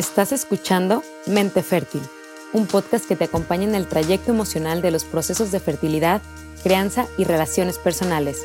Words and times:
Estás 0.00 0.32
escuchando 0.32 1.02
Mente 1.26 1.62
Fértil, 1.62 2.00
un 2.54 2.66
podcast 2.66 3.06
que 3.06 3.16
te 3.16 3.24
acompaña 3.24 3.64
en 3.64 3.74
el 3.74 3.86
trayecto 3.86 4.32
emocional 4.32 4.80
de 4.80 4.90
los 4.90 5.04
procesos 5.04 5.52
de 5.52 5.60
fertilidad, 5.60 6.22
crianza 6.62 7.04
y 7.18 7.24
relaciones 7.24 7.76
personales, 7.76 8.38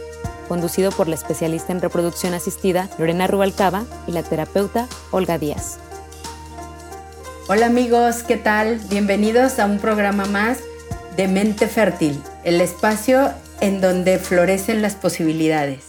conducido 0.49 0.91
por 0.91 1.07
la 1.07 1.15
especialista 1.15 1.71
en 1.71 1.79
reproducción 1.79 2.33
asistida 2.33 2.89
Lorena 2.99 3.28
Rubalcaba 3.28 3.86
y 4.05 4.12
la 4.12 4.22
terapeuta 4.22 4.90
Olga 5.12 5.37
Díaz. 5.37 5.78
Hola 7.47 7.67
amigos, 7.67 8.24
¿qué 8.24 8.35
tal? 8.35 8.81
Bienvenidos 8.90 9.58
a 9.58 9.65
un 9.65 9.79
programa 9.79 10.26
más 10.26 10.58
de 11.15 11.29
Mente 11.29 11.69
Fértil, 11.69 12.22
el 12.44 12.60
espacio 12.60 13.31
en 13.62 13.79
donde 13.79 14.19
florecen 14.19 14.81
las 14.81 14.96
posibilidades. 14.96 15.85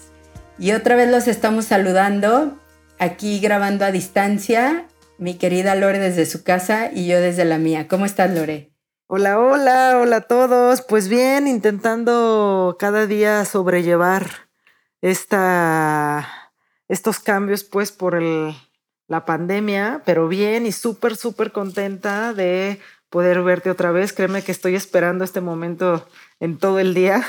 Y 0.61 0.71
otra 0.71 0.95
vez 0.95 1.11
los 1.11 1.27
estamos 1.27 1.65
saludando, 1.65 2.57
aquí 3.01 3.41
grabando 3.41 3.85
a 3.85 3.91
distancia 3.91 4.87
mi 5.19 5.37
querida 5.37 5.75
Lore 5.75 5.99
desde 5.99 6.27
su 6.27 6.43
casa 6.43 6.91
y 6.93 7.07
yo 7.07 7.21
desde 7.21 7.45
la 7.45 7.59
mía. 7.59 7.89
¿Cómo 7.89 8.07
estás, 8.07 8.31
Lore? 8.31 8.71
Hola, 9.07 9.39
hola, 9.39 9.99
hola 10.01 10.17
a 10.17 10.21
todos. 10.23 10.83
Pues 10.83 11.09
bien, 11.09 11.47
intentando 11.47 12.77
cada 12.79 13.07
día 13.07 13.45
sobrellevar 13.45 14.27
esta, 15.01 16.53
estos 16.89 17.21
cambios, 17.21 17.65
pues 17.65 17.93
por 17.93 18.17
el, 18.17 18.55
la 19.09 19.25
pandemia, 19.25 20.03
pero 20.05 20.29
bien 20.29 20.67
y 20.67 20.73
súper, 20.73 21.17
súper 21.17 21.53
contenta 21.53 22.33
de 22.33 22.81
poder 23.09 23.43
verte 23.43 23.71
otra 23.71 23.93
vez. 23.93 24.13
Créeme 24.13 24.43
que 24.43 24.53
estoy 24.53 24.75
esperando 24.75 25.25
este 25.25 25.41
momento 25.41 26.09
en 26.41 26.59
todo 26.59 26.79
el 26.81 26.93
día. 26.93 27.25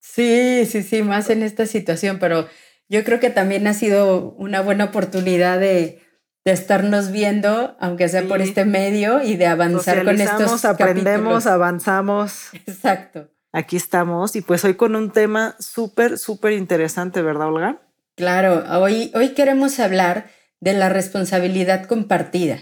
Sí, 0.00 0.66
sí, 0.66 0.82
sí, 0.82 1.02
más 1.02 1.30
en 1.30 1.42
esta 1.42 1.66
situación, 1.66 2.18
pero 2.18 2.48
yo 2.88 3.04
creo 3.04 3.20
que 3.20 3.30
también 3.30 3.66
ha 3.66 3.74
sido 3.74 4.32
una 4.32 4.60
buena 4.62 4.86
oportunidad 4.86 5.60
de 5.60 6.02
de 6.44 6.52
estarnos 6.52 7.10
viendo, 7.10 7.76
aunque 7.80 8.08
sea 8.08 8.22
por 8.22 8.40
este 8.40 8.64
medio, 8.64 9.22
y 9.22 9.36
de 9.36 9.46
avanzar 9.46 10.04
con 10.04 10.20
estos 10.20 10.64
aprendemos, 10.64 11.46
avanzamos. 11.46 12.48
Exacto. 12.66 13.28
Aquí 13.52 13.76
estamos 13.76 14.36
y 14.36 14.42
pues 14.42 14.64
hoy 14.64 14.74
con 14.74 14.94
un 14.94 15.10
tema 15.10 15.56
súper, 15.58 16.18
súper 16.18 16.52
interesante, 16.52 17.20
¿verdad, 17.20 17.48
Olga? 17.48 17.82
Claro, 18.16 18.64
hoy, 18.80 19.10
hoy 19.14 19.30
queremos 19.30 19.80
hablar 19.80 20.30
de 20.60 20.74
la 20.74 20.88
responsabilidad 20.88 21.86
compartida. 21.86 22.58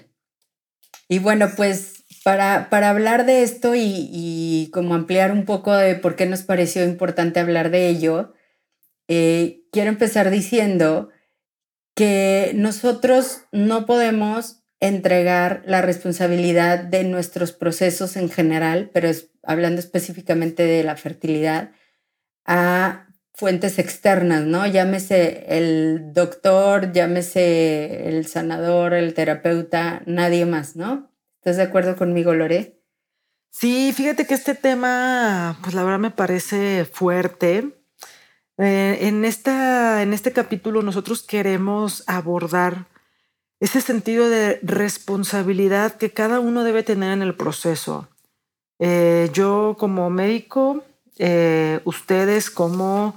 Y 1.08 1.18
bueno, 1.18 1.50
pues 1.56 2.04
para, 2.24 2.70
para 2.70 2.90
hablar 2.90 3.26
de 3.26 3.42
esto 3.42 3.74
y, 3.74 4.08
y, 4.10 4.70
como 4.72 4.94
ampliar 4.94 5.32
un 5.32 5.44
poco 5.44 5.74
de 5.74 5.94
por 5.94 6.16
qué 6.16 6.26
nos 6.26 6.42
pareció 6.42 6.84
importante 6.84 7.40
hablar 7.40 7.70
de 7.70 7.88
ello, 7.88 8.34
eh, 9.08 9.62
quiero 9.72 9.88
empezar 9.88 10.30
diciendo 10.30 11.10
que 11.98 12.52
nosotros 12.54 13.40
no 13.50 13.84
podemos 13.84 14.62
entregar 14.78 15.64
la 15.66 15.82
responsabilidad 15.82 16.78
de 16.78 17.02
nuestros 17.02 17.50
procesos 17.50 18.16
en 18.16 18.30
general, 18.30 18.92
pero 18.94 19.10
hablando 19.42 19.80
específicamente 19.80 20.62
de 20.62 20.84
la 20.84 20.94
fertilidad, 20.94 21.72
a 22.44 23.08
fuentes 23.34 23.80
externas, 23.80 24.44
¿no? 24.44 24.64
Llámese 24.64 25.46
el 25.48 26.12
doctor, 26.12 26.92
llámese 26.92 28.08
el 28.08 28.28
sanador, 28.28 28.94
el 28.94 29.12
terapeuta, 29.12 30.02
nadie 30.06 30.46
más, 30.46 30.76
¿no? 30.76 31.10
¿Estás 31.40 31.56
de 31.56 31.64
acuerdo 31.64 31.96
conmigo, 31.96 32.32
Lore? 32.32 32.80
Sí, 33.50 33.92
fíjate 33.92 34.24
que 34.24 34.34
este 34.34 34.54
tema, 34.54 35.58
pues 35.64 35.74
la 35.74 35.82
verdad 35.82 35.98
me 35.98 36.12
parece 36.12 36.84
fuerte 36.84 37.77
eh, 38.58 38.98
en, 39.02 39.24
esta, 39.24 40.02
en 40.02 40.12
este 40.12 40.32
capítulo 40.32 40.82
nosotros 40.82 41.22
queremos 41.22 42.02
abordar 42.08 42.86
ese 43.60 43.80
sentido 43.80 44.28
de 44.28 44.58
responsabilidad 44.62 45.94
que 45.96 46.12
cada 46.12 46.40
uno 46.40 46.64
debe 46.64 46.82
tener 46.82 47.12
en 47.12 47.22
el 47.22 47.34
proceso. 47.34 48.08
Eh, 48.80 49.30
yo 49.32 49.76
como 49.78 50.10
médico, 50.10 50.82
eh, 51.18 51.80
ustedes 51.84 52.50
como, 52.50 53.14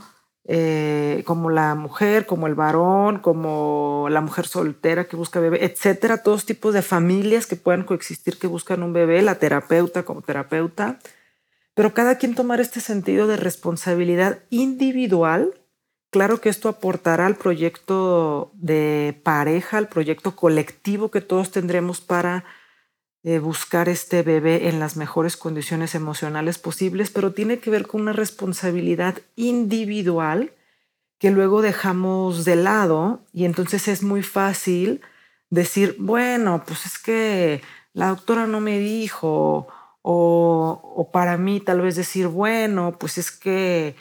como 1.25 1.49
la 1.49 1.75
mujer, 1.75 2.25
como 2.25 2.47
el 2.47 2.55
varón, 2.55 3.19
como 3.19 4.07
la 4.09 4.21
mujer 4.21 4.47
soltera 4.47 5.05
que 5.05 5.15
busca 5.15 5.39
bebé, 5.39 5.63
etcétera, 5.63 6.23
todos 6.23 6.45
tipos 6.45 6.73
de 6.73 6.81
familias 6.81 7.47
que 7.47 7.55
puedan 7.55 7.83
coexistir 7.83 8.37
que 8.37 8.47
buscan 8.47 8.83
un 8.83 8.93
bebé, 8.93 9.21
la 9.21 9.35
terapeuta 9.35 10.03
como 10.03 10.21
terapeuta 10.21 10.99
pero 11.73 11.93
cada 11.93 12.17
quien 12.17 12.35
tomar 12.35 12.59
este 12.59 12.79
sentido 12.79 13.27
de 13.27 13.37
responsabilidad 13.37 14.39
individual. 14.49 15.53
Claro 16.09 16.41
que 16.41 16.49
esto 16.49 16.67
aportará 16.67 17.25
al 17.25 17.35
proyecto 17.35 18.51
de 18.55 19.19
pareja, 19.23 19.77
al 19.77 19.87
proyecto 19.87 20.35
colectivo 20.35 21.09
que 21.09 21.21
todos 21.21 21.51
tendremos 21.51 22.01
para 22.01 22.43
eh, 23.23 23.39
buscar 23.39 23.87
este 23.87 24.23
bebé 24.23 24.67
en 24.67 24.79
las 24.79 24.97
mejores 24.97 25.37
condiciones 25.37 25.95
emocionales 25.95 26.57
posibles, 26.57 27.11
pero 27.11 27.33
tiene 27.33 27.59
que 27.59 27.69
ver 27.69 27.87
con 27.87 28.01
una 28.01 28.13
responsabilidad 28.13 29.19
individual 29.35 30.53
que 31.19 31.29
luego 31.29 31.61
dejamos 31.61 32.45
de 32.45 32.55
lado 32.55 33.21
y 33.31 33.45
entonces 33.45 33.87
es 33.87 34.01
muy 34.01 34.23
fácil 34.23 35.01
decir, 35.51 35.95
bueno, 35.99 36.63
pues 36.65 36.87
es 36.87 36.97
que 36.97 37.61
la 37.93 38.07
doctora 38.07 38.47
no 38.47 38.59
me 38.59 38.79
dijo 38.79 39.67
o, 40.01 41.09
para 41.11 41.37
mí 41.37 41.59
tal 41.59 41.81
vez 41.81 41.95
decir, 41.95 42.27
bueno, 42.27 42.97
pues 42.99 43.17
es 43.17 43.31
que 43.31 43.95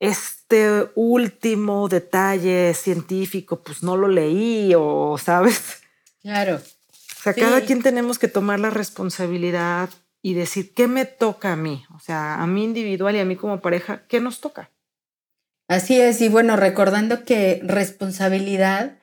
este 0.00 0.88
último 0.94 1.88
detalle 1.88 2.74
científico, 2.74 3.60
pues 3.62 3.82
no 3.82 3.96
lo 3.96 4.08
leí 4.08 4.72
o, 4.76 5.16
¿sabes? 5.18 5.82
Claro. 6.22 6.56
O 6.56 7.22
sea, 7.22 7.34
cada 7.34 7.60
quien 7.62 7.82
tenemos 7.82 8.18
que 8.18 8.28
tomar 8.28 8.60
la 8.60 8.70
responsabilidad 8.70 9.90
y 10.22 10.34
decir, 10.34 10.72
¿qué 10.74 10.88
me 10.88 11.04
toca 11.04 11.52
a 11.52 11.56
mí? 11.56 11.84
O 11.94 12.00
sea, 12.00 12.42
a 12.42 12.46
mí 12.46 12.64
individual 12.64 13.16
y 13.16 13.20
a 13.20 13.24
mí 13.24 13.36
como 13.36 13.60
pareja, 13.60 14.06
¿qué 14.08 14.20
nos 14.20 14.40
toca? 14.40 14.70
Así 15.68 16.00
es, 16.00 16.20
y 16.22 16.28
bueno, 16.28 16.56
recordando 16.56 17.24
que 17.24 17.60
responsabilidad 17.62 18.98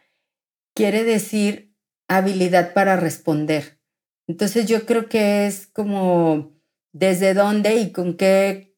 quiere 0.73 1.03
decir 1.03 1.75
habilidad 2.07 2.73
para 2.73 2.95
responder. 2.95 3.74
Entonces 4.27 4.65
yo 4.65 4.85
creo 4.85 5.07
que 5.07 5.47
es 5.47 5.67
como 5.67 6.51
desde 6.93 7.33
dónde 7.33 7.75
y 7.75 7.91
con 7.91 8.15
qué 8.15 8.75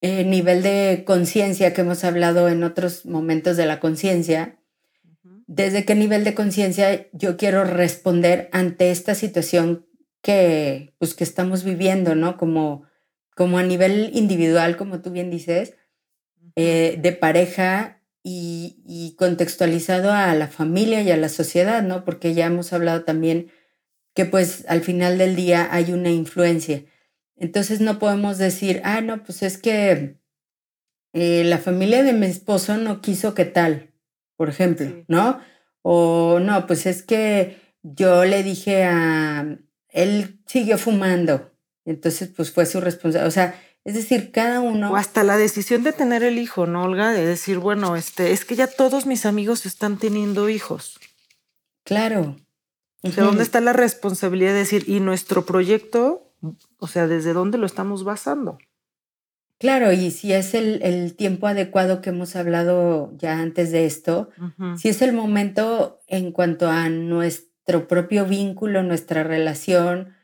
eh, 0.00 0.24
nivel 0.24 0.62
de 0.62 1.04
conciencia 1.06 1.72
que 1.72 1.80
hemos 1.80 2.04
hablado 2.04 2.48
en 2.48 2.62
otros 2.62 3.06
momentos 3.06 3.56
de 3.56 3.66
la 3.66 3.80
conciencia, 3.80 4.58
desde 5.46 5.84
qué 5.84 5.94
nivel 5.94 6.24
de 6.24 6.34
conciencia 6.34 7.06
yo 7.12 7.36
quiero 7.36 7.64
responder 7.64 8.48
ante 8.52 8.90
esta 8.90 9.14
situación 9.14 9.86
que, 10.22 10.94
pues, 10.98 11.14
que 11.14 11.24
estamos 11.24 11.64
viviendo, 11.64 12.14
¿no? 12.14 12.36
Como, 12.36 12.84
como 13.34 13.58
a 13.58 13.62
nivel 13.62 14.10
individual, 14.14 14.76
como 14.76 15.00
tú 15.00 15.10
bien 15.10 15.30
dices, 15.30 15.74
eh, 16.56 16.98
de 17.00 17.12
pareja 17.12 18.02
y, 18.22 18.82
y, 18.86 19.16
contextualizado 19.16 20.12
a 20.12 20.34
la 20.34 20.48
familia 20.48 21.02
y 21.02 21.10
a 21.10 21.16
la 21.16 21.28
sociedad, 21.28 21.82
¿no? 21.82 22.04
Porque 22.04 22.32
ya 22.32 22.46
hemos 22.46 22.72
hablado 22.72 23.04
también 23.04 23.50
que 24.14 24.24
pues 24.24 24.64
al 24.68 24.80
final 24.80 25.18
del 25.18 25.36
día 25.36 25.68
hay 25.70 25.92
una 25.92 26.10
influencia. 26.10 26.84
Entonces 27.36 27.80
no 27.80 27.98
podemos 27.98 28.38
decir, 28.38 28.80
ah, 28.84 29.00
no, 29.00 29.22
pues 29.24 29.42
es 29.42 29.58
que 29.58 30.20
eh, 31.12 31.44
la 31.44 31.58
familia 31.58 32.02
de 32.02 32.12
mi 32.12 32.26
esposo 32.26 32.76
no 32.76 33.00
quiso 33.00 33.34
que 33.34 33.44
tal, 33.44 33.92
por 34.36 34.48
ejemplo, 34.48 35.04
¿no? 35.08 35.40
O 35.82 36.38
no, 36.40 36.66
pues 36.66 36.86
es 36.86 37.02
que 37.02 37.60
yo 37.82 38.24
le 38.24 38.42
dije 38.42 38.84
a, 38.84 39.58
él 39.90 40.40
siguió 40.46 40.78
fumando, 40.78 41.52
entonces 41.84 42.30
pues 42.34 42.52
fue 42.52 42.66
su 42.66 42.80
responsabilidad. 42.80 43.28
O 43.28 43.32
sea, 43.32 43.60
es 43.84 43.94
decir, 43.94 44.32
cada 44.32 44.60
uno... 44.60 44.92
O 44.92 44.96
hasta 44.96 45.24
la 45.24 45.36
decisión 45.36 45.82
de 45.82 45.92
tener 45.92 46.22
el 46.22 46.38
hijo, 46.38 46.66
¿no, 46.66 46.84
Olga? 46.84 47.12
De 47.12 47.26
decir, 47.26 47.58
bueno, 47.58 47.96
este, 47.96 48.32
es 48.32 48.44
que 48.44 48.56
ya 48.56 48.66
todos 48.66 49.04
mis 49.04 49.26
amigos 49.26 49.66
están 49.66 49.98
teniendo 49.98 50.48
hijos. 50.48 50.98
Claro, 51.84 52.36
¿De 53.04 53.22
dónde 53.22 53.42
está 53.42 53.60
la 53.60 53.74
responsabilidad 53.74 54.52
de 54.52 54.60
decir, 54.60 54.84
y 54.86 55.00
nuestro 55.00 55.44
proyecto, 55.44 56.32
o 56.78 56.86
sea, 56.86 57.06
desde 57.06 57.34
dónde 57.34 57.58
lo 57.58 57.66
estamos 57.66 58.02
basando? 58.02 58.56
Claro, 59.58 59.92
y 59.92 60.10
si 60.10 60.32
es 60.32 60.54
el, 60.54 61.14
tiempo 61.14 61.46
adecuado 61.46 62.00
que 62.00 62.10
hemos 62.10 62.34
hablado 62.34 63.12
ya 63.18 63.38
antes 63.40 63.72
de 63.72 63.84
esto, 63.84 64.30
si 64.76 64.88
es 64.88 65.02
el 65.02 65.12
momento 65.12 66.00
en 66.06 66.32
cuanto 66.32 66.68
a 66.68 66.88
nuestro 66.88 67.88
propio 67.88 68.24
vínculo, 68.24 68.82
nuestra 68.82 69.22
relación, 69.22 70.14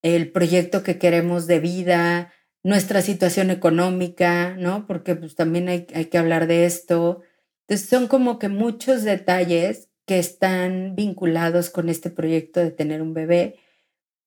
el 0.00 0.30
proyecto 0.30 0.84
que 0.84 0.98
queremos 0.98 1.48
de 1.48 1.58
vida, 1.58 2.32
nuestra 2.62 3.02
situación 3.02 3.50
económica, 3.50 4.56
¿no? 4.56 4.86
Porque 4.86 5.16
pues 5.16 5.34
también 5.34 5.68
hay, 5.68 5.86
hay 5.94 6.06
que 6.06 6.18
hablar 6.18 6.46
de 6.46 6.66
esto. 6.66 7.20
Entonces 7.66 7.88
son 7.88 8.06
como 8.06 8.38
que 8.38 8.48
muchos 8.48 9.02
detalles 9.02 9.91
que 10.06 10.18
están 10.18 10.94
vinculados 10.94 11.70
con 11.70 11.88
este 11.88 12.10
proyecto 12.10 12.60
de 12.60 12.70
tener 12.70 13.02
un 13.02 13.14
bebé 13.14 13.58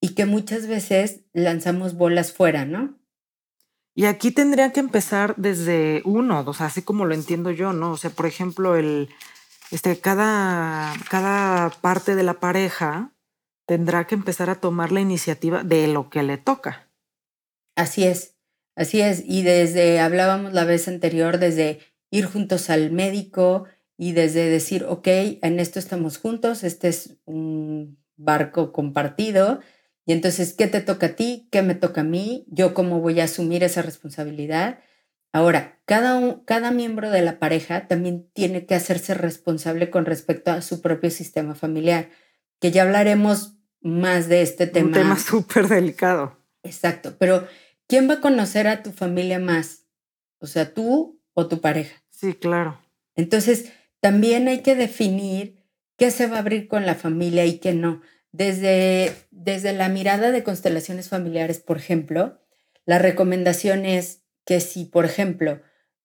y 0.01 0.16
que 0.16 0.25
muchas 0.25 0.68
veces 0.68 1.22
lanzamos 1.33 1.95
bolas 1.95 2.31
fuera, 2.31 2.66
¿no? 2.66 2.98
Y 3.95 4.06
aquí 4.06 4.31
tendría 4.31 4.74
que 4.74 4.81
empezar 4.81 5.36
desde 5.38 6.01
uno, 6.04 6.44
o 6.45 6.54
sea, 6.54 6.66
así 6.66 6.81
como 6.81 7.06
lo 7.06 7.13
entiendo 7.13 7.51
yo, 7.51 7.72
¿no? 7.72 7.92
O 7.92 7.98
sea, 7.98 8.10
por 8.10 8.25
ejemplo, 8.25 8.75
el, 8.75 9.10
este, 9.72 9.98
cada, 10.00 10.94
cada 11.10 11.69
parte 11.69 12.16
de 12.16 12.24
la 12.24 12.36
pareja 12.36 13.13
tendrá 13.66 14.06
que 14.06 14.16
empezar 14.16 14.50
a 14.50 14.60
tomar 14.60 14.92
la 14.92 15.00
iniciativa 15.00 15.63
de 15.63 15.88
lo 15.88 16.10
que 16.10 16.24
le 16.24 16.38
toca. 16.38 16.89
Así 17.75 18.04
es, 18.04 18.36
así 18.75 19.01
es. 19.01 19.24
Y 19.25 19.44
desde, 19.44 20.00
hablábamos 20.01 20.54
la 20.54 20.66
vez 20.66 20.88
anterior, 20.88 21.39
desde 21.39 21.80
ir 22.12 22.25
juntos 22.25 22.69
al 22.69 22.92
médico 22.92 23.66
y 23.97 24.12
desde 24.12 24.50
decir, 24.50 24.86
ok, 24.88 25.07
en 25.07 25.59
esto 25.59 25.80
estamos 25.80 26.18
juntos, 26.18 26.63
este 26.63 26.89
es 26.89 27.18
un 27.25 27.97
barco 28.18 28.71
compartido. 28.71 29.59
Y 30.06 30.13
entonces, 30.13 30.53
¿qué 30.53 30.68
te 30.68 30.81
toca 30.81 31.07
a 31.07 31.15
ti? 31.15 31.47
¿Qué 31.51 31.62
me 31.62 31.75
toca 31.75 32.01
a 32.01 32.06
mí? 32.06 32.45
¿Yo 32.47 32.74
cómo 32.74 33.00
voy 33.00 33.19
a 33.19 33.25
asumir 33.25 33.63
esa 33.63 33.81
responsabilidad? 33.81 34.80
Ahora, 35.31 35.81
cada, 35.86 36.44
cada 36.45 36.71
miembro 36.71 37.09
de 37.09 37.21
la 37.21 37.39
pareja 37.39 37.88
también 37.88 38.30
tiene 38.33 38.65
que 38.65 38.75
hacerse 38.75 39.13
responsable 39.13 39.89
con 39.89 40.06
respecto 40.06 40.51
a 40.51 40.62
su 40.62 40.81
propio 40.81 41.09
sistema 41.09 41.56
familiar, 41.56 42.09
que 42.59 42.71
ya 42.71 42.83
hablaremos 42.83 43.57
más 43.81 44.30
de 44.30 44.42
este 44.42 44.68
tema. 44.68 44.88
Un 44.88 44.94
tema 44.94 45.19
súper 45.19 45.68
delicado. 45.68 46.38
Exacto, 46.63 47.15
pero 47.19 47.47
¿quién 47.88 48.09
va 48.09 48.15
a 48.15 48.21
conocer 48.21 48.68
a 48.68 48.81
tu 48.81 48.92
familia 48.92 49.39
más? 49.39 49.86
O 50.39 50.47
sea, 50.47 50.74
tú 50.74 51.21
o 51.33 51.47
tu 51.47 51.62
pareja. 51.62 52.01
Sí, 52.09 52.33
claro. 52.33 52.80
Entonces, 53.15 53.71
también 54.01 54.47
hay 54.47 54.59
que 54.59 54.75
definir 54.75 55.63
qué 55.97 56.12
se 56.12 56.27
va 56.27 56.38
a 56.38 56.39
abrir 56.39 56.68
con 56.68 56.86
la 56.86 56.95
familia 56.95 57.45
y 57.45 57.59
qué 57.59 57.74
no. 57.74 58.01
Desde, 58.31 59.13
desde 59.31 59.74
la 59.74 59.89
mirada 59.89 60.31
de 60.31 60.44
constelaciones 60.44 61.09
familiares, 61.09 61.59
por 61.59 61.77
ejemplo, 61.77 62.42
la 62.86 63.00
recomendación 63.00 63.86
es 63.86 64.24
que 64.45 64.59
si, 64.59 64.86
por 64.86 65.06
ejemplo, 65.06 65.62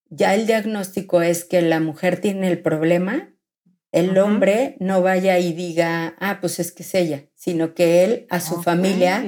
ya 0.09 0.33
el 0.33 0.47
diagnóstico 0.47 1.21
es 1.21 1.45
que 1.45 1.61
la 1.61 1.79
mujer 1.79 2.19
tiene 2.19 2.47
el 2.47 2.61
problema, 2.61 3.33
el 3.91 4.17
hombre 4.17 4.77
no 4.79 5.01
vaya 5.01 5.37
y 5.39 5.53
diga, 5.53 6.15
ah, 6.19 6.39
pues 6.39 6.59
es 6.59 6.71
que 6.71 6.83
es 6.83 6.95
ella, 6.95 7.29
sino 7.35 7.73
que 7.73 8.03
él 8.03 8.25
a 8.29 8.39
su 8.39 8.61
familia 8.61 9.23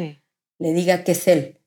le 0.57 0.73
diga 0.73 1.03
que 1.03 1.11
es 1.11 1.27
él. 1.27 1.59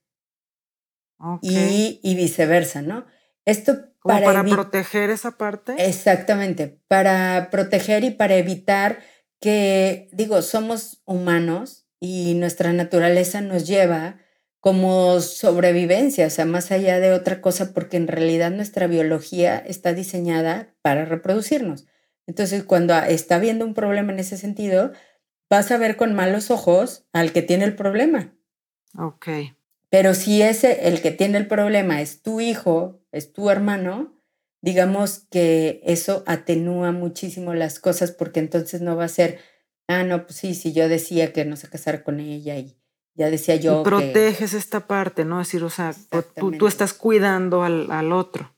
Y, 1.40 2.00
y, 2.02 2.14
viceversa, 2.14 2.82
¿no? 2.82 3.06
Esto 3.46 3.86
para, 4.02 4.26
para 4.26 4.44
proteger 4.44 5.10
esa 5.10 5.38
parte. 5.38 5.74
Exactamente, 5.78 6.78
para 6.88 7.48
proteger 7.50 8.04
y 8.04 8.10
para 8.10 8.36
evitar 8.36 8.98
que, 9.40 10.08
digo, 10.12 10.42
somos 10.42 11.00
humanos 11.06 11.86
y 12.00 12.34
nuestra 12.34 12.72
naturaleza 12.72 13.40
nos 13.40 13.66
lleva 13.66 14.18
como 14.60 15.20
sobrevivencia, 15.20 16.26
o 16.26 16.30
sea, 16.30 16.44
más 16.44 16.72
allá 16.72 16.98
de 16.98 17.12
otra 17.12 17.40
cosa, 17.40 17.72
porque 17.72 17.96
en 17.96 18.08
realidad 18.08 18.50
nuestra 18.50 18.88
biología 18.88 19.58
está 19.58 19.92
diseñada 19.92 20.74
para 20.82 21.04
reproducirnos. 21.04 21.86
Entonces, 22.26 22.64
cuando 22.64 22.94
está 22.98 23.36
habiendo 23.36 23.64
un 23.64 23.74
problema 23.74 24.12
en 24.12 24.18
ese 24.18 24.36
sentido, 24.36 24.92
vas 25.48 25.70
a 25.70 25.78
ver 25.78 25.96
con 25.96 26.14
malos 26.14 26.50
ojos 26.50 27.06
al 27.12 27.32
que 27.32 27.42
tiene 27.42 27.64
el 27.64 27.76
problema. 27.76 28.34
Ok. 28.98 29.28
Pero 29.90 30.14
si 30.14 30.42
ese, 30.42 30.88
el 30.88 31.00
que 31.00 31.10
tiene 31.10 31.38
el 31.38 31.46
problema 31.46 32.00
es 32.00 32.22
tu 32.22 32.40
hijo, 32.40 33.00
es 33.12 33.32
tu 33.32 33.50
hermano, 33.50 34.20
digamos 34.60 35.26
que 35.30 35.80
eso 35.84 36.24
atenúa 36.26 36.92
muchísimo 36.92 37.54
las 37.54 37.78
cosas 37.78 38.10
porque 38.10 38.40
entonces 38.40 38.80
no 38.80 38.96
va 38.96 39.04
a 39.04 39.08
ser, 39.08 39.38
ah, 39.86 40.02
no, 40.02 40.26
pues 40.26 40.38
sí, 40.38 40.54
si 40.54 40.72
yo 40.72 40.88
decía 40.88 41.32
que 41.32 41.44
no 41.44 41.56
se 41.56 41.68
casara 41.68 42.02
con 42.02 42.20
ella 42.20 42.58
y 42.58 42.76
ya 43.14 43.30
decía 43.30 43.56
yo. 43.56 43.80
Y 43.80 43.84
proteges 43.84 44.54
esta 44.54 44.86
parte, 44.86 45.24
¿no? 45.24 45.40
Es 45.40 45.48
decir, 45.48 45.62
o 45.62 45.70
sea, 45.70 45.94
tú, 46.34 46.52
tú, 46.52 46.66
estás 46.66 46.92
cuidando 46.92 47.62
al, 47.62 47.90
al 47.90 48.12
otro. 48.12 48.54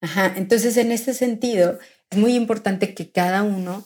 Ajá, 0.00 0.34
entonces 0.36 0.76
en 0.76 0.90
ese 0.90 1.14
sentido, 1.14 1.78
es 2.10 2.18
muy 2.18 2.34
importante 2.34 2.94
que 2.94 3.10
cada 3.10 3.42
uno, 3.42 3.84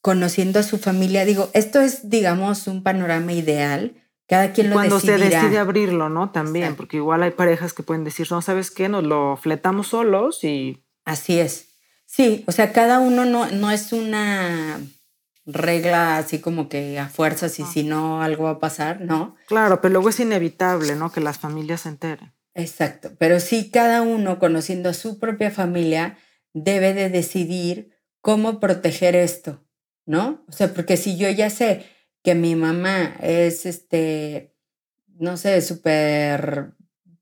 conociendo 0.00 0.60
a 0.60 0.62
su 0.62 0.78
familia, 0.78 1.24
digo, 1.24 1.50
esto 1.52 1.80
es, 1.80 2.08
digamos, 2.08 2.66
un 2.66 2.82
panorama 2.82 3.32
ideal. 3.32 3.94
Cada 4.28 4.52
quien 4.52 4.68
lo 4.68 4.74
Cuando 4.74 5.00
se 5.00 5.16
decide 5.16 5.58
abrirlo, 5.58 6.10
¿no? 6.10 6.30
También, 6.30 6.76
porque 6.76 6.98
igual 6.98 7.22
hay 7.22 7.30
parejas 7.30 7.72
que 7.72 7.82
pueden 7.82 8.04
decir, 8.04 8.26
no, 8.30 8.42
¿sabes 8.42 8.70
qué? 8.70 8.88
Nos 8.90 9.02
lo 9.04 9.38
fletamos 9.38 9.88
solos 9.88 10.44
y... 10.44 10.84
Así 11.06 11.40
es. 11.40 11.68
Sí, 12.04 12.44
o 12.46 12.52
sea, 12.52 12.72
cada 12.72 13.00
uno 13.00 13.24
no, 13.24 13.50
no 13.50 13.70
es 13.70 13.92
una 13.92 14.80
regla 15.46 16.18
así 16.18 16.40
como 16.40 16.68
que 16.68 16.98
a 16.98 17.08
fuerzas 17.08 17.58
y 17.58 17.64
si 17.64 17.82
no 17.82 18.22
algo 18.22 18.44
va 18.44 18.50
a 18.50 18.58
pasar, 18.58 19.00
¿no? 19.00 19.34
Claro, 19.46 19.80
pero 19.80 19.92
luego 19.92 20.10
es 20.10 20.20
inevitable, 20.20 20.94
¿no? 20.94 21.10
Que 21.10 21.20
las 21.20 21.38
familias 21.38 21.82
se 21.82 21.88
enteren. 21.88 22.34
Exacto, 22.54 23.12
pero 23.18 23.40
sí 23.40 23.70
cada 23.70 24.02
uno 24.02 24.38
conociendo 24.38 24.90
a 24.90 24.94
su 24.94 25.18
propia 25.18 25.50
familia 25.50 26.18
debe 26.52 26.92
de 26.92 27.08
decidir 27.08 27.96
cómo 28.20 28.60
proteger 28.60 29.16
esto, 29.16 29.64
¿no? 30.04 30.44
O 30.48 30.52
sea, 30.52 30.74
porque 30.74 30.98
si 30.98 31.16
yo 31.16 31.30
ya 31.30 31.48
sé 31.48 31.86
que 32.22 32.34
mi 32.34 32.54
mamá 32.54 33.16
es, 33.20 33.66
este, 33.66 34.54
no 35.18 35.36
sé, 35.36 35.60
súper 35.60 36.72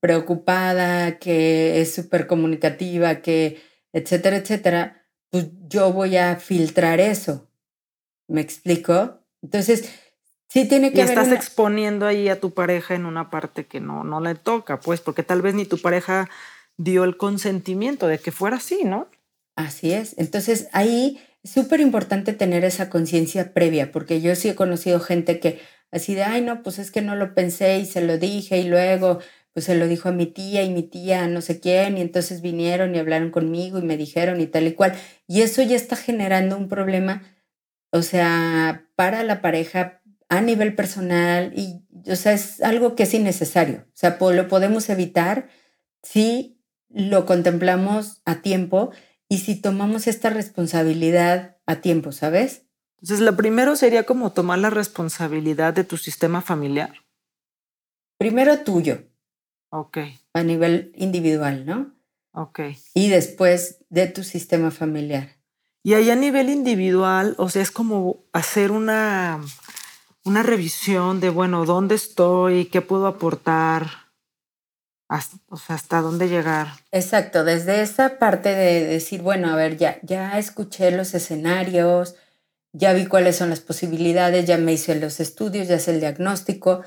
preocupada, 0.01 1.19
que 1.19 1.81
es 1.81 1.95
súper 1.95 2.27
comunicativa, 2.27 3.17
que, 3.23 3.61
etcétera, 3.93 4.37
etcétera, 4.37 5.07
pues 5.31 5.47
yo 5.69 5.93
voy 5.93 6.17
a 6.17 6.37
filtrar 6.37 7.01
eso. 7.01 7.49
¿Me 8.29 8.41
explico? 8.41 9.21
Entonces, 9.43 9.91
sí 10.49 10.67
tiene 10.69 10.93
que 10.93 10.99
y 10.99 11.03
estás 11.03 11.33
exponiendo 11.33 12.07
ahí 12.07 12.29
a 12.29 12.41
tu 12.41 12.53
pareja 12.53 12.95
en 12.95 13.07
una 13.07 13.31
parte 13.31 13.67
que 13.67 13.81
no, 13.81 14.05
no 14.05 14.21
le 14.21 14.35
toca, 14.35 14.81
pues, 14.81 15.01
porque 15.01 15.23
tal 15.23 15.43
vez 15.43 15.55
ni 15.55 15.65
tu 15.65 15.79
pareja 15.79 16.29
dio 16.77 17.05
el 17.05 17.17
consentimiento 17.17 18.07
de 18.07 18.19
que 18.19 18.33
fuera 18.33 18.57
así, 18.57 18.85
¿no? 18.85 19.09
Así 19.57 19.93
es. 19.93 20.15
Entonces 20.19 20.69
ahí 20.73 21.21
súper 21.47 21.81
importante 21.81 22.33
tener 22.33 22.65
esa 22.65 22.91
conciencia 22.91 23.53
previa, 23.53 23.93
porque 23.93 24.21
yo 24.21 24.35
sí 24.35 24.49
he 24.49 24.55
conocido 24.55 25.01
gente 25.01 25.41
que 25.41 25.61
así 25.91 26.15
de, 26.15 26.25
ay, 26.25 26.43
no, 26.43 26.63
pues 26.63 26.79
es 26.79 26.91
que 26.91 27.03
no 27.03 27.17
lo 27.17 27.35
pensé 27.35 27.79
y 27.79 27.87
se 27.87 28.01
lo 28.01 28.19
dije 28.19 28.59
y 28.59 28.65
luego 28.65 29.21
pues 29.57 29.65
se 29.65 29.75
lo 29.75 29.89
dijo 29.89 30.11
a 30.11 30.13
mi 30.13 30.27
tía 30.27 30.65
y 30.65 30.71
mi 30.71 30.83
tía 30.83 31.27
no 31.29 31.41
sé 31.41 31.61
quién 31.61 31.97
y 31.97 32.03
entonces 32.03 32.43
vinieron 32.43 32.95
y 32.95 32.99
hablaron 32.99 33.31
conmigo 33.31 33.79
y 33.79 33.83
me 33.83 33.97
dijeron 33.97 34.39
y 34.43 34.47
tal 34.47 34.67
y 34.67 34.75
cual. 34.75 34.93
Y 35.27 35.41
eso 35.41 35.63
ya 35.63 35.77
está 35.77 35.97
generando 35.97 36.59
un 36.59 36.69
problema, 36.69 37.23
o 37.91 38.03
sea, 38.03 38.87
para 38.97 39.23
la 39.23 39.41
pareja 39.41 40.03
a 40.29 40.43
nivel 40.43 40.75
personal 40.75 41.53
y, 41.57 41.83
o 42.11 42.17
sea, 42.17 42.35
es 42.35 42.61
algo 42.61 42.95
que 42.97 43.05
es 43.05 43.15
innecesario. 43.15 43.87
O 43.89 43.97
sea, 43.97 44.19
lo 44.21 44.49
podemos 44.49 44.91
evitar 44.91 45.49
si 46.03 46.61
lo 46.91 47.25
contemplamos 47.25 48.21
a 48.27 48.43
tiempo 48.43 48.91
y 49.29 49.39
si 49.39 49.57
tomamos 49.57 50.07
esta 50.07 50.31
responsabilidad 50.31 51.57
a 51.67 51.77
tiempo, 51.77 52.13
¿sabes? 52.13 52.63
Entonces, 53.01 53.25
lo 53.25 53.37
primero 53.37 53.77
sería 53.77 54.05
como 54.05 54.33
tomar 54.33 54.59
la 54.59 54.71
responsabilidad 54.71 55.75
de 55.75 55.85
tu 55.85 55.97
sistema 55.97 56.41
familiar. 56.41 57.05
Primero 58.19 58.61
tuyo. 58.61 59.03
Ok. 59.71 59.99
A 60.33 60.43
nivel 60.43 60.93
individual, 60.97 61.67
¿no? 61.67 61.95
Ok. 62.33 62.61
Y 62.95 63.09
después 63.09 63.85
de 63.91 64.07
tu 64.07 64.23
sistema 64.23 64.71
familiar. 64.71 65.37
Y 65.83 65.95
ahí 65.95 66.11
a 66.11 66.17
nivel 66.17 66.49
individual, 66.49 67.35
o 67.39 67.49
sea, 67.49 67.63
es 67.63 67.71
como 67.71 68.25
hacer 68.33 68.73
una, 68.73 69.41
una 70.25 70.43
revisión 70.43 71.21
de, 71.21 71.31
bueno, 71.31 71.65
¿dónde 71.65 71.95
estoy? 71.95 72.67
¿Qué 72.67 72.81
puedo 72.81 73.07
aportar? 73.07 74.06
Hasta, 75.09 75.37
o 75.49 75.57
hasta 75.69 76.01
dónde 76.01 76.29
llegar. 76.29 76.69
Exacto, 76.93 77.45
desde 77.45 77.83
esa 77.83 78.19
parte 78.19 78.55
de 78.55 78.87
decir, 78.87 79.23
bueno, 79.23 79.51
a 79.51 79.57
ver, 79.57 79.77
ya, 79.77 79.99
ya 80.03 80.39
escuché 80.39 80.91
los 80.91 81.15
escenarios, 81.15 82.17
ya 82.73 82.93
vi 82.93 83.07
cuáles 83.07 83.37
son 83.37 83.51
las 83.51 83.61
posibilidades, 83.61 84.47
ya 84.47 84.59
me 84.59 84.73
hice 84.73 84.95
los 84.97 85.21
estudios, 85.21 85.69
ya 85.69 85.79
sé 85.79 85.93
el 85.93 86.01
diagnóstico, 86.01 86.83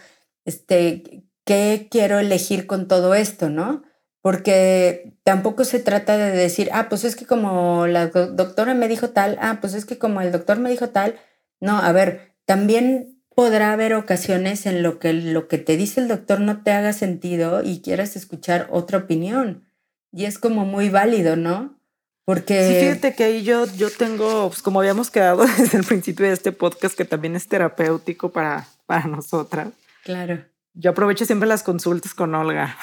este, 0.45 1.23
¿qué 1.45 1.87
quiero 1.89 2.19
elegir 2.19 2.67
con 2.67 2.87
todo 2.87 3.15
esto, 3.15 3.49
no? 3.49 3.83
Porque 4.21 5.13
tampoco 5.23 5.63
se 5.63 5.79
trata 5.79 6.17
de 6.17 6.31
decir, 6.31 6.69
ah, 6.73 6.89
pues 6.89 7.05
es 7.05 7.15
que 7.15 7.25
como 7.25 7.87
la 7.87 8.07
doctora 8.07 8.73
me 8.73 8.87
dijo 8.87 9.11
tal, 9.11 9.37
ah, 9.41 9.59
pues 9.61 9.73
es 9.73 9.85
que 9.85 9.97
como 9.97 10.21
el 10.21 10.31
doctor 10.31 10.59
me 10.59 10.69
dijo 10.69 10.89
tal, 10.89 11.15
no, 11.61 11.77
a 11.77 11.91
ver, 11.91 12.35
también 12.45 13.18
podrá 13.39 13.71
haber 13.71 13.93
ocasiones 13.93 14.65
en 14.65 14.83
lo 14.83 14.99
que 14.99 15.13
lo 15.13 15.47
que 15.47 15.57
te 15.57 15.77
dice 15.77 16.01
el 16.01 16.09
doctor 16.09 16.41
no 16.41 16.61
te 16.61 16.71
haga 16.71 16.91
sentido 16.91 17.63
y 17.63 17.79
quieras 17.79 18.17
escuchar 18.17 18.67
otra 18.69 18.97
opinión. 18.97 19.63
Y 20.11 20.25
es 20.25 20.37
como 20.37 20.65
muy 20.65 20.89
válido, 20.89 21.37
¿no? 21.37 21.79
Porque... 22.25 22.67
Sí, 22.67 22.85
fíjate 22.85 23.15
que 23.15 23.23
ahí 23.23 23.43
yo, 23.43 23.65
yo 23.77 23.91
tengo, 23.91 24.49
pues 24.49 24.61
como 24.61 24.81
habíamos 24.81 25.09
quedado 25.09 25.45
desde 25.57 25.77
el 25.77 25.85
principio 25.85 26.25
de 26.25 26.33
este 26.33 26.51
podcast, 26.51 26.97
que 26.97 27.05
también 27.05 27.37
es 27.37 27.47
terapéutico 27.47 28.29
para, 28.29 28.67
para 28.85 29.07
nosotras. 29.07 29.69
Claro. 30.03 30.43
Yo 30.73 30.91
aprovecho 30.91 31.23
siempre 31.23 31.47
las 31.47 31.63
consultas 31.63 32.13
con 32.13 32.35
Olga. 32.35 32.77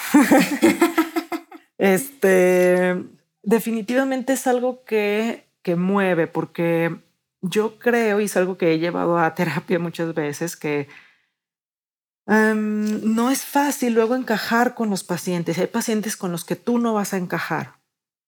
este, 1.77 2.97
definitivamente 3.43 4.33
es 4.33 4.47
algo 4.47 4.85
que, 4.85 5.51
que 5.61 5.77
mueve, 5.77 6.29
porque 6.29 6.97
yo 7.43 7.79
creo, 7.79 8.21
y 8.21 8.25
es 8.25 8.37
algo 8.37 8.57
que 8.57 8.73
he 8.73 8.79
llevado 8.79 9.19
a 9.19 9.35
terapia 9.35 9.79
muchas 9.79 10.15
veces, 10.15 10.57
que 10.57 10.89
em, 12.27 13.15
no 13.15 13.31
es 13.31 13.45
fácil 13.45 13.95
luego 13.95 14.15
encajar 14.15 14.75
con 14.75 14.91
los 14.91 15.05
pacientes. 15.05 15.59
Hay 15.59 15.67
pacientes 15.67 16.17
con 16.17 16.33
los 16.33 16.45
que 16.45 16.57
tú 16.57 16.79
no 16.79 16.95
vas 16.95 17.15
a 17.15 17.19
encajar. 17.19 17.75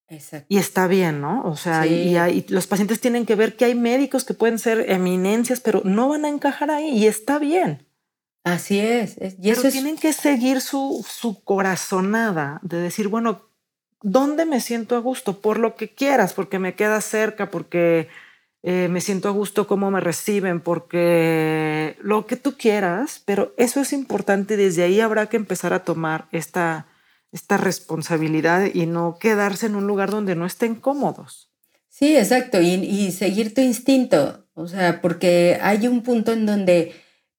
Exacto. 0.07 0.47
Y 0.49 0.57
está 0.57 0.87
bien, 0.87 1.21
¿no? 1.21 1.43
O 1.43 1.55
sea, 1.55 1.85
y, 1.85 2.45
los 2.49 2.65
pacientes 2.65 2.99
tienen 2.99 3.25
que 3.25 3.35
ver 3.35 3.55
que 3.55 3.65
hay 3.65 3.75
médicos 3.75 4.25
que 4.25 4.33
pueden 4.33 4.57
ser 4.57 4.89
eminencias, 4.89 5.59
pero 5.59 5.81
no 5.83 6.09
van 6.09 6.25
a 6.25 6.29
encajar 6.29 6.71
ahí 6.71 6.89
y 6.89 7.05
está 7.05 7.37
bien. 7.37 7.85
Así 8.43 8.79
es. 8.79 9.17
Y 9.39 9.51
eso 9.51 9.69
tienen 9.69 9.97
que 9.97 10.13
seguir 10.13 10.61
su, 10.61 11.05
su 11.07 11.43
corazonada 11.43 12.59
de 12.63 12.77
decir, 12.77 13.07
bueno, 13.07 13.49
¿dónde 14.01 14.45
me 14.45 14.61
siento 14.61 14.95
a 14.95 14.99
gusto? 14.99 15.41
Por 15.41 15.59
lo 15.59 15.75
que 15.75 15.93
quieras, 15.93 16.33
porque 16.33 16.57
me 16.57 16.73
queda 16.73 17.01
cerca, 17.01 17.51
porque 17.51 18.07
eh, 18.61 18.87
me 18.89 19.01
siento 19.01 19.29
a 19.29 19.31
gusto 19.31 19.67
cómo 19.67 19.89
me 19.89 20.01
reciben, 20.01 20.59
porque 20.59 21.97
lo 22.01 22.25
que 22.25 22.35
tú 22.35 22.57
quieras, 22.57 23.21
pero 23.25 23.53
eso 23.57 23.79
es 23.79 23.93
importante 23.93 24.55
y 24.55 24.57
desde 24.57 24.83
ahí 24.83 24.99
habrá 24.99 25.27
que 25.27 25.37
empezar 25.37 25.73
a 25.73 25.83
tomar 25.83 26.27
esta, 26.31 26.87
esta 27.31 27.57
responsabilidad 27.57 28.67
y 28.73 28.85
no 28.85 29.17
quedarse 29.19 29.67
en 29.67 29.75
un 29.75 29.87
lugar 29.87 30.11
donde 30.11 30.35
no 30.35 30.45
estén 30.45 30.75
cómodos. 30.75 31.51
Sí, 31.87 32.17
exacto, 32.17 32.61
y, 32.61 32.73
y 32.73 33.11
seguir 33.11 33.53
tu 33.53 33.61
instinto, 33.61 34.45
o 34.53 34.67
sea, 34.67 35.01
porque 35.01 35.57
hay 35.61 35.87
un 35.87 36.03
punto 36.03 36.33
en 36.33 36.45
donde 36.45 36.93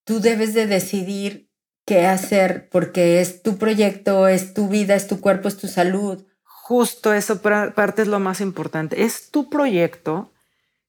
tú 0.04 0.20
debes 0.20 0.54
de 0.54 0.66
decidir 0.66 1.50
qué 1.84 2.06
hacer 2.06 2.68
porque 2.70 3.20
es 3.20 3.42
tu 3.42 3.58
proyecto, 3.58 4.28
es 4.28 4.54
tu 4.54 4.68
vida, 4.68 4.94
es 4.94 5.06
tu 5.06 5.20
cuerpo, 5.20 5.48
es 5.48 5.56
tu 5.56 5.66
salud. 5.66 6.24
Justo 6.44 7.12
eso 7.12 7.40
parte 7.42 8.02
es 8.02 8.08
lo 8.08 8.20
más 8.20 8.40
importante. 8.40 9.02
Es 9.02 9.30
tu 9.30 9.50
proyecto 9.50 10.32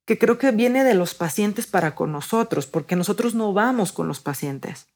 que 0.05 0.17
creo 0.17 0.37
que 0.37 0.51
viene 0.51 0.83
de 0.83 0.93
los 0.93 1.13
pacientes 1.13 1.67
para 1.67 1.95
con 1.95 2.11
nosotros, 2.11 2.65
porque 2.65 2.95
nosotros 2.95 3.35
no 3.35 3.53
vamos 3.53 3.91
con 3.91 4.07
los 4.07 4.19
pacientes. 4.19 4.87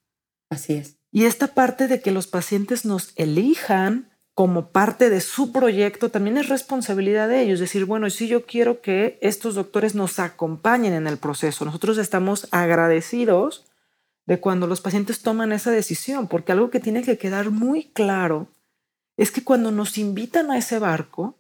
Así 0.49 0.73
es. 0.73 0.97
Y 1.11 1.25
esta 1.25 1.47
parte 1.47 1.87
de 1.87 2.01
que 2.01 2.11
los 2.11 2.27
pacientes 2.27 2.85
nos 2.85 3.13
elijan 3.15 4.09
como 4.35 4.71
parte 4.71 5.09
de 5.09 5.21
su 5.21 5.53
proyecto 5.53 6.09
también 6.09 6.37
es 6.37 6.49
responsabilidad 6.49 7.29
de 7.29 7.41
ellos. 7.41 7.59
Decir, 7.59 7.85
bueno, 7.85 8.09
si 8.09 8.27
yo 8.27 8.45
quiero 8.45 8.81
que 8.81 9.17
estos 9.21 9.55
doctores 9.55 9.95
nos 9.95 10.19
acompañen 10.19 10.93
en 10.93 11.07
el 11.07 11.17
proceso, 11.17 11.63
nosotros 11.63 11.97
estamos 11.97 12.49
agradecidos 12.51 13.65
de 14.25 14.39
cuando 14.41 14.67
los 14.67 14.81
pacientes 14.81 15.21
toman 15.21 15.53
esa 15.53 15.71
decisión, 15.71 16.27
porque 16.27 16.51
algo 16.51 16.69
que 16.69 16.81
tiene 16.81 17.03
que 17.03 17.17
quedar 17.17 17.49
muy 17.51 17.85
claro 17.85 18.47
es 19.17 19.31
que 19.31 19.43
cuando 19.43 19.71
nos 19.71 19.97
invitan 19.97 20.51
a 20.51 20.57
ese 20.57 20.79
barco, 20.79 21.37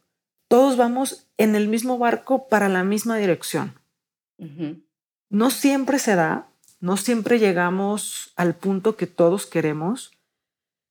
todos 0.47 0.77
vamos 0.77 1.24
en 1.37 1.55
el 1.55 1.67
mismo 1.67 1.97
barco 1.97 2.47
para 2.47 2.69
la 2.69 2.83
misma 2.83 3.17
dirección. 3.17 3.79
No 5.29 5.49
siempre 5.49 5.99
se 5.99 6.15
da, 6.15 6.49
no 6.79 6.97
siempre 6.97 7.39
llegamos 7.39 8.33
al 8.35 8.55
punto 8.55 8.95
que 8.95 9.07
todos 9.07 9.45
queremos, 9.45 10.11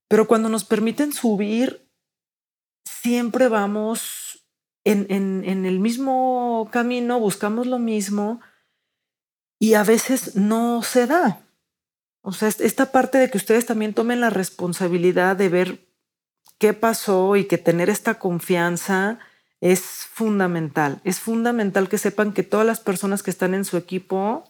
pero 0.07 0.27
cuando 0.27 0.49
nos 0.49 0.63
permiten 0.63 1.13
subir, 1.13 1.87
siempre 2.83 3.47
vamos 3.47 4.45
en, 4.83 5.07
en 5.09 5.65
el 5.65 5.79
mismo 5.79 6.69
camino, 6.71 7.19
buscamos 7.19 7.65
lo 7.67 7.79
mismo 7.79 8.39
y 9.59 9.73
a 9.73 9.83
veces 9.83 10.35
no 10.35 10.83
se 10.83 11.07
da. 11.07 11.41
O 12.21 12.31
sea, 12.31 12.49
esta 12.49 12.91
parte 12.91 13.19
de 13.19 13.29
que 13.29 13.37
ustedes 13.37 13.67
también 13.67 13.93
tomen 13.93 14.19
la 14.19 14.31
responsabilidad 14.31 15.35
de 15.35 15.49
ver 15.49 15.87
qué 16.57 16.73
pasó 16.73 17.35
y 17.35 17.45
que 17.45 17.59
tener 17.59 17.89
esta 17.89 18.17
confianza 18.17 19.19
es 19.61 19.81
fundamental. 19.81 20.99
Es 21.03 21.19
fundamental 21.19 21.89
que 21.89 21.97
sepan 21.97 22.33
que 22.33 22.43
todas 22.43 22.65
las 22.65 22.79
personas 22.79 23.23
que 23.23 23.31
están 23.31 23.53
en 23.53 23.65
su 23.65 23.77
equipo 23.77 24.43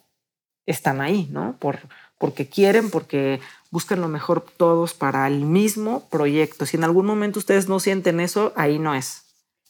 están 0.66 1.02
ahí, 1.02 1.28
¿no? 1.32 1.58
Por, 1.60 1.80
porque 2.18 2.48
quieren, 2.48 2.90
porque 2.90 3.40
buscan 3.72 4.02
lo 4.02 4.08
mejor 4.08 4.46
todos 4.58 4.94
para 4.94 5.28
el 5.28 5.46
mismo 5.46 6.08
proyecto. 6.10 6.66
Si 6.66 6.78
en 6.78 6.84
algún 6.84 7.06
momento 7.06 7.40
ustedes 7.40 7.68
no 7.68 7.80
sienten 7.80 8.20
eso, 8.20 8.54
ahí 8.56 8.80
no 8.80 8.96
es. 8.96 9.24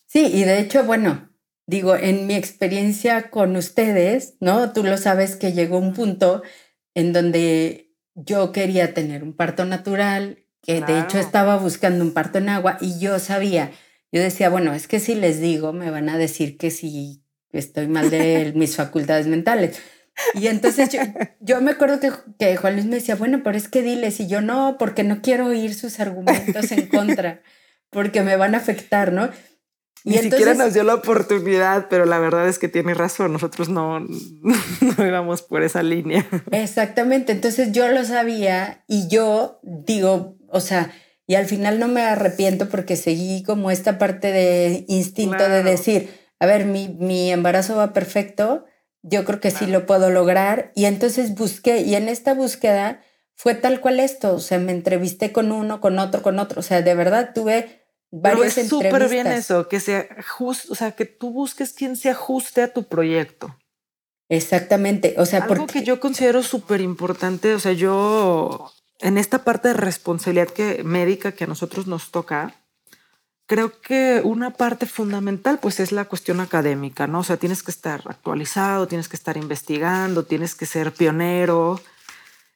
Sí, 0.05 0.25
y 0.33 0.43
de 0.43 0.59
hecho, 0.59 0.83
bueno, 0.83 1.29
digo, 1.67 1.95
en 1.95 2.27
mi 2.27 2.35
experiencia 2.35 3.29
con 3.29 3.55
ustedes, 3.55 4.35
¿no? 4.39 4.71
Tú 4.71 4.83
lo 4.83 4.97
sabes 4.97 5.35
que 5.35 5.53
llegó 5.53 5.77
un 5.77 5.93
punto 5.93 6.43
en 6.93 7.13
donde 7.13 7.93
yo 8.13 8.51
quería 8.51 8.93
tener 8.93 9.23
un 9.23 9.33
parto 9.33 9.65
natural, 9.65 10.45
que 10.61 10.81
de 10.81 10.99
hecho 10.99 11.19
estaba 11.19 11.57
buscando 11.57 12.03
un 12.03 12.13
parto 12.13 12.37
en 12.37 12.49
agua 12.49 12.77
y 12.81 12.99
yo 12.99 13.19
sabía, 13.19 13.71
yo 14.11 14.21
decía, 14.21 14.49
bueno, 14.49 14.73
es 14.73 14.87
que 14.87 14.99
si 14.99 15.15
les 15.15 15.39
digo, 15.39 15.73
me 15.73 15.91
van 15.91 16.09
a 16.09 16.17
decir 16.17 16.57
que 16.57 16.71
si 16.71 17.23
estoy 17.51 17.87
mal 17.87 18.09
de 18.09 18.53
mis 18.55 18.75
facultades 18.75 19.27
mentales. 19.27 19.81
Y 20.33 20.47
entonces 20.47 20.89
yo, 21.39 21.61
me 21.61 21.71
acuerdo 21.71 21.99
que, 21.99 22.11
que, 22.39 22.55
Juan 22.55 22.73
Luis 22.73 22.85
me 22.85 22.95
decía, 22.95 23.15
bueno, 23.15 23.41
pero 23.43 23.57
es 23.57 23.67
que 23.67 23.81
diles, 23.81 24.19
y 24.19 24.27
yo 24.27 24.41
no, 24.41 24.77
porque 24.79 25.03
no 25.03 25.21
quiero 25.21 25.47
oír 25.47 25.73
sus 25.73 25.99
argumentos 25.99 26.71
en 26.71 26.87
contra, 26.87 27.41
porque 27.89 28.21
me 28.21 28.37
van 28.37 28.55
a 28.55 28.59
afectar, 28.59 29.11
¿no? 29.11 29.29
Ni 30.05 30.19
siquiera 30.19 30.53
nos 30.53 30.73
dio 30.73 30.83
la 30.83 30.93
oportunidad, 30.93 31.87
pero 31.89 32.05
la 32.05 32.19
verdad 32.19 32.47
es 32.47 32.59
que 32.59 32.67
tiene 32.67 32.93
razón, 32.93 33.33
nosotros 33.33 33.69
no, 33.69 33.99
no 33.99 35.05
íbamos 35.05 35.41
por 35.41 35.63
esa 35.63 35.81
línea. 35.81 36.25
Exactamente, 36.51 37.31
entonces 37.31 37.71
yo 37.71 37.89
lo 37.89 38.05
sabía 38.05 38.83
y 38.87 39.07
yo 39.07 39.59
digo, 39.63 40.37
o 40.47 40.59
sea, 40.61 40.93
y 41.27 41.35
al 41.35 41.45
final 41.45 41.79
no 41.79 41.87
me 41.87 42.01
arrepiento 42.01 42.69
porque 42.69 42.95
seguí 42.95 43.43
como 43.43 43.71
esta 43.71 43.97
parte 43.97 44.31
de 44.31 44.85
instinto 44.87 45.49
de 45.49 45.63
decir, 45.63 46.09
a 46.39 46.45
ver, 46.45 46.65
mi, 46.65 46.87
mi, 46.87 47.31
embarazo 47.31 47.75
va 47.75 47.93
perfecto, 47.93 48.65
yo 49.01 49.25
creo 49.25 49.39
que 49.39 49.51
sí 49.51 49.65
lo 49.65 49.85
puedo 49.85 50.09
lograr. 50.09 50.71
Y 50.75 50.85
entonces 50.85 51.33
busqué, 51.35 51.81
y 51.81 51.95
en 51.95 52.09
esta 52.09 52.33
búsqueda 52.33 53.01
fue 53.35 53.55
tal 53.55 53.81
cual 53.81 53.99
esto, 53.99 54.35
o 54.35 54.39
sea, 54.39 54.59
me 54.59 54.71
entrevisté 54.71 55.31
con 55.31 55.51
uno, 55.51 55.81
con 55.81 55.99
otro, 55.99 56.21
con 56.21 56.39
otro, 56.39 56.59
o 56.59 56.63
sea, 56.63 56.81
de 56.81 56.95
verdad 56.95 57.31
tuve 57.33 57.85
varias 58.11 58.55
Pero 58.55 58.63
es 58.63 58.69
súper 58.69 59.09
bien 59.09 59.27
eso, 59.27 59.67
que 59.67 59.79
sea 59.79 60.07
justo, 60.27 60.71
o 60.71 60.75
sea, 60.75 60.91
que 60.91 61.05
tú 61.05 61.31
busques 61.31 61.73
quien 61.73 61.95
se 61.95 62.09
ajuste 62.09 62.61
a 62.61 62.71
tu 62.71 62.83
proyecto. 62.87 63.57
Exactamente, 64.29 65.15
o 65.17 65.25
sea, 65.25 65.43
algo 65.43 65.67
que 65.67 65.83
yo 65.83 65.99
considero 65.99 66.41
súper 66.43 66.81
importante, 66.81 67.53
o 67.53 67.59
sea, 67.59 67.73
yo 67.73 68.71
en 69.05 69.19
esta 69.19 69.43
parte 69.43 69.67
de 69.67 69.75
responsabilidad 69.75 70.47
que, 70.47 70.83
médica 70.83 71.33
que 71.33 71.43
a 71.43 71.47
nosotros 71.47 71.85
nos 71.85 72.09
toca, 72.09 72.55
creo 73.45 73.79
que 73.79 74.21
una 74.23 74.49
parte 74.49 74.87
fundamental 74.87 75.59
pues 75.61 75.79
es 75.79 75.91
la 75.91 76.05
cuestión 76.05 76.39
académica, 76.39 77.05
¿no? 77.05 77.19
O 77.19 77.23
sea, 77.23 77.37
tienes 77.37 77.61
que 77.61 77.69
estar 77.69 78.01
actualizado, 78.05 78.87
tienes 78.87 79.07
que 79.07 79.15
estar 79.15 79.37
investigando, 79.37 80.23
tienes 80.23 80.55
que 80.55 80.65
ser 80.65 80.91
pionero, 80.91 81.79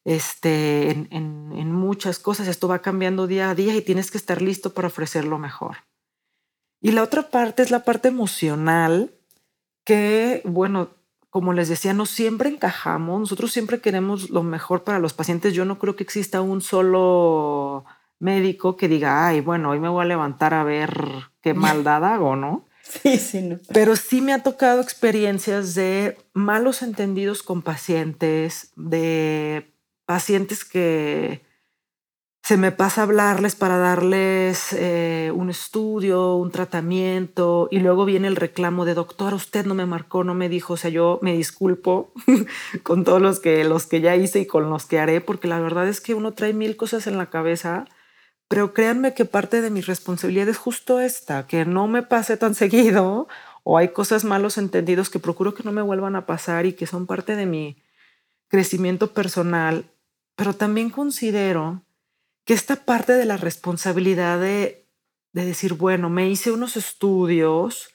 este, 0.05 0.89
en, 0.89 1.71
muchas 1.71 2.17
cosas. 2.17 2.47
Esto 2.47 2.67
va 2.67 2.79
cambiando 2.79 3.27
día 3.27 3.51
a 3.51 3.55
día 3.55 3.75
y 3.75 3.83
tienes 3.83 4.09
que 4.09 4.17
estar 4.17 4.41
listo 4.41 4.73
para 4.73 4.87
ofrecer 4.87 5.25
lo 5.25 5.37
mejor. 5.37 5.77
Y 6.81 6.93
la 6.93 7.03
otra 7.03 7.29
parte 7.29 7.61
es 7.61 7.69
la 7.69 7.83
parte 7.83 8.07
emocional, 8.07 9.13
que, 9.85 10.41
bueno, 10.45 10.89
como 11.29 11.53
les 11.53 11.69
decía, 11.69 11.93
no 11.93 12.05
siempre 12.05 12.49
encajamos. 12.49 13.19
Nosotros 13.19 13.51
siempre 13.51 13.81
queremos 13.81 14.29
lo 14.29 14.43
mejor 14.43 14.83
para 14.83 14.99
los 14.99 15.13
pacientes. 15.13 15.53
Yo 15.53 15.65
no 15.65 15.77
creo 15.79 15.95
que 15.95 16.03
exista 16.03 16.41
un 16.41 16.61
solo 16.61 17.85
médico 18.19 18.75
que 18.75 18.87
diga, 18.87 19.27
ay, 19.27 19.41
bueno, 19.41 19.69
hoy 19.69 19.79
me 19.79 19.89
voy 19.89 20.03
a 20.03 20.07
levantar 20.07 20.53
a 20.53 20.63
ver 20.63 20.91
qué 21.41 21.53
maldad 21.53 22.03
hago, 22.05 22.35
¿no? 22.35 22.67
Sí, 22.81 23.17
sí. 23.17 23.41
No. 23.41 23.57
Pero 23.71 23.95
sí 23.95 24.21
me 24.21 24.33
ha 24.33 24.41
tocado 24.41 24.81
experiencias 24.81 25.75
de 25.75 26.17
malos 26.33 26.81
entendidos 26.81 27.43
con 27.43 27.61
pacientes, 27.61 28.71
de 28.75 29.71
pacientes 30.05 30.65
que 30.65 31.43
se 32.49 32.57
me 32.57 32.71
pasa 32.71 33.03
hablarles 33.03 33.53
para 33.53 33.77
darles 33.77 34.73
eh, 34.73 35.31
un 35.35 35.51
estudio, 35.51 36.33
un 36.33 36.49
tratamiento, 36.49 37.67
y 37.69 37.77
luego 37.77 38.05
viene 38.05 38.27
el 38.27 38.35
reclamo 38.35 38.85
de 38.85 38.95
doctor, 38.95 39.35
usted 39.35 39.67
no 39.67 39.75
me 39.75 39.85
marcó, 39.85 40.23
no 40.23 40.33
me 40.33 40.49
dijo, 40.49 40.73
o 40.73 40.77
sea, 40.77 40.89
yo 40.89 41.19
me 41.21 41.37
disculpo 41.37 42.11
con 42.81 43.03
todos 43.03 43.21
los 43.21 43.39
que, 43.39 43.63
los 43.65 43.85
que 43.85 44.01
ya 44.01 44.15
hice 44.15 44.39
y 44.39 44.47
con 44.47 44.67
los 44.67 44.87
que 44.87 44.97
haré, 44.97 45.21
porque 45.21 45.47
la 45.47 45.59
verdad 45.59 45.87
es 45.87 46.01
que 46.01 46.15
uno 46.15 46.31
trae 46.31 46.53
mil 46.53 46.75
cosas 46.75 47.05
en 47.05 47.19
la 47.19 47.29
cabeza, 47.29 47.85
pero 48.47 48.73
créanme 48.73 49.13
que 49.13 49.25
parte 49.25 49.61
de 49.61 49.69
mi 49.69 49.81
responsabilidad 49.81 50.49
es 50.49 50.57
justo 50.57 50.99
esta, 50.99 51.45
que 51.45 51.65
no 51.65 51.85
me 51.85 52.01
pase 52.01 52.35
tan 52.35 52.55
seguido, 52.63 53.27
o 53.61 53.77
hay 53.77 53.89
cosas 53.89 54.23
malos 54.23 54.57
entendidos 54.57 55.11
que 55.11 55.19
procuro 55.19 55.53
que 55.53 55.61
no 55.61 55.71
me 55.71 55.83
vuelvan 55.83 56.15
a 56.15 56.25
pasar 56.25 56.65
y 56.65 56.73
que 56.73 56.87
son 56.87 57.05
parte 57.05 57.35
de 57.35 57.45
mi 57.45 57.77
crecimiento 58.47 59.13
personal 59.13 59.85
pero 60.39 60.53
también 60.53 60.89
considero 60.89 61.83
que 62.49 62.55
esta 62.55 62.77
parte 62.77 63.13
de 63.13 63.25
la 63.25 63.37
responsabilidad 63.37 64.39
de, 64.41 64.87
decir, 65.33 65.75
bueno, 65.75 66.09
me 66.09 66.27
hice 66.27 66.51
unos 66.51 66.77
estudios, 66.77 67.89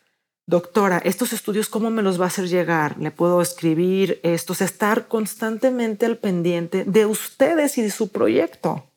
doctora, 0.47 0.99
estos 0.99 1.33
estudios, 1.33 1.69
¿cómo 1.69 1.91
me 1.91 2.03
los 2.03 2.21
va 2.21 2.27
a 2.27 2.29
hacer 2.29 2.47
llegar? 2.47 2.97
¿Le 3.01 3.11
puedo 3.11 3.43
escribir 3.43 4.21
estos? 4.23 4.61
Estar 4.61 5.09
constantemente 5.09 6.07
al 6.07 6.19
pendiente 6.19 6.85
de 6.85 7.05
ustedes 7.05 7.79
y 7.79 7.83
de 7.83 7.91
su 7.91 8.13
proyecto. 8.13 8.89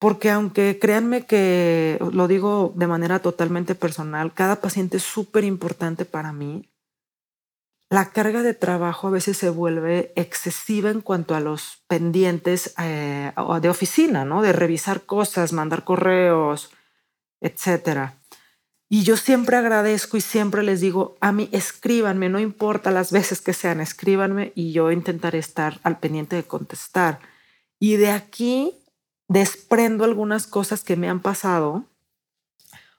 Porque 0.00 0.30
aunque 0.30 0.80
créanme 0.80 1.24
que 1.24 1.96
lo 2.10 2.26
digo 2.26 2.72
de 2.74 2.88
manera 2.88 3.20
totalmente 3.20 3.76
personal, 3.76 4.34
cada 4.34 4.60
paciente 4.60 4.96
es 4.96 5.04
súper 5.04 5.44
importante 5.44 6.04
para 6.04 6.32
mí 6.32 6.68
la 7.88 8.10
carga 8.10 8.42
de 8.42 8.54
trabajo 8.54 9.08
a 9.08 9.10
veces 9.10 9.36
se 9.36 9.48
vuelve 9.48 10.12
excesiva 10.16 10.90
en 10.90 11.00
cuanto 11.00 11.34
a 11.34 11.40
los 11.40 11.84
pendientes 11.86 12.74
eh, 12.78 13.32
de 13.60 13.68
oficina, 13.68 14.24
¿no? 14.24 14.42
De 14.42 14.52
revisar 14.52 15.02
cosas, 15.02 15.52
mandar 15.52 15.84
correos, 15.84 16.70
etcétera. 17.40 18.16
Y 18.88 19.02
yo 19.02 19.16
siempre 19.16 19.56
agradezco 19.56 20.16
y 20.16 20.20
siempre 20.20 20.62
les 20.62 20.80
digo, 20.80 21.16
a 21.20 21.32
mí 21.32 21.48
escríbanme, 21.52 22.28
no 22.28 22.38
importa 22.38 22.90
las 22.90 23.10
veces 23.10 23.40
que 23.40 23.52
sean, 23.52 23.80
escríbanme 23.80 24.52
y 24.54 24.72
yo 24.72 24.92
intentaré 24.92 25.38
estar 25.38 25.80
al 25.82 25.98
pendiente 25.98 26.36
de 26.36 26.44
contestar. 26.44 27.18
Y 27.80 27.96
de 27.96 28.10
aquí 28.10 28.74
desprendo 29.28 30.04
algunas 30.04 30.46
cosas 30.46 30.84
que 30.84 30.96
me 30.96 31.08
han 31.08 31.20
pasado. 31.20 31.84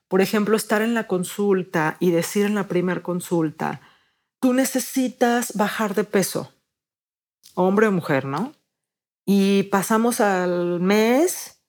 Por 0.08 0.20
ejemplo, 0.20 0.56
estar 0.56 0.82
en 0.82 0.94
la 0.94 1.06
consulta 1.06 1.96
y 2.00 2.10
decir 2.10 2.46
en 2.46 2.54
la 2.54 2.68
primera 2.68 3.02
consulta, 3.02 3.80
tú 4.40 4.52
necesitas 4.52 5.54
bajar 5.54 5.94
de 5.94 6.04
peso, 6.04 6.52
hombre 7.54 7.86
o 7.86 7.92
mujer, 7.92 8.24
¿no? 8.24 8.52
Y 9.24 9.64
pasamos 9.64 10.20
al 10.20 10.80
mes 10.80 11.60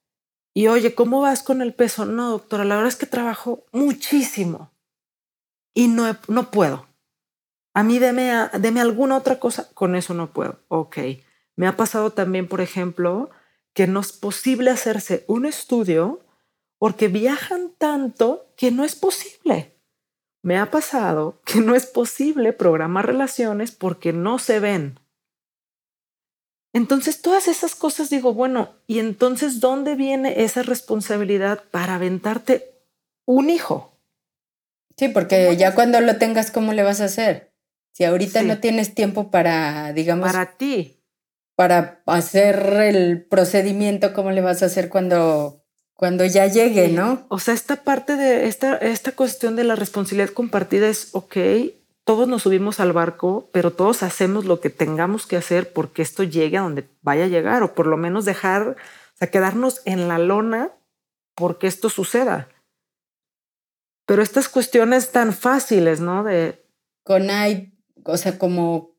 y 0.54 0.68
oye, 0.68 0.96
¿cómo 0.96 1.22
vas 1.22 1.44
con 1.44 1.62
el 1.62 1.74
peso? 1.74 2.06
No, 2.06 2.32
doctora, 2.32 2.66
la 2.66 2.76
verdad 2.76 2.90
es 2.90 2.96
que 2.96 3.06
trabajo 3.06 3.66
muchísimo 3.72 4.72
y 5.74 5.88
no, 5.88 6.18
no 6.28 6.52
puedo. 6.52 6.88
A 7.74 7.84
mí 7.84 8.00
deme, 8.00 8.50
deme 8.60 8.82
alguna 8.82 9.18
otra 9.18 9.40
cosa, 9.40 9.70
con 9.74 9.96
eso 9.96 10.14
no 10.14 10.34
puedo. 10.34 10.60
Ok. 10.68 10.98
Me 11.56 11.68
ha 11.68 11.78
pasado 11.78 12.12
también, 12.12 12.48
por 12.48 12.62
ejemplo, 12.62 13.30
que 13.74 13.88
no 13.88 14.00
es 14.00 14.12
posible 14.12 14.72
hacerse 14.72 15.24
un 15.28 15.46
estudio 15.46 16.20
porque 16.78 17.08
viajan 17.08 17.72
tanto 17.78 18.52
que 18.56 18.72
no 18.72 18.84
es 18.84 18.96
posible. 18.96 19.69
Me 20.42 20.58
ha 20.58 20.72
pasado 20.72 21.42
que 21.46 21.60
no 21.60 21.76
es 21.76 21.86
posible 21.86 22.54
programar 22.54 23.06
relaciones 23.06 23.72
porque 23.72 24.14
no 24.14 24.40
se 24.40 24.60
ven. 24.60 25.00
Entonces, 26.72 27.22
todas 27.22 27.48
esas 27.48 27.76
cosas 27.76 28.10
digo, 28.10 28.34
bueno, 28.34 28.76
¿y 28.86 29.00
entonces 29.00 29.60
dónde 29.60 29.96
viene 29.96 30.44
esa 30.44 30.62
responsabilidad 30.62 31.64
para 31.72 31.96
aventarte 31.96 32.76
un 33.26 33.50
hijo? 33.50 33.98
Sí, 34.96 35.10
porque 35.10 35.56
ya 35.58 35.74
cuando 35.74 36.00
lo 36.02 36.18
tengas, 36.18 36.52
¿cómo 36.52 36.74
le 36.74 36.84
vas 36.84 37.02
a 37.02 37.06
hacer? 37.06 37.54
Si 37.94 38.04
ahorita 38.04 38.44
no 38.44 38.60
tienes 38.60 38.94
tiempo 38.94 39.32
para, 39.32 39.94
digamos... 39.94 40.32
Para 40.32 40.58
ti. 40.58 41.02
Para 41.56 42.02
hacer 42.06 42.56
el 42.82 43.26
procedimiento, 43.26 44.14
¿cómo 44.14 44.32
le 44.32 44.42
vas 44.42 44.62
a 44.62 44.68
hacer 44.68 44.90
cuando, 44.90 45.59
cuando 46.00 46.26
ya 46.26 46.48
llegue, 46.48 46.88
no? 46.88 47.26
O 47.28 47.40
sea, 47.40 47.54
esta 47.54 47.84
parte 47.84 48.16
de 48.16 48.48
esta, 48.48 48.78
esta 48.78 49.12
cuestión 49.12 49.58
de 49.58 49.66
la 49.66 49.76
responsabilidad 49.76 50.30
compartida 50.30 50.88
es, 50.88 51.10
ok, 51.12 51.36
todos 52.06 52.26
nos 52.26 52.44
subimos 52.44 52.80
al 52.80 52.94
barco, 52.94 53.50
pero 53.52 53.74
todos 53.74 54.02
hacemos 54.02 54.46
lo 54.46 54.62
que 54.62 54.70
tengamos 54.70 55.28
que 55.28 55.36
hacer 55.36 55.74
porque 55.74 56.02
esto 56.02 56.24
llegue 56.24 56.58
a 56.58 56.62
donde 56.62 56.88
vaya 57.02 57.26
a 57.26 57.28
llegar, 57.28 57.64
o 57.64 57.76
por 57.76 57.86
lo 57.86 57.98
menos 57.98 58.24
dejar, 58.24 58.62
o 58.70 59.18
sea, 59.18 59.30
quedarnos 59.30 59.82
en 59.84 60.08
la 60.08 60.20
lona 60.20 60.72
porque 61.36 61.68
esto 61.68 61.90
suceda. 61.90 62.48
Pero 64.06 64.24
estas 64.24 64.48
cuestiones 64.48 65.12
tan 65.12 65.34
fáciles, 65.34 66.00
¿no? 66.00 66.24
De... 66.24 66.64
Con 67.04 67.30
hay, 67.30 67.74
o 68.06 68.16
sea, 68.16 68.40
como 68.40 68.96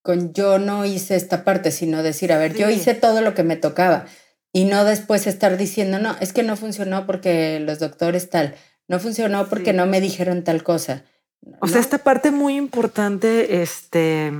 con 0.00 0.32
yo 0.32 0.58
no 0.58 0.86
hice 0.86 1.16
esta 1.16 1.44
parte, 1.44 1.70
sino 1.70 2.02
decir, 2.02 2.32
a 2.32 2.38
ver, 2.38 2.56
yo 2.56 2.70
hice 2.70 2.94
todo 2.94 3.20
lo 3.20 3.34
que 3.34 3.42
me 3.42 3.56
tocaba 3.56 4.06
y 4.52 4.64
no 4.64 4.84
después 4.84 5.26
estar 5.26 5.56
diciendo, 5.56 5.98
no, 5.98 6.16
es 6.20 6.32
que 6.32 6.42
no 6.42 6.56
funcionó 6.56 7.06
porque 7.06 7.60
los 7.60 7.78
doctores 7.78 8.30
tal, 8.30 8.56
no 8.88 8.98
funcionó 8.98 9.48
porque 9.48 9.72
no 9.72 9.86
me 9.86 10.00
dijeron 10.00 10.42
tal 10.42 10.62
cosa. 10.62 11.04
O 11.60 11.68
sea, 11.68 11.80
esta 11.80 11.98
parte 11.98 12.30
muy 12.30 12.56
importante, 12.56 13.62
este, 13.62 14.32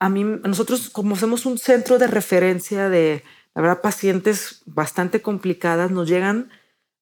a 0.00 0.08
mí, 0.08 0.24
nosotros 0.24 0.90
como 0.90 1.16
somos 1.16 1.46
un 1.46 1.58
centro 1.58 1.98
de 1.98 2.06
referencia 2.06 2.88
de, 2.88 3.22
la 3.54 3.62
verdad, 3.62 3.80
pacientes 3.80 4.62
bastante 4.66 5.22
complicadas, 5.22 5.90
nos 5.90 6.08
llegan 6.08 6.50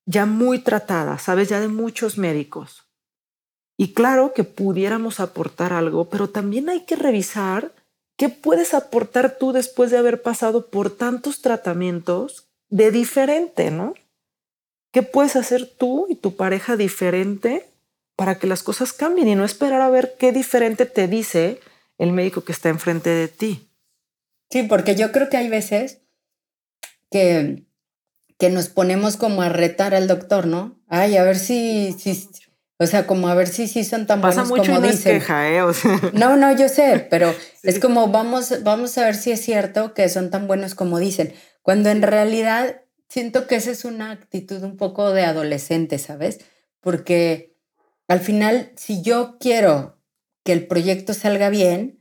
ya 0.07 0.27
muy 0.27 0.61
tratadas, 0.61 1.23
sabes, 1.23 1.49
ya 1.49 1.61
de 1.61 1.69
muchos 1.69 2.19
médicos. 2.19 2.89
Y 3.77 3.93
claro 3.93 4.33
que 4.35 4.45
pudiéramos 4.45 5.21
aportar 5.21 5.73
algo, 5.73 6.09
pero 6.09 6.29
también 6.29 6.69
hay 6.69 6.85
que 6.85 6.97
revisar 6.97 7.73
qué 8.19 8.29
puedes 8.29 8.75
aportar 8.75 9.39
tú 9.39 9.53
después 9.53 9.91
de 9.91 9.97
haber 9.97 10.21
pasado 10.21 10.69
por 10.69 10.95
tantos 10.95 11.41
tratamientos 11.41 12.51
de 12.69 12.91
diferente, 12.91 13.71
¿no? 13.71 13.95
¿Qué 14.93 15.03
puedes 15.03 15.37
hacer 15.37 15.67
tú 15.67 16.07
y 16.11 16.17
tu 16.17 16.37
pareja 16.37 16.77
diferente 16.77 17.65
para 18.19 18.39
que 18.41 18.49
las 18.49 18.65
cosas 18.65 18.93
cambien 18.93 19.29
y 19.29 19.37
no 19.37 19.45
esperar 19.45 19.81
a 19.81 19.89
ver 19.89 20.17
qué 20.19 20.33
diferente 20.33 20.87
te 20.87 21.07
dice 21.07 21.61
el 21.99 22.13
médico 22.13 22.43
que 22.43 22.51
está 22.51 22.69
enfrente 22.69 23.11
de 23.11 23.29
ti. 23.29 23.71
Sí, 24.51 24.65
porque 24.65 24.97
yo 24.97 25.13
creo 25.13 25.29
que 25.29 25.37
hay 25.37 25.49
veces 25.49 26.01
que, 27.13 27.65
que 28.39 28.51
nos 28.51 28.69
ponemos 28.69 29.17
como 29.17 29.43
a 29.43 29.49
retar 29.49 29.95
al 29.95 30.09
doctor, 30.09 30.49
¿no? 30.49 30.81
Ay, 30.89 31.17
a 31.17 31.23
ver 31.23 31.37
si, 31.39 31.93
si 31.93 32.29
o 32.79 32.87
sea, 32.87 33.07
como 33.07 33.29
a 33.29 33.35
ver 33.35 33.49
si 33.49 33.67
sí 33.67 33.85
son 33.85 34.07
tan 34.07 34.21
buenos 34.21 34.49
como 34.49 34.65
no 34.65 34.81
dicen. 34.81 35.19
queja, 35.19 35.51
¿eh? 35.51 35.63
No, 36.13 36.37
no, 36.37 36.57
yo 36.57 36.69
sé, 36.69 37.07
pero 37.11 37.35
es 37.63 37.81
como 37.81 38.09
vamos, 38.09 38.63
vamos 38.63 38.97
a 38.99 39.05
ver 39.05 39.17
si 39.17 39.33
es 39.33 39.41
cierto 39.43 39.95
que 39.95 40.09
son 40.09 40.31
tan 40.31 40.47
buenos 40.47 40.75
como 40.75 40.99
dicen. 40.99 41.35
Cuando 41.63 41.91
en 41.91 42.03
realidad 42.03 42.83
siento 43.09 43.47
que 43.47 43.57
esa 43.57 43.73
es 43.73 43.85
una 43.85 44.13
actitud 44.13 44.63
un 44.63 44.77
poco 44.77 45.13
de 45.13 45.25
adolescente, 45.25 45.99
¿sabes? 45.99 46.41
Porque 46.81 47.57
al 48.07 48.21
final, 48.21 48.73
si 48.77 49.03
yo 49.03 49.37
quiero 49.41 49.99
que 50.45 50.53
el 50.53 50.67
proyecto 50.67 51.15
salga 51.15 51.51
bien, 51.51 51.99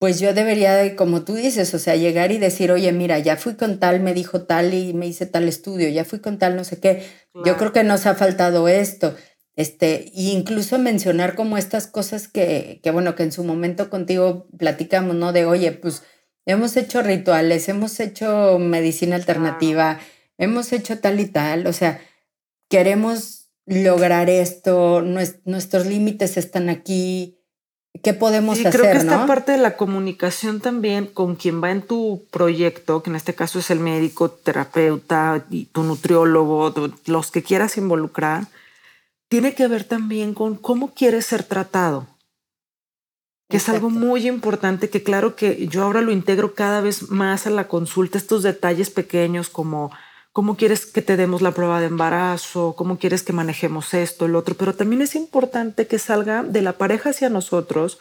pues 0.00 0.18
yo 0.18 0.32
debería 0.32 0.74
de, 0.74 0.96
como 0.96 1.24
tú 1.24 1.34
dices, 1.34 1.72
o 1.74 1.78
sea, 1.78 1.94
llegar 1.94 2.32
y 2.32 2.38
decir, 2.38 2.72
oye, 2.72 2.90
mira, 2.90 3.18
ya 3.18 3.36
fui 3.36 3.54
con 3.54 3.78
tal, 3.78 4.00
me 4.00 4.14
dijo 4.14 4.42
tal 4.42 4.72
y 4.72 4.94
me 4.94 5.06
hice 5.06 5.26
tal 5.26 5.46
estudio, 5.46 5.90
ya 5.90 6.06
fui 6.06 6.20
con 6.20 6.38
tal, 6.38 6.56
no 6.56 6.64
sé 6.64 6.80
qué. 6.80 7.06
Yo 7.44 7.58
creo 7.58 7.72
que 7.72 7.84
nos 7.84 8.06
ha 8.06 8.14
faltado 8.14 8.66
esto. 8.66 9.14
Este, 9.56 10.08
e 10.14 10.30
incluso 10.30 10.78
mencionar 10.78 11.34
como 11.34 11.58
estas 11.58 11.86
cosas 11.86 12.28
que, 12.28 12.80
que, 12.82 12.90
bueno, 12.90 13.14
que 13.14 13.24
en 13.24 13.32
su 13.32 13.44
momento 13.44 13.90
contigo 13.90 14.46
platicamos, 14.56 15.16
¿no? 15.16 15.32
De, 15.32 15.44
oye, 15.44 15.72
pues 15.72 16.02
hemos 16.46 16.76
hecho 16.76 17.02
rituales, 17.02 17.68
hemos 17.68 18.00
hecho 18.00 18.58
medicina 18.58 19.16
alternativa, 19.16 19.98
hemos 20.38 20.72
hecho 20.72 20.98
tal 20.98 21.20
y 21.20 21.26
tal, 21.26 21.66
o 21.66 21.72
sea, 21.72 22.00
queremos 22.68 23.50
lograr 23.66 24.30
esto, 24.30 25.02
nuestros 25.02 25.86
límites 25.86 26.36
están 26.36 26.68
aquí, 26.68 27.38
¿qué 28.02 28.14
podemos 28.14 28.58
sí, 28.58 28.66
hacer? 28.66 28.80
Creo 28.80 28.92
que 28.92 28.98
esta 28.98 29.26
parte 29.26 29.52
de 29.52 29.58
la 29.58 29.76
comunicación 29.76 30.60
también 30.60 31.06
con 31.06 31.36
quien 31.36 31.62
va 31.62 31.70
en 31.70 31.82
tu 31.82 32.24
proyecto, 32.30 33.02
que 33.02 33.10
en 33.10 33.16
este 33.16 33.34
caso 33.34 33.58
es 33.58 33.70
el 33.70 33.80
médico, 33.80 34.30
terapeuta, 34.30 35.44
y 35.50 35.66
tu 35.66 35.82
nutriólogo, 35.82 36.72
los 37.06 37.30
que 37.30 37.42
quieras 37.42 37.76
involucrar, 37.76 38.46
tiene 39.30 39.54
que 39.54 39.68
ver 39.68 39.84
también 39.84 40.34
con 40.34 40.56
cómo 40.56 40.92
quieres 40.92 41.24
ser 41.24 41.44
tratado. 41.44 42.08
Que 43.48 43.58
es 43.58 43.68
algo 43.68 43.88
muy 43.88 44.28
importante 44.28 44.90
que 44.90 45.02
claro 45.02 45.36
que 45.36 45.68
yo 45.68 45.84
ahora 45.84 46.02
lo 46.02 46.10
integro 46.10 46.54
cada 46.54 46.80
vez 46.80 47.10
más 47.10 47.46
a 47.46 47.50
la 47.50 47.68
consulta, 47.68 48.18
estos 48.18 48.42
detalles 48.42 48.90
pequeños 48.90 49.48
como 49.48 49.92
cómo 50.32 50.56
quieres 50.56 50.84
que 50.84 51.02
te 51.02 51.16
demos 51.16 51.42
la 51.42 51.52
prueba 51.52 51.80
de 51.80 51.86
embarazo, 51.86 52.74
cómo 52.76 52.98
quieres 52.98 53.22
que 53.22 53.32
manejemos 53.32 53.94
esto, 53.94 54.26
el 54.26 54.34
otro, 54.36 54.56
pero 54.56 54.74
también 54.74 55.02
es 55.02 55.14
importante 55.14 55.86
que 55.86 55.98
salga 55.98 56.42
de 56.42 56.62
la 56.62 56.72
pareja 56.72 57.10
hacia 57.10 57.28
nosotros. 57.28 57.98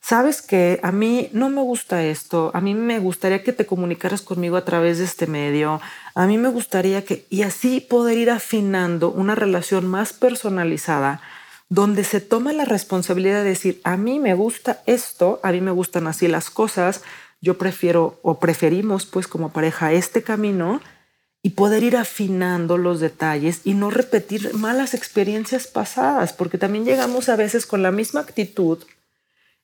Sabes 0.00 0.42
que 0.42 0.80
a 0.82 0.92
mí 0.92 1.28
no 1.32 1.50
me 1.50 1.60
gusta 1.60 2.04
esto, 2.04 2.50
a 2.54 2.60
mí 2.60 2.74
me 2.74 2.98
gustaría 2.98 3.42
que 3.42 3.52
te 3.52 3.66
comunicaras 3.66 4.22
conmigo 4.22 4.56
a 4.56 4.64
través 4.64 4.98
de 4.98 5.04
este 5.04 5.26
medio, 5.26 5.80
a 6.14 6.26
mí 6.26 6.38
me 6.38 6.48
gustaría 6.48 7.04
que, 7.04 7.26
y 7.28 7.42
así 7.42 7.80
poder 7.80 8.16
ir 8.16 8.30
afinando 8.30 9.10
una 9.10 9.34
relación 9.34 9.86
más 9.86 10.12
personalizada, 10.12 11.20
donde 11.68 12.04
se 12.04 12.20
toma 12.20 12.52
la 12.52 12.64
responsabilidad 12.64 13.42
de 13.42 13.50
decir, 13.50 13.80
a 13.84 13.96
mí 13.96 14.18
me 14.18 14.34
gusta 14.34 14.82
esto, 14.86 15.40
a 15.42 15.52
mí 15.52 15.60
me 15.60 15.72
gustan 15.72 16.06
así 16.06 16.28
las 16.28 16.48
cosas, 16.48 17.02
yo 17.40 17.58
prefiero 17.58 18.18
o 18.22 18.38
preferimos 18.38 19.04
pues 19.04 19.26
como 19.28 19.52
pareja 19.52 19.92
este 19.92 20.22
camino, 20.22 20.80
y 21.42 21.50
poder 21.50 21.82
ir 21.82 21.96
afinando 21.96 22.78
los 22.78 23.00
detalles 23.00 23.60
y 23.64 23.74
no 23.74 23.90
repetir 23.90 24.54
malas 24.54 24.92
experiencias 24.94 25.66
pasadas, 25.66 26.32
porque 26.32 26.58
también 26.58 26.84
llegamos 26.84 27.28
a 27.28 27.36
veces 27.36 27.64
con 27.64 27.82
la 27.82 27.92
misma 27.92 28.20
actitud, 28.20 28.78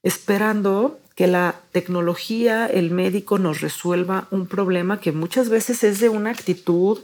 esperando 0.04 1.00
que 1.16 1.26
la 1.26 1.56
tecnología, 1.72 2.66
el 2.66 2.92
médico 2.92 3.38
nos 3.38 3.60
resuelva 3.60 4.28
un 4.30 4.46
problema 4.46 5.00
que 5.00 5.10
muchas 5.10 5.48
veces 5.48 5.82
es 5.82 5.98
de 5.98 6.08
una 6.08 6.30
actitud, 6.30 7.00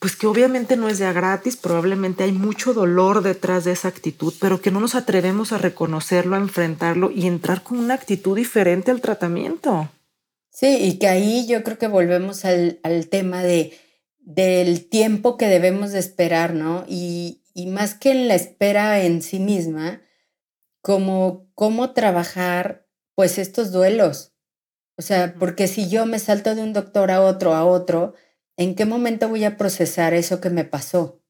pues 0.00 0.16
que 0.16 0.26
obviamente 0.26 0.76
no 0.76 0.90
es 0.90 0.98
de 0.98 1.06
a 1.06 1.14
gratis, 1.14 1.56
probablemente 1.56 2.24
hay 2.24 2.32
mucho 2.32 2.74
dolor 2.74 3.22
detrás 3.22 3.64
de 3.64 3.72
esa 3.72 3.88
actitud, 3.88 4.34
pero 4.38 4.60
que 4.60 4.70
no 4.70 4.80
nos 4.80 4.94
atrevemos 4.94 5.52
a 5.52 5.58
reconocerlo, 5.58 6.36
a 6.36 6.40
enfrentarlo 6.40 7.10
y 7.10 7.26
entrar 7.26 7.62
con 7.62 7.78
una 7.78 7.94
actitud 7.94 8.36
diferente 8.36 8.90
al 8.90 9.00
tratamiento. 9.00 9.88
Sí, 10.50 10.76
y 10.80 10.98
que 10.98 11.08
ahí 11.08 11.46
yo 11.46 11.64
creo 11.64 11.78
que 11.78 11.88
volvemos 11.88 12.44
al, 12.44 12.78
tema 13.10 13.42
de, 13.42 13.78
del 14.20 14.86
tiempo 14.88 15.36
que 15.36 15.46
debemos 15.46 15.92
de 15.92 16.00
esperar, 16.00 16.54
¿no? 16.54 16.84
Y, 16.88 17.40
más 17.68 17.94
que 17.94 18.10
en 18.10 18.28
la 18.28 18.34
espera 18.34 19.02
en 19.04 19.22
sí 19.22 19.38
misma, 19.38 20.00
como 20.84 21.48
cómo 21.54 21.92
trabajar 21.94 22.86
pues 23.14 23.38
estos 23.38 23.72
duelos. 23.72 24.34
O 24.98 25.02
sea, 25.02 25.34
porque 25.38 25.66
si 25.66 25.88
yo 25.88 26.04
me 26.04 26.18
salto 26.18 26.54
de 26.54 26.62
un 26.62 26.74
doctor 26.74 27.10
a 27.10 27.22
otro, 27.22 27.54
a 27.54 27.64
otro, 27.64 28.12
¿en 28.58 28.74
qué 28.74 28.84
momento 28.84 29.28
voy 29.28 29.44
a 29.44 29.56
procesar 29.56 30.12
eso 30.12 30.42
que 30.42 30.50
me 30.50 30.64
pasó? 30.64 31.20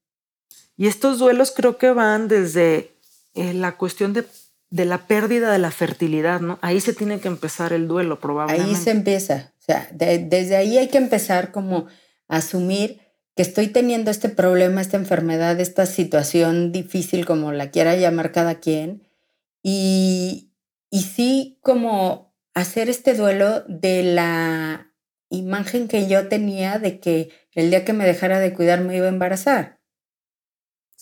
Y 0.77 0.89
estos 0.89 1.21
duelos 1.21 1.53
creo 1.55 1.79
que 1.79 1.93
van 1.93 2.27
desde 2.27 2.91
eh, 3.35 3.55
la 3.55 3.77
cuestión 3.77 4.13
de 4.13 4.27
de 4.75 4.85
la 4.85 5.07
pérdida 5.07 5.53
de 5.53 5.61
la 5.61 5.71
fertilidad, 5.71 6.41
¿no? 6.41 6.59
Ahí 6.61 6.81
se 6.81 6.93
tiene 6.93 7.21
que 7.21 7.29
empezar 7.29 7.73
el 7.73 7.87
duelo, 7.87 8.19
probablemente. 8.19 8.75
Ahí 8.75 8.75
se 8.75 8.91
empieza, 8.91 9.53
O 9.61 9.63
sea, 9.63 9.89
desde 9.93 10.57
ahí 10.57 10.79
hay 10.79 10.89
que 10.89 10.99
empezar 10.99 11.53
como 11.53 11.87
a 12.27 12.39
asumir 12.39 12.99
que 13.37 13.43
estoy 13.43 13.69
teniendo 13.69 14.11
este 14.11 14.31
problema, 14.31 14.81
esta 14.81 14.97
enfermedad, 14.97 15.61
esta 15.61 15.87
situación 15.87 16.73
difícil, 16.73 17.25
como 17.25 17.53
la 17.53 17.71
quiera 17.71 17.95
llamar 17.95 18.33
cada 18.33 18.57
quien, 18.57 19.05
y, 19.65 20.53
y 20.91 21.03
sí 21.03 21.59
como 21.63 22.37
hacer 22.53 22.91
este 22.91 23.15
duelo 23.15 23.65
de 23.67 24.03
la 24.03 24.93
imagen 25.31 25.89
que 25.89 26.07
yo 26.07 26.29
tenía 26.29 26.79
de 26.79 27.01
que 27.01 27.31
el 27.53 27.71
día 27.71 27.85
que 27.85 27.95
me 27.95 28.05
dejara 28.05 28.39
de 28.39 28.53
cuidar 28.53 28.83
me 28.83 28.97
iba 28.97 29.07
a 29.07 29.09
embarazar. 29.09 29.81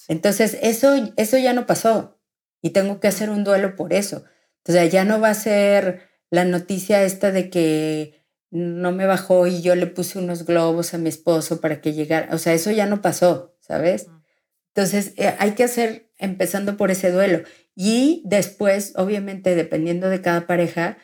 Entonces, 0.08 0.56
eso, 0.62 0.94
eso 1.16 1.38
ya 1.38 1.52
no 1.52 1.66
pasó 1.66 2.20
y 2.62 2.70
tengo 2.70 3.00
que 3.00 3.08
hacer 3.08 3.30
un 3.30 3.42
duelo 3.42 3.74
por 3.74 3.92
eso. 3.92 4.24
Entonces, 4.58 4.92
ya 4.92 5.04
no 5.04 5.20
va 5.20 5.30
a 5.30 5.34
ser 5.34 6.08
la 6.30 6.44
noticia 6.44 7.02
esta 7.02 7.32
de 7.32 7.50
que 7.50 8.24
no 8.50 8.92
me 8.92 9.06
bajó 9.06 9.48
y 9.48 9.60
yo 9.60 9.74
le 9.74 9.88
puse 9.88 10.18
unos 10.18 10.46
globos 10.46 10.94
a 10.94 10.98
mi 10.98 11.08
esposo 11.08 11.60
para 11.60 11.80
que 11.80 11.92
llegara. 11.92 12.32
O 12.32 12.38
sea, 12.38 12.52
eso 12.52 12.70
ya 12.70 12.86
no 12.86 13.02
pasó, 13.02 13.56
¿sabes? 13.60 14.06
Entonces, 14.74 15.14
eh, 15.16 15.34
hay 15.38 15.52
que 15.52 15.64
hacer 15.64 16.10
empezando 16.18 16.76
por 16.76 16.90
ese 16.90 17.10
duelo. 17.10 17.42
Y 17.74 18.22
después, 18.24 18.92
obviamente, 18.96 19.54
dependiendo 19.54 20.08
de 20.08 20.20
cada 20.20 20.46
pareja, 20.46 20.98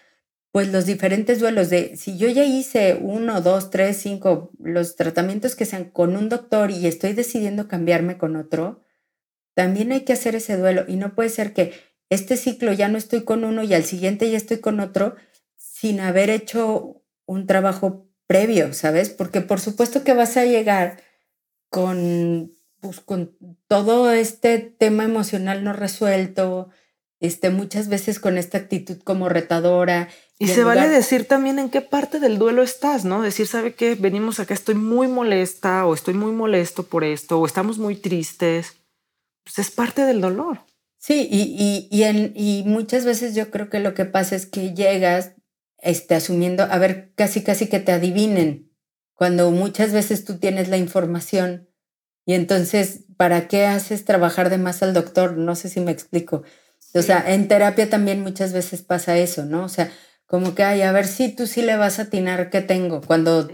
pues 0.53 0.73
los 0.73 0.87
diferentes 0.87 1.41
duelos 1.41 1.71
de 1.71 1.97
si 1.97 2.17
yo 2.19 2.29
ya 2.29 2.45
hice 2.45 2.99
uno, 3.01 3.41
dos, 3.41 3.71
tres, 3.71 3.99
cinco, 3.99 4.51
los 4.59 4.97
tratamientos 4.97 5.55
que 5.55 5.65
sean 5.65 5.85
con 5.91 6.17
un 6.17 6.29
doctor 6.29 6.71
y 6.71 6.87
estoy 6.87 7.13
decidiendo 7.13 7.69
cambiarme 7.69 8.19
con 8.19 8.37
otro, 8.37 8.83
también 9.55 9.93
hay 9.93 10.03
que 10.03 10.13
hacer 10.13 10.35
ese 10.35 10.57
duelo 10.57 10.85
y 10.89 10.97
no 10.97 11.15
puede 11.15 11.29
ser 11.29 11.53
que 11.53 11.73
este 12.11 12.37
ciclo 12.37 12.73
ya 12.73 12.89
no 12.89 12.97
estoy 12.99 13.25
con 13.25 13.45
uno 13.45 13.63
y 13.63 13.75
al 13.75 13.85
siguiente 13.85 14.31
ya 14.31 14.37
estoy 14.37 14.59
con 14.59 14.81
otro 14.81 15.17
sin 15.57 16.01
haber 16.01 16.31
hecho 16.31 17.03
un 17.27 17.47
trabajo 17.47 18.09
previo, 18.27 18.73
¿sabes? 18.73 19.11
Porque 19.11 19.41
por 19.41 19.61
supuesto 19.61 20.05
que 20.05 20.15
vas 20.15 20.37
a 20.37 20.45
llegar 20.45 21.03
con, 21.71 22.58
pues, 22.81 23.01
con 23.01 23.37
todo 23.67 24.11
este 24.11 24.59
tema 24.59 25.05
emocional 25.05 25.65
no 25.65 25.73
resuelto, 25.73 26.71
este, 27.21 27.51
muchas 27.51 27.89
veces 27.89 28.21
con 28.21 28.39
esta 28.39 28.59
actitud 28.59 28.99
como 29.03 29.29
retadora. 29.29 30.09
Y, 30.39 30.49
se 30.49 30.63
vale 30.63 30.89
decir 30.89 31.27
también 31.27 31.59
en 31.59 31.69
qué 31.69 31.81
parte 31.81 32.21
del 32.21 32.39
duelo 32.39 32.63
estás, 32.63 33.05
¿no? 33.05 33.23
Decir, 33.23 33.47
¿sabe 33.47 33.75
qué? 33.75 33.97
Venimos 33.97 34.39
acá, 34.39 34.55
estoy 34.55 34.77
muy 34.77 35.09
molesta 35.09 35.85
o 35.85 35.95
estoy 35.95 36.15
muy 36.15 36.33
molesto 36.33 36.85
por 36.85 37.03
esto 37.03 37.41
o 37.41 37.47
estamos 37.47 37.79
muy 37.79 37.97
tristes 37.97 38.79
pues 39.49 39.67
es 39.67 39.75
parte 39.75 40.05
del 40.05 40.21
dolor. 40.21 40.61
Sí, 40.99 41.27
y, 41.31 41.89
y, 41.91 42.03
en, 42.03 42.33
y 42.35 42.65
muchas 42.67 43.05
veces 43.05 43.35
yo 43.35 43.51
creo 43.51 43.71
que 43.71 43.79
lo 43.79 43.95
que 43.95 44.05
pasa 44.05 44.37
es 44.37 44.47
que 44.47 44.75
llegas 44.75 45.33
este, 45.79 46.15
asumiendo, 46.15 46.65
a 46.65 46.79
ver, 46.79 47.13
casi 47.15 47.43
casi 47.43 47.69
que 47.69 47.81
te 47.81 47.93
adivinen, 47.93 48.71
cuando 49.15 49.51
muchas 49.51 49.93
veces 49.93 50.25
tú 50.25 50.39
tienes 50.39 50.69
la 50.69 50.77
información 50.77 51.68
y 52.29 52.35
entonces, 52.35 53.05
¿para 53.17 53.49
qué 53.49 53.65
haces 53.65 54.05
trabajar 54.05 54.51
de 54.51 54.59
más 54.59 54.83
al 54.83 54.93
doctor? 54.93 55.39
No 55.39 55.57
sé 55.57 55.71
si 55.71 55.81
me 55.81 55.93
explico. 55.93 56.43
O 56.93 57.01
sea, 57.01 57.33
en 57.33 57.49
terapia 57.49 57.89
también 57.89 58.21
muchas 58.21 58.53
veces 58.53 58.83
pasa 58.83 59.17
eso, 59.17 59.47
¿no? 59.47 59.65
O 59.65 59.71
sea, 59.71 59.91
como 60.27 60.55
que, 60.55 60.63
ay, 60.63 60.83
a 60.83 60.93
ver 60.93 61.07
si 61.07 61.35
tú 61.35 61.47
sí 61.47 61.63
le 61.63 61.79
vas 61.79 61.99
a 61.99 62.03
atinar 62.03 62.51
qué 62.51 62.61
tengo, 62.61 63.01
cuando, 63.01 63.49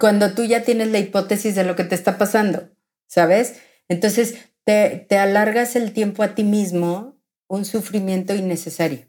cuando 0.00 0.32
tú 0.32 0.42
ya 0.42 0.64
tienes 0.64 0.88
la 0.88 0.98
hipótesis 0.98 1.54
de 1.54 1.62
lo 1.62 1.76
que 1.76 1.84
te 1.84 1.94
está 1.94 2.18
pasando, 2.18 2.68
¿sabes? 3.06 3.60
Entonces, 3.86 4.34
te, 4.64 5.06
alargas 5.16 5.76
el 5.76 5.92
tiempo 5.92 6.24
a 6.24 6.34
ti 6.34 6.42
mismo 6.42 7.20
un 7.46 7.64
sufrimiento 7.64 8.34
innecesario. 8.34 9.06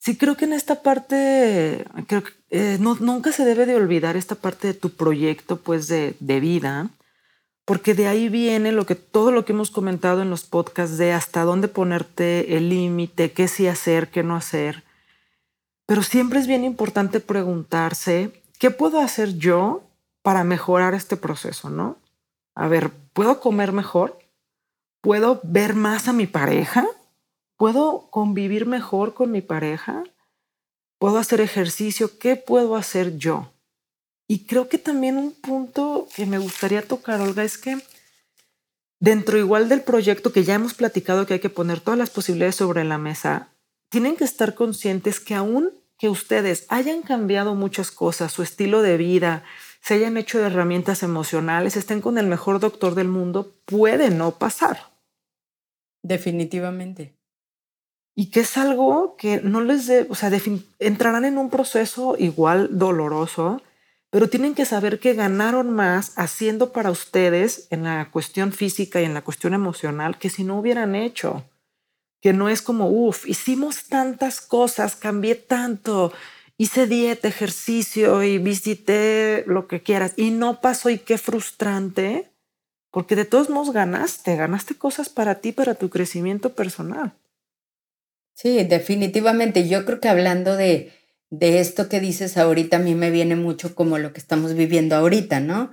Sí, 0.00 0.18
creo 0.18 0.36
que 0.36 0.44
en 0.44 0.52
esta 0.52 0.82
parte, 0.82 1.86
creo 2.08 2.24
que 2.24 2.32
eh, 2.50 2.76
nunca 2.78 3.32
se 3.32 3.46
debe 3.46 3.64
de 3.64 3.74
olvidar 3.74 4.18
esta 4.18 4.34
parte 4.34 4.68
de 4.68 4.74
tu 4.74 4.90
proyecto, 4.90 5.56
pues, 5.60 5.88
de, 5.88 6.14
de, 6.20 6.40
vida, 6.40 6.90
porque 7.68 7.92
de 7.92 8.06
ahí 8.06 8.30
viene 8.30 8.72
lo 8.72 8.86
que, 8.86 8.94
todo 8.94 9.30
lo 9.30 9.44
que 9.44 9.52
hemos 9.52 9.70
comentado 9.70 10.22
en 10.22 10.30
los 10.30 10.42
podcasts 10.44 10.96
de 10.96 11.12
hasta 11.12 11.42
dónde 11.42 11.68
ponerte 11.68 12.56
el 12.56 12.70
límite, 12.70 13.32
qué 13.32 13.46
sí 13.46 13.66
hacer, 13.66 14.08
qué 14.08 14.22
no 14.22 14.36
hacer. 14.36 14.84
Pero 15.84 16.02
siempre 16.02 16.40
es 16.40 16.46
bien 16.46 16.64
importante 16.64 17.20
preguntarse, 17.20 18.42
¿qué 18.58 18.70
puedo 18.70 19.00
hacer 19.00 19.36
yo 19.36 19.82
para 20.22 20.44
mejorar 20.44 20.94
este 20.94 21.18
proceso, 21.18 21.68
no? 21.68 21.98
A 22.54 22.68
ver, 22.68 22.90
¿puedo 23.12 23.38
comer 23.38 23.72
mejor? 23.72 24.18
¿Puedo 25.02 25.38
ver 25.44 25.74
más 25.74 26.08
a 26.08 26.14
mi 26.14 26.26
pareja? 26.26 26.86
¿Puedo 27.58 28.08
convivir 28.08 28.64
mejor 28.64 29.12
con 29.12 29.30
mi 29.30 29.42
pareja? 29.42 30.04
¿Puedo 30.98 31.18
hacer 31.18 31.42
ejercicio? 31.42 32.18
¿Qué 32.18 32.36
puedo 32.36 32.76
hacer 32.76 33.18
yo? 33.18 33.52
Y 34.28 34.44
creo 34.44 34.68
que 34.68 34.76
también 34.76 35.16
un 35.16 35.32
punto 35.32 36.06
que 36.14 36.26
me 36.26 36.38
gustaría 36.38 36.82
tocar, 36.82 37.20
Olga, 37.22 37.42
es 37.44 37.56
que 37.56 37.78
dentro 39.00 39.38
igual 39.38 39.70
del 39.70 39.80
proyecto 39.80 40.32
que 40.32 40.44
ya 40.44 40.54
hemos 40.54 40.74
platicado 40.74 41.24
que 41.24 41.34
hay 41.34 41.40
que 41.40 41.48
poner 41.48 41.80
todas 41.80 41.98
las 41.98 42.10
posibilidades 42.10 42.56
sobre 42.56 42.84
la 42.84 42.98
mesa, 42.98 43.48
tienen 43.88 44.16
que 44.16 44.24
estar 44.24 44.54
conscientes 44.54 45.18
que 45.18 45.34
aún 45.34 45.72
que 45.98 46.10
ustedes 46.10 46.66
hayan 46.68 47.00
cambiado 47.00 47.54
muchas 47.54 47.90
cosas, 47.90 48.30
su 48.30 48.42
estilo 48.42 48.82
de 48.82 48.98
vida, 48.98 49.44
se 49.80 49.94
hayan 49.94 50.18
hecho 50.18 50.38
de 50.38 50.46
herramientas 50.46 51.02
emocionales, 51.02 51.76
estén 51.76 52.02
con 52.02 52.18
el 52.18 52.26
mejor 52.26 52.60
doctor 52.60 52.94
del 52.94 53.08
mundo, 53.08 53.54
puede 53.64 54.10
no 54.10 54.32
pasar. 54.32 54.92
Definitivamente. 56.02 57.14
Y 58.14 58.30
que 58.30 58.40
es 58.40 58.56
algo 58.58 59.16
que 59.16 59.40
no 59.40 59.62
les 59.62 59.86
de, 59.86 60.06
o 60.10 60.14
sea, 60.14 60.30
entrarán 60.78 61.24
en 61.24 61.38
un 61.38 61.50
proceso 61.50 62.16
igual 62.18 62.78
doloroso, 62.78 63.62
pero 64.10 64.28
tienen 64.28 64.54
que 64.54 64.64
saber 64.64 65.00
que 65.00 65.14
ganaron 65.14 65.70
más 65.70 66.12
haciendo 66.16 66.72
para 66.72 66.90
ustedes 66.90 67.68
en 67.70 67.84
la 67.84 68.10
cuestión 68.10 68.52
física 68.52 69.00
y 69.00 69.04
en 69.04 69.14
la 69.14 69.22
cuestión 69.22 69.54
emocional 69.54 70.18
que 70.18 70.30
si 70.30 70.44
no 70.44 70.58
hubieran 70.58 70.94
hecho. 70.94 71.44
Que 72.20 72.32
no 72.32 72.48
es 72.48 72.62
como, 72.62 72.88
uff, 72.88 73.28
hicimos 73.28 73.84
tantas 73.88 74.40
cosas, 74.40 74.96
cambié 74.96 75.34
tanto, 75.34 76.12
hice 76.56 76.86
dieta, 76.86 77.28
ejercicio 77.28 78.22
y 78.22 78.38
visité 78.38 79.44
lo 79.46 79.68
que 79.68 79.82
quieras 79.82 80.14
y 80.16 80.30
no 80.30 80.60
pasó 80.60 80.90
y 80.90 80.98
qué 80.98 81.18
frustrante, 81.18 82.30
porque 82.90 83.14
de 83.14 83.26
todos 83.26 83.50
modos 83.50 83.72
ganaste, 83.72 84.36
ganaste 84.36 84.74
cosas 84.74 85.10
para 85.10 85.36
ti, 85.36 85.52
para 85.52 85.74
tu 85.74 85.90
crecimiento 85.90 86.54
personal. 86.54 87.12
Sí, 88.34 88.64
definitivamente. 88.64 89.68
Yo 89.68 89.84
creo 89.84 90.00
que 90.00 90.08
hablando 90.08 90.56
de, 90.56 90.92
de 91.30 91.60
esto 91.60 91.88
que 91.88 92.00
dices 92.00 92.36
ahorita, 92.36 92.76
a 92.78 92.80
mí 92.80 92.94
me 92.94 93.10
viene 93.10 93.36
mucho 93.36 93.74
como 93.74 93.98
lo 93.98 94.12
que 94.12 94.20
estamos 94.20 94.54
viviendo 94.54 94.96
ahorita, 94.96 95.40
¿no? 95.40 95.72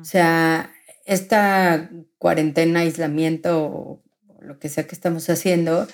O 0.00 0.04
sea, 0.04 0.72
esta 1.06 1.90
cuarentena, 2.18 2.80
aislamiento, 2.80 3.64
o 3.64 4.02
lo 4.40 4.58
que 4.58 4.68
sea 4.68 4.86
que 4.86 4.94
estamos 4.94 5.28
haciendo, 5.30 5.88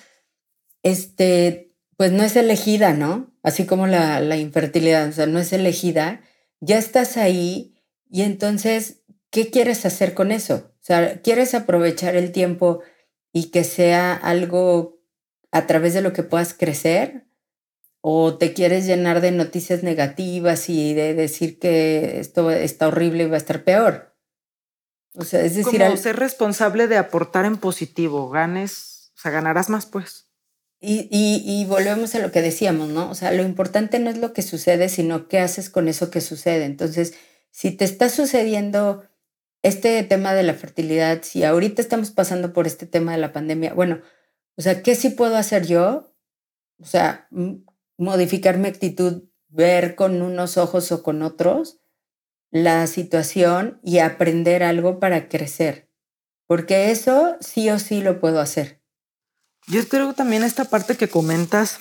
este, 0.82 1.72
pues 1.96 2.12
no 2.12 2.22
es 2.22 2.36
elegida, 2.36 2.92
¿no? 2.92 3.32
Así 3.42 3.66
como 3.66 3.86
la, 3.86 4.20
la 4.20 4.36
infertilidad, 4.36 5.08
o 5.08 5.12
sea, 5.12 5.26
no 5.26 5.38
es 5.38 5.52
elegida, 5.52 6.22
ya 6.60 6.78
estás 6.78 7.16
ahí 7.16 7.74
y 8.10 8.22
entonces, 8.22 9.02
¿qué 9.30 9.50
quieres 9.50 9.86
hacer 9.86 10.14
con 10.14 10.32
eso? 10.32 10.72
O 10.74 10.84
sea, 10.84 11.20
¿quieres 11.20 11.54
aprovechar 11.54 12.16
el 12.16 12.32
tiempo 12.32 12.82
y 13.32 13.50
que 13.50 13.64
sea 13.64 14.14
algo 14.14 15.00
a 15.50 15.66
través 15.66 15.94
de 15.94 16.02
lo 16.02 16.12
que 16.12 16.22
puedas 16.22 16.54
crecer? 16.54 17.27
¿O 18.00 18.38
te 18.38 18.52
quieres 18.54 18.86
llenar 18.86 19.20
de 19.20 19.32
noticias 19.32 19.82
negativas 19.82 20.68
y 20.68 20.94
de 20.94 21.14
decir 21.14 21.58
que 21.58 22.20
esto 22.20 22.50
está 22.50 22.88
horrible 22.88 23.24
y 23.24 23.28
va 23.28 23.34
a 23.34 23.38
estar 23.38 23.64
peor? 23.64 24.16
O 25.14 25.24
sea, 25.24 25.40
es 25.42 25.56
decir, 25.56 25.82
al... 25.82 25.98
ser 25.98 26.16
responsable 26.16 26.86
de 26.86 26.96
aportar 26.96 27.44
en 27.44 27.56
positivo, 27.56 28.30
ganes, 28.30 29.12
o 29.16 29.20
sea, 29.20 29.32
ganarás 29.32 29.68
más 29.68 29.86
pues. 29.86 30.28
Y, 30.80 31.08
y, 31.10 31.64
volvemos 31.64 32.14
a 32.14 32.20
lo 32.20 32.30
que 32.30 32.40
decíamos, 32.40 32.88
¿no? 32.90 33.10
O 33.10 33.14
sea, 33.16 33.32
lo 33.32 33.42
importante 33.42 33.98
no 33.98 34.10
es 34.10 34.18
lo 34.18 34.32
que 34.32 34.42
sucede, 34.42 34.88
sino 34.88 35.26
qué 35.26 35.40
haces 35.40 35.70
con 35.70 35.88
eso 35.88 36.08
que 36.08 36.20
sucede. 36.20 36.66
Entonces, 36.66 37.14
si 37.50 37.72
te 37.72 37.84
está 37.84 38.08
sucediendo 38.08 39.04
este 39.64 40.00
tema 40.04 40.34
de 40.34 40.44
la 40.44 40.54
fertilidad, 40.54 41.22
si 41.22 41.42
ahorita 41.42 41.82
estamos 41.82 42.12
pasando 42.12 42.52
por 42.52 42.68
este 42.68 42.86
tema 42.86 43.10
de 43.10 43.18
la 43.18 43.32
pandemia, 43.32 43.74
bueno, 43.74 44.02
o 44.56 44.62
sea, 44.62 44.84
¿qué 44.84 44.94
sí 44.94 45.10
puedo 45.10 45.36
hacer 45.36 45.66
yo? 45.66 46.14
O 46.80 46.86
sea, 46.86 47.28
modificar 47.98 48.56
mi 48.56 48.68
actitud, 48.68 49.24
ver 49.48 49.94
con 49.94 50.22
unos 50.22 50.56
ojos 50.56 50.90
o 50.92 51.02
con 51.02 51.20
otros 51.22 51.80
la 52.50 52.86
situación 52.86 53.78
y 53.82 53.98
aprender 53.98 54.62
algo 54.62 54.98
para 54.98 55.28
crecer. 55.28 55.90
Porque 56.46 56.90
eso 56.90 57.36
sí 57.40 57.68
o 57.68 57.78
sí 57.78 58.00
lo 58.00 58.20
puedo 58.20 58.40
hacer. 58.40 58.80
Yo 59.66 59.86
creo 59.86 60.14
también 60.14 60.42
esta 60.44 60.64
parte 60.64 60.96
que 60.96 61.08
comentas, 61.08 61.78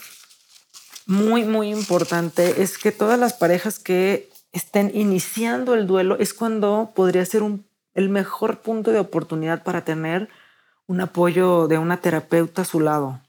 muy, 1.05 1.45
muy 1.45 1.69
importante, 1.69 2.61
es 2.61 2.77
que 2.77 2.91
todas 2.91 3.17
las 3.17 3.31
parejas 3.33 3.79
que 3.79 4.29
estén 4.51 4.91
iniciando 4.93 5.73
el 5.73 5.87
duelo 5.87 6.17
es 6.19 6.33
cuando 6.33 6.91
podría 6.93 7.25
ser 7.25 7.43
un, 7.43 7.65
el 7.93 8.09
mejor 8.09 8.59
punto 8.59 8.91
de 8.91 8.99
oportunidad 8.99 9.63
para 9.63 9.85
tener 9.85 10.27
un 10.85 10.99
apoyo 10.99 11.69
de 11.69 11.77
una 11.77 12.01
terapeuta 12.01 12.63
a 12.63 12.65
su 12.65 12.81
lado. 12.81 13.21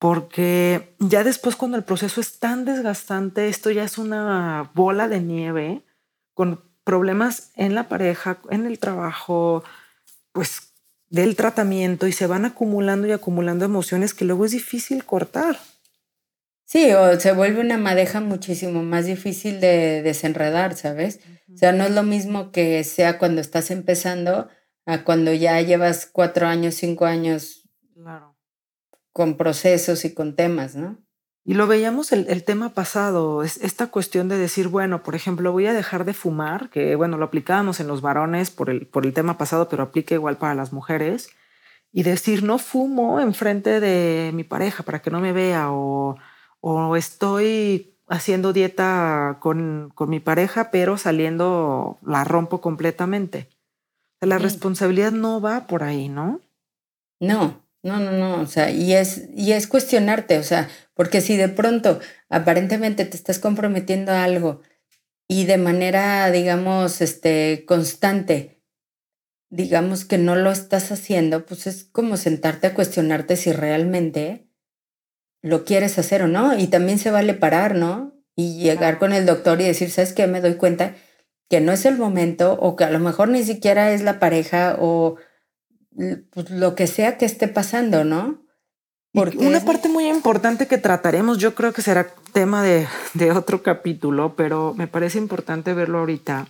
Porque 0.00 0.94
ya 0.98 1.24
después 1.24 1.56
cuando 1.56 1.76
el 1.76 1.84
proceso 1.84 2.22
es 2.22 2.38
tan 2.38 2.64
desgastante, 2.64 3.48
esto 3.48 3.70
ya 3.70 3.84
es 3.84 3.98
una 3.98 4.70
bola 4.74 5.08
de 5.08 5.20
nieve 5.20 5.84
con 6.32 6.64
problemas 6.84 7.52
en 7.54 7.74
la 7.74 7.86
pareja, 7.86 8.38
en 8.48 8.64
el 8.64 8.78
trabajo, 8.78 9.62
pues 10.32 10.72
del 11.10 11.36
tratamiento 11.36 12.06
y 12.06 12.12
se 12.12 12.26
van 12.26 12.46
acumulando 12.46 13.08
y 13.08 13.12
acumulando 13.12 13.66
emociones 13.66 14.14
que 14.14 14.24
luego 14.24 14.46
es 14.46 14.52
difícil 14.52 15.04
cortar. 15.04 15.58
Sí, 16.64 16.92
o 16.92 17.20
se 17.20 17.32
vuelve 17.32 17.60
una 17.60 17.76
madeja 17.76 18.20
muchísimo 18.20 18.82
más 18.82 19.04
difícil 19.04 19.60
de 19.60 20.00
desenredar, 20.00 20.76
¿sabes? 20.76 21.20
O 21.52 21.58
sea, 21.58 21.72
no 21.72 21.84
es 21.84 21.90
lo 21.90 22.04
mismo 22.04 22.52
que 22.52 22.82
sea 22.84 23.18
cuando 23.18 23.42
estás 23.42 23.70
empezando 23.70 24.48
a 24.86 25.04
cuando 25.04 25.34
ya 25.34 25.60
llevas 25.60 26.06
cuatro 26.06 26.46
años, 26.46 26.76
cinco 26.76 27.04
años 27.04 27.68
con 29.12 29.36
procesos 29.36 30.04
y 30.04 30.14
con 30.14 30.36
temas, 30.36 30.76
¿no? 30.76 30.98
Y 31.44 31.54
lo 31.54 31.66
veíamos 31.66 32.12
el, 32.12 32.44
tema 32.44 32.74
pasado, 32.74 33.42
es 33.42 33.56
esta 33.58 33.86
cuestión 33.86 34.28
de 34.28 34.36
decir, 34.36 34.68
bueno, 34.68 35.02
por 35.02 35.14
ejemplo, 35.14 35.52
voy 35.52 35.66
a 35.66 35.72
dejar 35.72 36.04
de 36.04 36.12
fumar, 36.12 36.68
que 36.68 36.94
bueno, 36.96 37.16
lo 37.16 37.24
aplicábamos 37.24 37.80
en 37.80 37.88
los 37.88 38.02
varones 38.02 38.50
por 38.50 38.68
el, 38.68 38.86
por 38.86 39.06
el 39.06 39.14
tema 39.14 39.38
pasado, 39.38 39.68
pero 39.68 39.82
aplica 39.82 40.14
igual 40.14 40.36
para 40.36 40.54
las 40.54 40.72
mujeres, 40.72 41.30
y 41.92 42.02
decir, 42.02 42.42
no 42.44 42.58
fumo 42.58 43.20
enfrente 43.20 43.80
de 43.80 44.32
mi 44.34 44.44
pareja 44.44 44.82
para 44.82 45.00
que 45.00 45.10
no 45.10 45.20
me 45.20 45.32
vea, 45.32 45.72
o 45.72 46.16
o 46.60 46.96
estoy 46.96 47.96
haciendo 48.08 48.52
dieta 48.52 49.38
con, 49.40 49.92
mi 50.08 50.20
pareja, 50.20 50.70
pero 50.70 50.98
saliendo 50.98 51.98
la 52.02 52.24
rompo 52.24 52.60
completamente. 52.60 53.48
La 54.20 54.38
responsabilidad 54.38 55.12
no 55.12 55.40
va 55.40 55.66
por 55.66 55.82
ahí, 55.82 56.08
¿no? 56.08 56.40
No, 57.20 57.62
no, 57.82 57.98
no, 57.98 58.12
no. 58.12 58.40
O 58.40 58.46
sea, 58.46 58.70
y 58.70 58.94
es, 58.94 59.28
y 59.34 59.52
es 59.52 59.66
cuestionarte, 59.66 60.38
o 60.38 60.42
sea, 60.42 60.68
porque 60.94 61.20
si 61.20 61.36
de 61.36 61.48
pronto 61.48 62.00
aparentemente 62.28 63.04
te 63.04 63.16
estás 63.16 63.38
comprometiendo 63.38 64.12
a 64.12 64.24
algo 64.24 64.60
y 65.28 65.44
de 65.46 65.58
manera, 65.58 66.30
digamos, 66.30 67.00
este, 67.00 67.64
constante, 67.66 68.62
digamos 69.50 70.04
que 70.04 70.18
no 70.18 70.36
lo 70.36 70.50
estás 70.50 70.92
haciendo, 70.92 71.46
pues 71.46 71.66
es 71.66 71.84
como 71.84 72.16
sentarte 72.16 72.68
a 72.68 72.74
cuestionarte 72.74 73.36
si 73.36 73.52
realmente 73.52 74.48
lo 75.42 75.64
quieres 75.64 75.98
hacer 75.98 76.22
o 76.22 76.28
no. 76.28 76.58
Y 76.58 76.66
también 76.68 76.98
se 76.98 77.10
vale 77.10 77.34
parar, 77.34 77.74
¿no? 77.74 78.14
Y 78.36 78.60
llegar 78.60 78.98
con 78.98 79.12
el 79.12 79.26
doctor 79.26 79.60
y 79.60 79.64
decir, 79.64 79.90
¿sabes 79.90 80.12
qué? 80.12 80.26
Me 80.26 80.40
doy 80.40 80.54
cuenta 80.54 80.94
que 81.48 81.60
no 81.60 81.72
es 81.72 81.84
el 81.84 81.96
momento 81.98 82.54
o 82.60 82.76
que 82.76 82.84
a 82.84 82.90
lo 82.90 83.00
mejor 83.00 83.28
ni 83.28 83.42
siquiera 83.42 83.92
es 83.92 84.02
la 84.02 84.20
pareja 84.20 84.76
o 84.78 85.16
pues, 85.96 86.50
lo 86.50 86.74
que 86.74 86.86
sea 86.86 87.18
que 87.18 87.26
esté 87.26 87.48
pasando, 87.48 88.04
¿no? 88.04 88.42
Porque 89.12 89.38
una 89.38 89.60
parte 89.64 89.88
muy 89.88 90.08
importante 90.08 90.68
que 90.68 90.78
trataremos, 90.78 91.38
yo 91.38 91.54
creo 91.54 91.72
que 91.72 91.82
será 91.82 92.06
tema 92.32 92.62
de, 92.62 92.86
de 93.14 93.32
otro 93.32 93.62
capítulo, 93.62 94.34
pero 94.36 94.74
me 94.74 94.86
parece 94.86 95.18
importante 95.18 95.74
verlo 95.74 95.98
ahorita, 95.98 96.46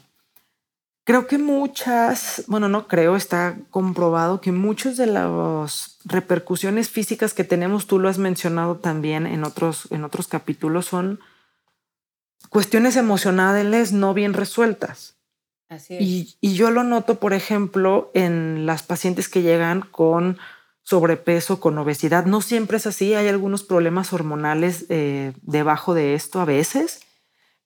Creo 1.11 1.27
que 1.27 1.39
muchas, 1.39 2.45
bueno, 2.47 2.69
no 2.69 2.87
creo, 2.87 3.17
está 3.17 3.57
comprobado 3.71 4.41
que 4.41 4.53
muchas 4.53 4.97
de 4.97 5.07
las 5.07 5.99
repercusiones 6.05 6.91
físicas 6.91 7.35
que 7.35 7.43
tenemos, 7.43 7.87
tú 7.87 7.99
lo 7.99 8.09
has 8.09 8.19
mencionado 8.19 8.77
también 8.77 9.27
en 9.27 9.43
otros, 9.45 9.89
en 9.91 10.05
otros 10.05 10.29
capítulos, 10.29 10.87
son 10.87 11.19
cuestiones 12.49 12.97
emocionales 12.97 13.93
no 13.93 14.15
bien 14.15 14.35
resueltas. 14.35 15.17
Y, 15.89 16.37
yo 16.41 16.71
lo 16.71 16.83
noto, 16.85 17.21
por 17.21 17.33
ejemplo, 17.33 18.11
en 18.15 18.67
las 18.67 18.83
pacientes 18.83 19.29
que 19.29 19.43
llegan 19.43 19.83
con 19.83 20.39
sobrepeso, 20.83 21.61
con 21.61 21.79
obesidad. 21.79 22.27
No 22.27 22.41
siempre 22.41 22.79
es 22.79 22.87
así, 22.87 23.15
hay 23.15 23.29
algunos 23.29 23.63
problemas 23.63 24.13
hormonales 24.13 24.87
eh, 24.89 25.33
debajo 25.43 25.95
de 25.95 26.15
esto 26.15 26.41
a 26.41 26.45
veces 26.45 27.01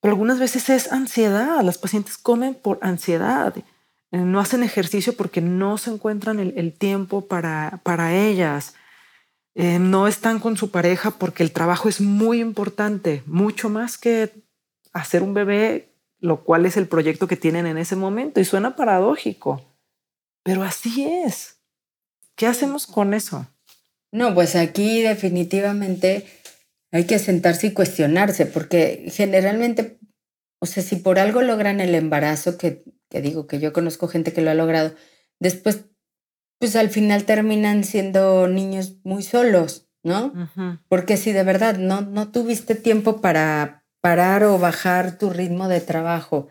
pero 0.04 0.12
algunas 0.12 0.38
veces 0.38 0.68
es 0.68 0.92
ansiedad. 0.92 1.62
Las 1.62 1.78
pacientes 1.78 2.18
comen 2.18 2.54
por 2.54 2.78
ansiedad. 2.82 3.56
Eh, 3.56 4.18
no 4.18 4.38
hacen 4.38 4.62
ejercicio 4.62 5.16
porque 5.16 5.40
no 5.40 5.78
se 5.78 5.92
encuentran 5.92 6.38
el, 6.40 6.72
tiempo 6.74 7.26
para, 7.26 7.80
para 7.84 8.14
ellas. 8.14 8.74
Eh, 9.54 9.78
no 9.78 10.06
están 10.06 10.40
con 10.40 10.58
su 10.58 10.70
pareja 10.70 11.12
porque 11.12 11.42
el 11.42 11.52
trabajo 11.52 11.88
es 11.88 12.02
muy 12.02 12.42
importante, 12.42 13.22
mucho 13.24 13.70
más 13.70 13.96
que 13.96 14.30
hacer 14.92 15.22
un 15.22 15.32
bebé, 15.32 15.88
lo 16.24 16.42
cual 16.42 16.64
es 16.64 16.78
el 16.78 16.88
proyecto 16.88 17.28
que 17.28 17.37
tienen 17.37 17.66
en 17.66 17.76
ese 17.76 17.96
momento. 17.96 18.40
Y 18.40 18.46
suena 18.46 18.76
paradójico, 18.76 19.76
pero 20.42 20.62
así 20.62 21.04
es. 21.06 21.60
¿Qué 22.34 22.46
hacemos 22.46 22.87
con 22.87 23.12
eso? 23.12 23.46
No, 24.10 24.32
pues 24.32 24.56
aquí 24.56 25.02
definitivamente 25.02 26.26
hay 26.92 27.04
que 27.04 27.18
sentarse 27.18 27.66
y 27.66 27.72
cuestionarse, 27.72 28.46
porque 28.46 29.10
generalmente, 29.12 29.98
o 30.60 30.66
sea, 30.66 30.82
si 30.82 30.96
por 30.96 31.18
algo 31.18 31.42
logran 31.42 31.80
el 31.80 31.94
embarazo, 31.94 32.56
que, 32.56 32.84
que 33.10 33.20
digo 33.20 33.46
que 33.46 33.60
yo 33.60 33.74
conozco 33.74 34.08
gente 34.08 34.32
que 34.32 34.40
lo 34.40 34.50
ha 34.50 34.54
logrado, 34.54 34.94
después, 35.40 35.84
pues 36.58 36.74
al 36.74 36.88
final 36.88 37.24
terminan 37.24 37.84
siendo 37.84 38.48
niños 38.48 38.96
muy 39.04 39.22
solos, 39.22 39.90
¿no? 40.02 40.32
Porque 40.88 41.18
si 41.18 41.32
de 41.32 41.42
verdad 41.42 41.76
no, 41.76 42.00
no 42.00 42.30
tuviste 42.30 42.74
tiempo 42.76 43.20
para 43.20 43.83
parar 44.04 44.44
o 44.44 44.58
bajar 44.58 45.16
tu 45.16 45.30
ritmo 45.30 45.66
de 45.66 45.80
trabajo 45.80 46.48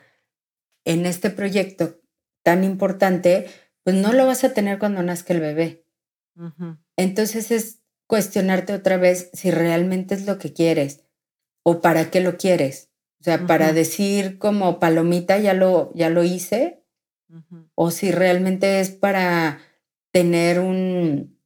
en 0.86 1.06
este 1.06 1.30
proyecto 1.30 2.02
tan 2.42 2.64
importante, 2.64 3.48
pues 3.84 3.96
no 3.96 4.12
lo 4.12 4.26
vas 4.26 4.44
a 4.44 4.56
tener 4.56 4.80
cuando 4.80 5.04
nazca 5.04 5.36
el 5.36 5.40
bebé. 5.40 5.86
Entonces 6.98 7.52
es 7.52 7.84
cuestionarte 8.08 8.74
otra 8.74 8.98
vez 8.98 9.30
si 9.34 9.52
realmente 9.52 10.16
es 10.16 10.26
lo 10.26 10.40
que 10.40 10.52
quieres 10.52 11.06
o 11.62 11.80
para 11.80 12.10
qué 12.10 12.22
lo 12.22 12.38
quieres. 12.38 12.90
O 13.22 13.24
sea, 13.24 13.46
para 13.46 13.72
decir 13.72 14.40
como 14.40 14.80
palomita 14.80 15.38
ya 15.38 15.54
lo, 15.54 15.92
ya 15.94 16.10
lo 16.10 16.24
hice 16.24 16.84
o 17.76 17.92
si 17.92 18.12
realmente 18.12 18.80
es 18.80 18.90
para 18.90 19.60
tener 20.12 20.60
un, 20.60 21.40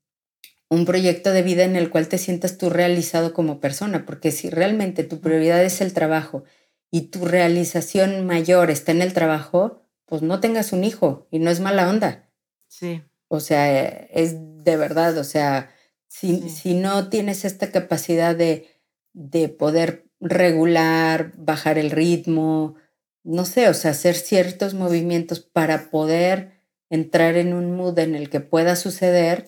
un 0.70 0.86
proyecto 0.86 1.32
de 1.32 1.44
vida 1.44 1.64
en 1.64 1.76
el 1.76 1.90
cual 1.90 2.08
te 2.08 2.18
sientas 2.18 2.58
tú 2.58 2.70
realizado 2.70 3.34
como 3.34 3.60
persona, 3.60 4.06
porque 4.06 4.32
si 4.32 4.50
realmente 4.50 5.04
tu 5.04 5.22
prioridad 5.22 5.64
es 5.64 5.82
el 5.82 5.94
trabajo 5.94 6.44
y 6.92 7.04
tu 7.10 7.26
realización 7.26 8.26
mayor 8.26 8.70
está 8.70 8.92
en 8.92 9.02
el 9.02 9.14
trabajo, 9.14 9.82
pues 10.06 10.22
no 10.22 10.40
tengas 10.40 10.74
un 10.74 10.84
hijo 10.84 11.28
y 11.32 11.40
no 11.40 11.50
es 11.52 11.60
mala 11.60 11.90
onda. 11.90 12.30
Sí. 12.68 13.04
O 13.28 13.40
sea, 13.40 13.80
es 13.80 14.36
de 14.64 14.78
verdad, 14.78 15.18
o 15.18 15.24
sea, 15.24 15.70
si, 16.08 16.74
no 16.74 17.10
tienes 17.10 17.46
esta 17.46 17.72
capacidad 17.72 18.36
de, 18.36 18.68
de 19.14 19.50
poder 19.50 20.06
regular, 20.20 21.34
bajar 21.38 21.78
el 21.78 21.92
ritmo, 21.92 22.76
no 23.24 23.46
sé, 23.46 23.70
o 23.70 23.74
sea, 23.74 23.92
hacer 23.92 24.16
ciertos 24.16 24.74
movimientos 24.74 25.40
para 25.42 25.90
poder 25.90 26.62
entrar 26.90 27.36
en 27.36 27.54
un 27.54 27.76
mood 27.76 28.00
en 28.00 28.16
el 28.16 28.30
que 28.30 28.40
pueda 28.40 28.76
suceder, 28.76 29.48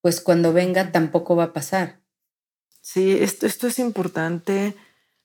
pues 0.00 0.20
cuando 0.20 0.52
venga 0.52 0.92
tampoco 0.92 1.36
va 1.36 1.44
a 1.44 1.52
pasar. 1.52 2.00
Sí, 2.80 3.12
esto, 3.20 3.46
esto 3.46 3.66
es 3.66 3.78
importante, 3.78 4.74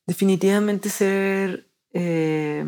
definitivamente 0.06 0.90
ser, 0.90 1.70
eh, 1.94 2.66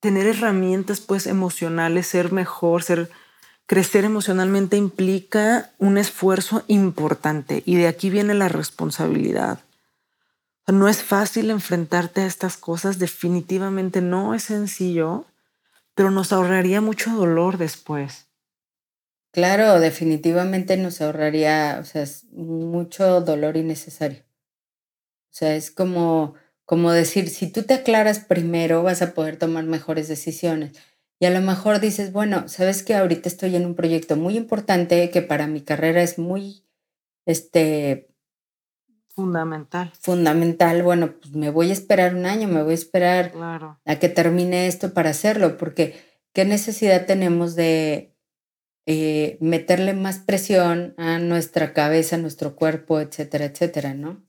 tener 0.00 0.26
herramientas 0.26 1.00
pues 1.00 1.26
emocionales, 1.26 2.06
ser 2.06 2.32
mejor, 2.32 2.82
ser 2.82 3.10
crecer 3.66 4.04
emocionalmente 4.04 4.76
implica 4.76 5.70
un 5.78 5.98
esfuerzo 5.98 6.64
importante 6.66 7.62
y 7.64 7.76
de 7.76 7.86
aquí 7.86 8.10
viene 8.10 8.34
la 8.34 8.48
responsabilidad. 8.48 9.60
No 10.66 10.88
es 10.88 11.02
fácil 11.02 11.50
enfrentarte 11.50 12.22
a 12.22 12.26
estas 12.26 12.56
cosas, 12.56 12.98
definitivamente 12.98 14.00
no 14.00 14.34
es 14.34 14.44
sencillo, 14.44 15.26
pero 15.94 16.10
nos 16.10 16.32
ahorraría 16.32 16.80
mucho 16.80 17.10
dolor 17.10 17.58
después. 17.58 18.26
Claro, 19.34 19.80
definitivamente 19.80 20.76
nos 20.76 21.00
ahorraría, 21.00 21.78
o 21.80 21.84
sea, 21.84 22.04
mucho 22.32 23.22
dolor 23.22 23.56
innecesario. 23.56 24.24
O 25.32 25.34
sea, 25.34 25.56
es 25.56 25.70
como, 25.70 26.34
como 26.66 26.92
decir, 26.92 27.30
si 27.30 27.50
tú 27.50 27.62
te 27.62 27.72
aclaras 27.74 28.18
primero, 28.20 28.82
vas 28.82 29.00
a 29.00 29.14
poder 29.14 29.38
tomar 29.38 29.64
mejores 29.64 30.06
decisiones. 30.06 30.72
Y 31.18 31.24
a 31.24 31.30
lo 31.30 31.40
mejor 31.40 31.80
dices, 31.80 32.12
bueno, 32.12 32.48
sabes 32.48 32.82
que 32.82 32.94
ahorita 32.94 33.30
estoy 33.30 33.56
en 33.56 33.64
un 33.64 33.74
proyecto 33.74 34.16
muy 34.16 34.36
importante 34.36 35.08
que 35.10 35.22
para 35.22 35.46
mi 35.46 35.62
carrera 35.62 36.02
es 36.02 36.18
muy, 36.18 36.66
este... 37.26 38.08
Fundamental. 39.14 39.92
Fundamental. 40.00 40.82
Bueno, 40.82 41.14
pues 41.20 41.34
me 41.34 41.50
voy 41.50 41.70
a 41.70 41.74
esperar 41.74 42.14
un 42.14 42.26
año, 42.26 42.48
me 42.48 42.62
voy 42.62 42.72
a 42.72 42.74
esperar 42.74 43.32
a 43.84 43.98
que 43.98 44.08
termine 44.08 44.66
esto 44.66 44.94
para 44.94 45.10
hacerlo, 45.10 45.58
porque 45.58 45.94
¿qué 46.32 46.44
necesidad 46.46 47.06
tenemos 47.06 47.54
de 47.54 48.11
eh, 48.86 49.38
meterle 49.40 49.94
más 49.94 50.18
presión 50.18 50.94
a 50.96 51.18
nuestra 51.18 51.72
cabeza, 51.72 52.16
a 52.16 52.20
nuestro 52.20 52.56
cuerpo, 52.56 53.00
etcétera, 53.00 53.46
etcétera, 53.46 53.94
¿no? 53.94 54.20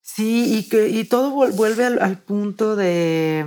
Sí, 0.00 0.56
y 0.56 0.68
que 0.68 0.88
y 0.88 1.04
todo 1.04 1.30
vuelve 1.30 1.84
al 1.84 2.18
punto 2.18 2.76
de 2.76 3.44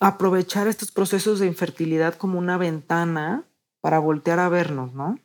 aprovechar 0.00 0.68
estos 0.68 0.92
procesos 0.92 1.40
de 1.40 1.46
infertilidad 1.46 2.14
como 2.14 2.38
una 2.38 2.56
ventana 2.56 3.44
para 3.80 3.98
voltear 3.98 4.38
a 4.38 4.48
vernos, 4.48 4.94
¿no? 4.94 5.18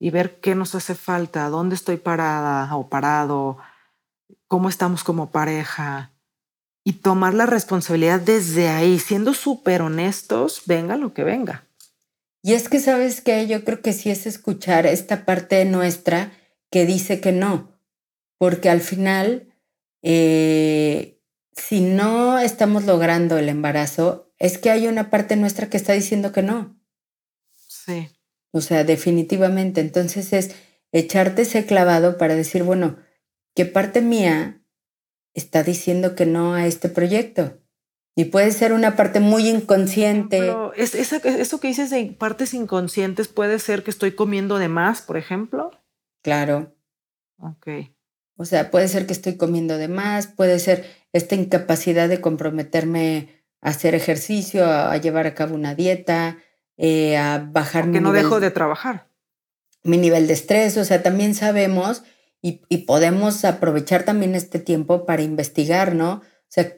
y 0.00 0.10
ver 0.10 0.40
qué 0.40 0.54
nos 0.54 0.74
hace 0.74 0.94
falta, 0.94 1.48
dónde 1.50 1.74
estoy 1.76 1.98
parada 1.98 2.74
o 2.74 2.88
parado, 2.88 3.58
cómo 4.48 4.68
estamos 4.70 5.04
como 5.04 5.30
pareja 5.30 6.10
y 6.82 6.94
tomar 6.94 7.34
la 7.34 7.44
responsabilidad 7.44 8.18
desde 8.18 8.70
ahí, 8.70 8.98
siendo 8.98 9.34
súper 9.34 9.82
honestos, 9.82 10.62
venga 10.64 10.96
lo 10.96 11.12
que 11.12 11.22
venga. 11.22 11.66
Y 12.42 12.54
es 12.54 12.68
que, 12.68 12.80
¿sabes 12.80 13.20
que 13.20 13.46
Yo 13.46 13.64
creo 13.64 13.82
que 13.82 13.92
sí 13.92 14.10
es 14.10 14.26
escuchar 14.26 14.86
esta 14.86 15.24
parte 15.24 15.64
nuestra 15.64 16.32
que 16.70 16.86
dice 16.86 17.20
que 17.20 17.32
no, 17.32 17.78
porque 18.38 18.70
al 18.70 18.80
final, 18.80 19.52
eh, 20.02 21.20
si 21.52 21.80
no 21.80 22.38
estamos 22.38 22.84
logrando 22.84 23.38
el 23.38 23.48
embarazo, 23.48 24.32
es 24.38 24.56
que 24.56 24.70
hay 24.70 24.86
una 24.86 25.10
parte 25.10 25.36
nuestra 25.36 25.68
que 25.68 25.76
está 25.76 25.92
diciendo 25.92 26.32
que 26.32 26.42
no. 26.42 26.80
Sí. 27.52 28.08
O 28.52 28.60
sea, 28.60 28.84
definitivamente. 28.84 29.80
Entonces 29.80 30.32
es 30.32 30.54
echarte 30.92 31.42
ese 31.42 31.66
clavado 31.66 32.18
para 32.18 32.34
decir, 32.34 32.62
bueno, 32.62 32.96
¿qué 33.54 33.66
parte 33.66 34.00
mía 34.00 34.62
está 35.34 35.62
diciendo 35.62 36.14
que 36.14 36.26
no 36.26 36.54
a 36.54 36.66
este 36.66 36.88
proyecto? 36.88 37.59
Y 38.20 38.26
puede 38.26 38.52
ser 38.52 38.74
una 38.74 38.96
parte 38.96 39.18
muy 39.18 39.48
inconsciente. 39.48 40.40
Pero 40.40 40.74
es, 40.74 40.94
eso 40.94 41.58
que 41.58 41.68
dices 41.68 41.88
de 41.88 42.04
partes 42.18 42.52
inconscientes 42.52 43.28
puede 43.28 43.58
ser 43.58 43.82
que 43.82 43.90
estoy 43.90 44.12
comiendo 44.12 44.58
de 44.58 44.68
más, 44.68 45.00
por 45.00 45.16
ejemplo. 45.16 45.70
Claro. 46.20 46.76
Ok. 47.38 47.68
O 48.36 48.44
sea, 48.44 48.70
puede 48.70 48.88
ser 48.88 49.06
que 49.06 49.14
estoy 49.14 49.38
comiendo 49.38 49.78
de 49.78 49.88
más, 49.88 50.26
puede 50.26 50.58
ser 50.58 50.84
esta 51.14 51.34
incapacidad 51.34 52.10
de 52.10 52.20
comprometerme 52.20 53.42
a 53.62 53.70
hacer 53.70 53.94
ejercicio, 53.94 54.66
a, 54.66 54.94
llevar 54.98 55.26
a 55.26 55.34
cabo 55.34 55.54
una 55.54 55.74
dieta, 55.74 56.36
eh, 56.76 57.16
a 57.16 57.38
bajar 57.38 57.86
mi 57.86 58.00
no 58.00 58.12
dejo 58.12 58.38
de 58.38 58.50
trabajar. 58.50 59.08
Mi 59.82 59.96
nivel 59.96 60.26
de 60.26 60.34
estrés, 60.34 60.76
o 60.76 60.84
sea, 60.84 61.02
también 61.02 61.34
sabemos 61.34 62.02
y, 62.42 62.58
podemos 62.84 63.46
aprovechar 63.46 64.02
también 64.02 64.34
este 64.34 64.58
tiempo 64.58 65.06
para 65.06 65.22
investigar, 65.22 65.94
¿no? 65.94 66.16
O 66.16 66.22
sea, 66.48 66.76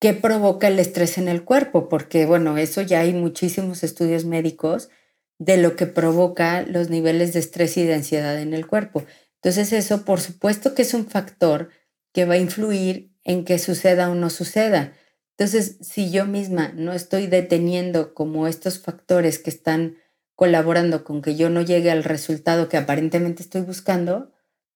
¿qué 0.00 0.14
provoca 0.14 0.68
el 0.68 0.78
estrés 0.78 1.18
en 1.18 1.28
el 1.28 1.44
cuerpo? 1.44 1.88
Porque, 1.88 2.26
bueno, 2.26 2.58
eso 2.58 2.82
ya 2.82 3.00
hay 3.00 3.12
muchísimos 3.12 3.84
estudios 3.84 4.24
médicos 4.24 4.90
de 5.38 5.56
lo 5.56 5.76
que 5.76 5.86
provoca 5.86 6.62
los 6.62 6.90
niveles 6.90 7.32
de 7.32 7.40
estrés 7.40 7.76
y 7.76 7.84
de 7.84 7.94
ansiedad 7.94 8.40
en 8.40 8.54
el 8.54 8.66
cuerpo. 8.66 9.04
Entonces 9.36 9.72
eso, 9.72 10.04
por 10.04 10.20
supuesto 10.20 10.74
que 10.74 10.82
es 10.82 10.94
un 10.94 11.06
factor 11.06 11.70
que 12.12 12.24
va 12.24 12.34
a 12.34 12.38
influir 12.38 13.12
en 13.24 13.44
que 13.44 13.58
suceda 13.58 14.10
o 14.10 14.14
no 14.14 14.30
suceda. 14.30 14.92
Entonces, 15.38 15.78
si 15.80 16.10
yo 16.10 16.26
misma 16.26 16.72
no 16.74 16.92
estoy 16.92 17.26
deteniendo 17.26 18.12
como 18.12 18.46
estos 18.46 18.80
factores 18.80 19.38
que 19.38 19.48
están 19.48 19.96
colaborando 20.36 21.04
con 21.04 21.22
que 21.22 21.36
yo 21.36 21.48
no 21.48 21.62
llegue 21.62 21.90
al 21.90 22.04
resultado 22.04 22.68
que 22.68 22.76
aparentemente 22.76 23.42
estoy 23.42 23.62
buscando, 23.62 24.32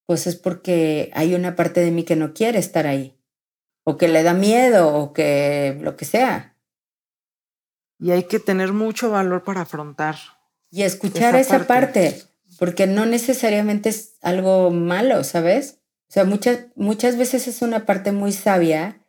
pues 0.07 0.27
es 0.27 0.37
porque 0.37 1.11
hay 1.15 1.35
una 1.35 1.57
parte 1.57 1.81
de 1.81 1.91
mí 1.91 2.05
que 2.05 2.17
no 2.17 2.33
quiere 2.33 2.59
estar 2.59 2.87
ahí, 2.87 3.14
o 3.85 3.97
que 3.97 4.09
le 4.09 4.23
da 4.23 4.35
miedo, 4.35 4.95
o 4.95 5.13
que 5.13 5.79
lo 5.81 5.97
que 5.97 6.05
sea. 6.05 6.57
Y 7.99 8.11
hay 8.11 8.25
que 8.25 8.41
tener 8.41 8.73
mucho 8.73 9.11
valor 9.11 9.45
para 9.45 9.63
afrontar 9.63 10.17
y 10.71 10.83
escuchar 10.83 11.37
esa, 11.37 11.67
parte. 11.67 12.23
porque 12.59 12.87
no 12.87 13.07
necesariamente 13.07 13.91
es 13.91 14.17
algo 14.23 14.71
malo, 14.71 15.23
¿sabes? 15.23 15.79
O 16.09 16.13
sea, 16.13 16.25
muchas, 16.25 16.67
muchas 16.75 17.17
veces 17.17 17.47
es 17.47 17.63
una 17.63 17.87
parte 17.87 18.11
muy 18.11 18.33
sabia 18.33 19.01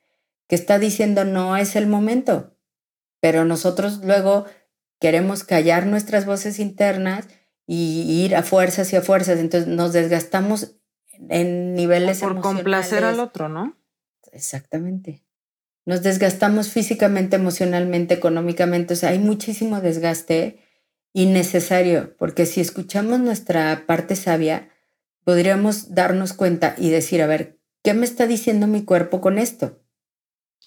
que 0.47 0.55
está 0.55 0.77
diciendo 0.77 1.25
no 1.25 1.57
es 1.57 1.75
el 1.75 1.87
momento, 1.87 2.55
pero 3.19 3.45
nosotros 3.45 4.01
luego 4.03 4.45
queremos 4.99 5.43
callar 5.43 5.87
nuestras 5.87 6.25
voces 6.25 6.59
internas 6.59 7.27
y 7.65 8.23
ir 8.23 8.35
a 8.35 8.43
fuerzas 8.43 8.93
y 8.93 8.95
a 8.95 9.01
fuerzas, 9.01 9.39
entonces 9.39 9.67
nos 9.67 9.91
desgastamos 9.91 10.75
en 11.29 11.73
niveles 11.73 12.19
por 12.19 12.39
complacer 12.41 13.03
al 13.03 13.19
otro, 13.19 13.49
¿no? 13.49 13.75
Exactamente. 14.35 15.23
Nos 15.85 16.03
desgastamos 16.03 16.69
físicamente, 16.69 17.37
emocionalmente, 17.37 18.13
económicamente, 18.13 18.93
o 18.93 18.97
sea, 18.97 19.09
hay 19.09 19.19
muchísimo 19.19 19.79
desgaste 19.79 20.59
innecesario, 21.13 22.17
porque 22.17 22.45
si 22.45 22.59
escuchamos 22.59 23.19
nuestra 23.19 23.85
parte 23.87 24.17
sabia, 24.17 24.69
podríamos 25.23 25.95
darnos 25.95 26.33
cuenta 26.33 26.75
y 26.77 26.89
decir, 26.89 27.21
a 27.21 27.27
ver, 27.27 27.59
¿qué 27.81 27.93
me 27.93 28.05
está 28.05 28.27
diciendo 28.27 28.67
mi 28.67 28.83
cuerpo 28.83 29.21
con 29.21 29.37
esto? 29.37 29.81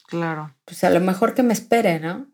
Claro. 0.06 0.56
Pues 0.64 0.82
a 0.84 0.90
lo 0.90 1.00
mejor 1.00 1.34
que 1.34 1.42
me 1.42 1.52
espere, 1.52 2.00
¿no? 2.00 2.32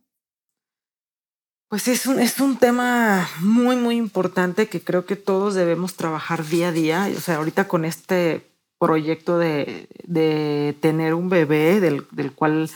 Pues 1.69 1.89
es 1.89 2.07
un, 2.07 2.21
es 2.21 2.39
un 2.39 2.59
tema 2.59 3.29
muy, 3.41 3.75
muy 3.75 3.97
importante 3.97 4.69
que 4.69 4.81
creo 4.81 5.05
que 5.05 5.17
todos 5.17 5.55
debemos 5.55 5.97
trabajar 5.97 6.47
día 6.47 6.69
a 6.69 6.73
día. 6.73 7.11
O 7.17 7.21
sea, 7.21 7.37
ahorita 7.37 7.67
con 7.67 7.85
este 7.85 8.54
proyecto 8.79 9.39
de, 9.39 9.89
de 10.05 10.77
tener 10.81 11.15
un 11.15 11.29
bebé, 11.29 11.81
del, 11.81 12.07
del 12.11 12.33
cual 12.33 12.71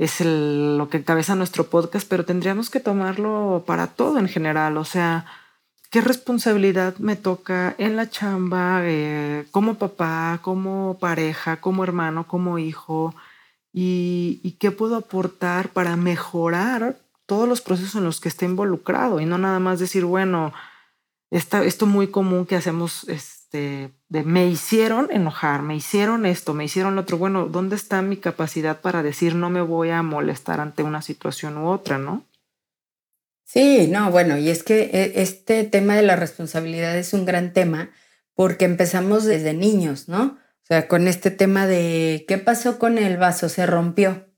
es 0.00 0.20
lo 0.22 0.88
que 0.88 0.96
encabeza 0.96 1.34
nuestro 1.34 1.68
podcast, 1.68 2.08
pero 2.08 2.24
tendríamos 2.24 2.70
que 2.70 2.80
tomarlo 2.80 3.64
para 3.66 3.86
todo 3.88 4.18
en 4.18 4.28
general. 4.28 4.78
O 4.78 4.84
sea, 4.86 5.26
¿qué 5.90 6.00
responsabilidad 6.00 6.96
me 6.96 7.16
toca 7.16 7.74
en 7.76 7.96
la 7.96 8.08
chamba, 8.08 8.80
eh, 8.84 9.46
como 9.50 9.74
papá, 9.74 10.38
como 10.40 10.96
pareja, 10.98 11.60
como 11.60 11.84
hermano, 11.84 12.26
como 12.26 12.58
hijo? 12.58 13.14
Y, 13.74 14.40
y, 14.42 14.52
qué 14.52 14.70
puedo 14.70 14.96
aportar 14.96 15.68
para 15.68 15.96
mejorar 15.96 16.96
todos 17.26 17.46
los 17.46 17.60
procesos 17.60 17.94
en 17.94 18.04
los 18.04 18.20
que 18.20 18.28
esté 18.28 18.46
involucrado 18.46 19.20
y 19.20 19.26
no 19.26 19.38
nada 19.38 19.60
más 19.60 19.78
decir, 19.78 20.04
bueno, 20.04 20.52
esta, 21.30 21.62
esto 21.62 21.86
muy 21.86 22.08
común 22.08 22.46
que 22.46 22.56
hacemos 22.56 23.06
este, 23.52 23.92
de 24.08 24.22
me 24.22 24.46
hicieron 24.46 25.08
enojar, 25.10 25.62
me 25.62 25.74
hicieron 25.74 26.24
esto, 26.24 26.54
me 26.54 26.64
hicieron 26.64 26.94
lo 26.94 27.00
otro. 27.00 27.18
Bueno, 27.18 27.46
¿dónde 27.46 27.74
está 27.74 28.00
mi 28.00 28.16
capacidad 28.16 28.80
para 28.80 29.02
decir 29.02 29.34
no 29.34 29.50
me 29.50 29.60
voy 29.60 29.90
a 29.90 30.02
molestar 30.04 30.60
ante 30.60 30.84
una 30.84 31.02
situación 31.02 31.58
u 31.58 31.68
otra, 31.68 31.98
no? 31.98 32.24
Sí, 33.44 33.88
no, 33.88 34.12
bueno, 34.12 34.38
y 34.38 34.50
es 34.50 34.62
que 34.62 34.82
eh, 34.92 35.12
este 35.16 35.64
tema 35.64 35.96
de 35.96 36.02
la 36.02 36.14
responsabilidad 36.14 36.96
es 36.96 37.12
un 37.12 37.26
gran 37.26 37.52
tema 37.52 37.90
porque 38.34 38.66
empezamos 38.66 39.24
desde 39.24 39.52
niños, 39.52 40.08
¿no? 40.08 40.38
O 40.62 40.66
sea, 40.66 40.86
con 40.86 41.08
este 41.08 41.32
tema 41.32 41.66
de 41.66 42.24
¿qué 42.28 42.38
pasó 42.38 42.78
con 42.78 42.98
el 42.98 43.16
vaso? 43.16 43.48
Se 43.48 43.66
rompió, 43.66 44.28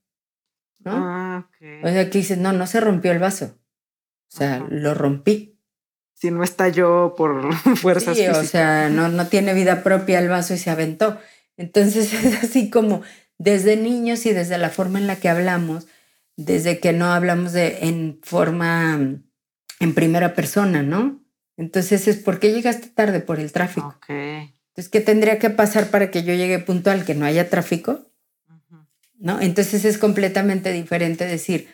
¿no? 0.78 0.92
Ah, 0.94 1.50
O 1.84 1.88
sea, 1.88 2.08
que 2.08 2.18
dices, 2.18 2.38
no, 2.38 2.54
no 2.54 2.66
se 2.66 2.80
rompió 2.80 3.12
el 3.12 3.18
vaso. 3.18 3.58
O 4.32 4.36
sea, 4.36 4.66
lo 4.70 4.94
rompí 4.94 5.51
si 6.22 6.30
no 6.30 6.44
estalló 6.44 7.16
por 7.16 7.52
fuerzas 7.76 8.16
sí, 8.16 8.28
O 8.28 8.44
sea, 8.44 8.88
no, 8.88 9.08
no 9.08 9.26
tiene 9.26 9.54
vida 9.54 9.82
propia 9.82 10.20
el 10.20 10.28
vaso 10.28 10.54
y 10.54 10.58
se 10.58 10.70
aventó. 10.70 11.18
Entonces 11.56 12.12
es 12.24 12.44
así 12.44 12.70
como 12.70 13.02
desde 13.38 13.76
niños 13.76 14.24
y 14.26 14.32
desde 14.32 14.56
la 14.56 14.70
forma 14.70 15.00
en 15.00 15.08
la 15.08 15.16
que 15.16 15.28
hablamos, 15.28 15.88
desde 16.36 16.78
que 16.78 16.92
no 16.92 17.06
hablamos 17.06 17.52
de 17.52 17.78
en 17.88 18.20
forma 18.22 19.00
en 19.80 19.94
primera 19.94 20.32
persona, 20.34 20.84
¿no? 20.84 21.20
Entonces 21.56 22.06
es 22.06 22.18
¿por 22.18 22.38
qué 22.38 22.52
llegaste 22.52 22.86
tarde 22.86 23.18
por 23.18 23.40
el 23.40 23.50
tráfico? 23.50 23.98
Entonces, 24.06 24.90
¿qué 24.92 25.00
tendría 25.00 25.40
que 25.40 25.50
pasar 25.50 25.88
para 25.88 26.12
que 26.12 26.22
yo 26.22 26.34
llegue 26.34 26.60
puntual? 26.60 27.04
Que 27.04 27.16
no 27.16 27.26
haya 27.26 27.50
tráfico, 27.50 28.06
¿no? 29.18 29.40
Entonces 29.40 29.84
es 29.84 29.98
completamente 29.98 30.70
diferente 30.70 31.26
decir, 31.26 31.68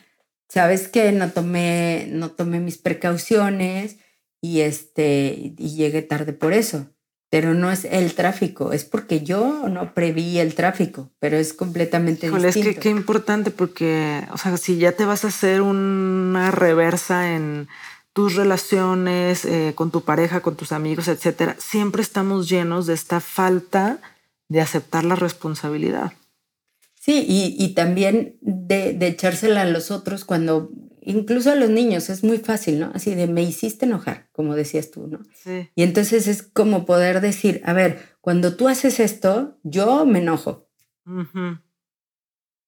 ¿sabes 0.48 0.88
qué? 0.88 1.12
No 1.12 1.32
tomé, 1.32 2.08
no 2.10 2.30
tomé 2.30 2.60
mis 2.60 2.78
precauciones, 2.78 3.98
y, 4.40 4.60
este, 4.60 5.54
y 5.56 5.74
llegué 5.76 6.02
tarde 6.02 6.32
por 6.32 6.52
eso. 6.52 6.86
Pero 7.30 7.52
no 7.52 7.70
es 7.70 7.84
el 7.84 8.14
tráfico, 8.14 8.72
es 8.72 8.86
porque 8.86 9.20
yo 9.20 9.68
no 9.68 9.92
preví 9.92 10.38
el 10.38 10.54
tráfico, 10.54 11.10
pero 11.18 11.36
es 11.36 11.52
completamente 11.52 12.30
distinto. 12.30 12.48
Es 12.48 12.56
que 12.56 12.74
qué 12.76 12.88
importante 12.88 13.50
porque, 13.50 14.26
o 14.32 14.38
sea, 14.38 14.56
si 14.56 14.78
ya 14.78 14.92
te 14.92 15.04
vas 15.04 15.26
a 15.26 15.28
hacer 15.28 15.60
una 15.60 16.50
reversa 16.50 17.34
en 17.34 17.68
tus 18.14 18.34
relaciones 18.34 19.44
eh, 19.44 19.74
con 19.74 19.90
tu 19.90 20.00
pareja, 20.04 20.40
con 20.40 20.56
tus 20.56 20.72
amigos, 20.72 21.06
etcétera, 21.06 21.54
siempre 21.58 22.00
estamos 22.00 22.48
llenos 22.48 22.86
de 22.86 22.94
esta 22.94 23.20
falta 23.20 24.00
de 24.48 24.62
aceptar 24.62 25.04
la 25.04 25.14
responsabilidad. 25.14 26.14
Sí, 26.94 27.24
y, 27.28 27.56
y 27.62 27.74
también 27.74 28.36
de, 28.40 28.92
de, 28.92 29.06
echársela 29.06 29.62
a 29.62 29.66
los 29.66 29.90
otros 29.90 30.24
cuando 30.24 30.70
incluso 31.08 31.50
a 31.50 31.54
los 31.54 31.70
niños 31.70 32.10
es 32.10 32.22
muy 32.22 32.36
fácil, 32.38 32.78
¿no? 32.78 32.90
Así 32.94 33.14
de 33.14 33.26
me 33.26 33.42
hiciste 33.42 33.86
enojar, 33.86 34.28
como 34.32 34.54
decías 34.54 34.90
tú, 34.90 35.06
¿no? 35.06 35.22
Sí. 35.34 35.70
Y 35.74 35.82
entonces 35.82 36.28
es 36.28 36.42
como 36.42 36.84
poder 36.84 37.22
decir, 37.22 37.62
a 37.64 37.72
ver, 37.72 37.98
cuando 38.20 38.56
tú 38.56 38.68
haces 38.68 39.00
esto, 39.00 39.58
yo 39.62 40.04
me 40.04 40.18
enojo. 40.18 40.68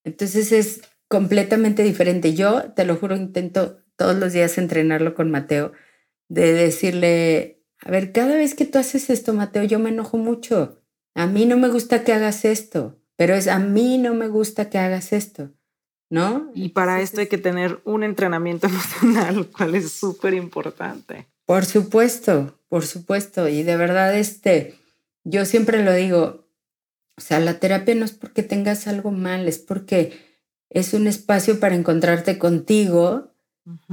Entonces 0.04 0.52
es 0.52 0.80
completamente 1.06 1.82
diferente. 1.82 2.32
Yo, 2.34 2.72
te 2.72 2.86
lo 2.86 2.96
juro, 2.96 3.14
intento 3.14 3.82
todos 3.96 4.16
los 4.16 4.32
días 4.32 4.56
entrenarlo 4.56 5.14
con 5.14 5.30
Mateo, 5.30 5.72
de 6.28 6.54
decirle, 6.54 7.62
a 7.80 7.90
ver, 7.90 8.12
cada 8.12 8.36
vez 8.36 8.54
que 8.54 8.64
tú 8.64 8.78
haces 8.78 9.10
esto, 9.10 9.34
Mateo, 9.34 9.64
yo 9.64 9.78
me 9.78 9.90
enojo 9.90 10.16
mucho. 10.16 10.82
A 11.14 11.26
mí 11.26 11.44
no 11.44 11.58
me 11.58 11.68
gusta 11.68 12.04
que 12.04 12.14
hagas 12.14 12.46
esto, 12.46 13.02
pero 13.16 13.34
es 13.34 13.48
a 13.48 13.58
mí 13.58 13.98
no 13.98 14.14
me 14.14 14.28
gusta 14.28 14.70
que 14.70 14.78
hagas 14.78 15.12
esto. 15.12 15.52
¿No? 16.10 16.50
Y 16.54 16.70
para 16.70 17.00
esto 17.00 17.20
hay 17.20 17.28
que 17.28 17.38
tener 17.38 17.80
un 17.84 18.02
entrenamiento 18.02 18.66
emocional, 18.68 19.48
cual 19.56 19.76
es 19.76 19.92
súper 19.92 20.34
importante. 20.34 21.28
Por 21.46 21.64
supuesto, 21.64 22.58
por 22.68 22.84
supuesto. 22.84 23.48
Y 23.48 23.62
de 23.62 23.76
verdad, 23.76 24.14
este, 24.16 24.76
yo 25.24 25.46
siempre 25.46 25.82
lo 25.82 25.94
digo, 25.94 26.46
o 27.16 27.20
sea, 27.20 27.40
la 27.40 27.58
terapia 27.58 27.94
no 27.94 28.04
es 28.04 28.12
porque 28.12 28.42
tengas 28.42 28.86
algo 28.86 29.10
mal, 29.10 29.48
es 29.48 29.58
porque 29.58 30.18
es 30.68 30.94
un 30.94 31.06
espacio 31.06 31.58
para 31.60 31.74
encontrarte 31.74 32.38
contigo 32.38 33.32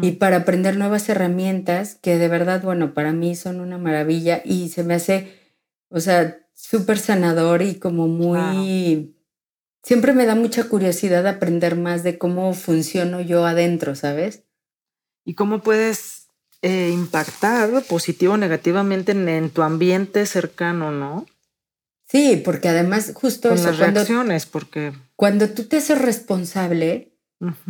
y 0.02 0.14
para 0.14 0.38
aprender 0.38 0.78
nuevas 0.78 1.08
herramientas 1.10 1.96
que 1.96 2.18
de 2.18 2.28
verdad, 2.30 2.64
bueno, 2.64 2.94
para 2.94 3.12
mí 3.12 3.36
son 3.36 3.60
una 3.60 3.78
maravilla 3.78 4.42
y 4.44 4.70
se 4.70 4.84
me 4.84 4.96
hace, 4.96 5.34
o 5.90 6.00
sea, 6.00 6.40
súper 6.54 6.98
sanador 6.98 7.62
y 7.62 7.76
como 7.76 8.08
muy... 8.08 9.17
Siempre 9.88 10.12
me 10.12 10.26
da 10.26 10.36
mucha 10.36 10.66
curiosidad 10.66 11.26
aprender 11.28 11.78
más 11.78 12.04
de 12.04 12.18
cómo 12.18 12.54
funciono 12.54 13.22
yo 13.22 13.46
adentro, 13.46 13.96
¿sabes? 13.96 14.44
Y 15.24 15.34
cómo 15.34 15.62
puedes 15.62 16.28
eh, 16.62 16.90
impactar 16.94 17.70
positivo 17.84 18.34
o 18.34 18.38
negativamente 18.38 19.14
en, 19.14 19.50
tu 19.50 19.62
ambiente 19.62 20.26
cercano, 20.26 20.92
¿no? 20.92 21.26
Sí, 22.06 22.42
porque 22.44 22.68
además 22.68 23.14
justo 23.16 23.48
Con 23.48 23.64
las 23.64 23.78
reacciones, 23.78 24.46
porque... 24.46 24.92
Cuando 25.16 25.48
tú 25.52 25.64
te 25.64 25.78
haces 25.78 26.02
responsable, 26.02 27.14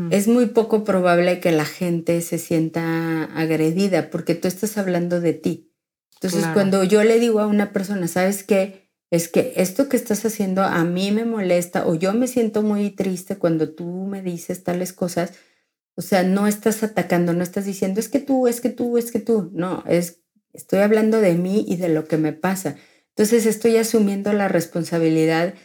es 0.10 0.28
muy 0.28 0.48
poco 0.48 0.84
probable 0.84 1.40
que 1.40 1.52
la 1.52 1.66
gente 1.66 2.22
se 2.22 2.40
sienta 2.40 3.26
agredida 3.26 4.10
porque 4.10 4.34
tú 4.34 4.48
estás 4.48 4.80
hablando 4.80 5.22
de 5.22 5.34
ti. 5.34 5.72
Entonces, 6.16 6.48
cuando 6.52 6.84
yo 6.84 7.04
le 7.04 7.20
digo 7.20 7.42
a 7.42 7.46
una 7.46 7.72
persona, 7.74 8.08
¿sabes 8.08 8.44
qué? 8.44 8.87
Es 9.10 9.30
que 9.30 9.54
esto 9.56 9.88
que 9.88 9.98
estás 9.98 10.26
haciendo 10.26 10.64
a 10.64 10.84
mí 10.84 11.12
me 11.12 11.24
molesta 11.24 11.88
o 11.88 11.96
yo 11.96 12.14
me 12.14 12.28
siento 12.28 12.62
muy 12.62 12.90
triste 12.90 13.38
cuando 13.38 13.74
tú 13.74 13.86
me 13.86 14.22
dices 14.22 14.64
tales 14.64 14.92
cosas. 14.92 15.34
O 15.96 16.02
sea, 16.02 16.24
no 16.24 16.48
estás 16.48 16.84
atacando, 16.84 17.34
no 17.34 17.44
estás 17.44 17.66
diciendo, 17.66 18.00
es 18.00 18.10
que 18.10 18.20
tú, 18.20 18.48
es 18.48 18.62
que 18.62 18.70
tú, 18.70 18.98
es 18.98 19.12
que 19.12 19.20
tú. 19.20 19.50
No, 19.54 19.84
es, 19.88 20.22
estoy 20.54 20.80
hablando 20.80 21.22
de 21.22 21.36
mí 21.36 21.66
y 21.68 21.78
de 21.78 21.90
lo 21.90 22.06
que 22.06 22.18
me 22.18 22.34
pasa. 22.34 22.76
Entonces, 23.10 23.46
estoy 23.46 23.78
asumiendo 23.78 24.34
la 24.34 24.48
responsabilidad 24.48 25.56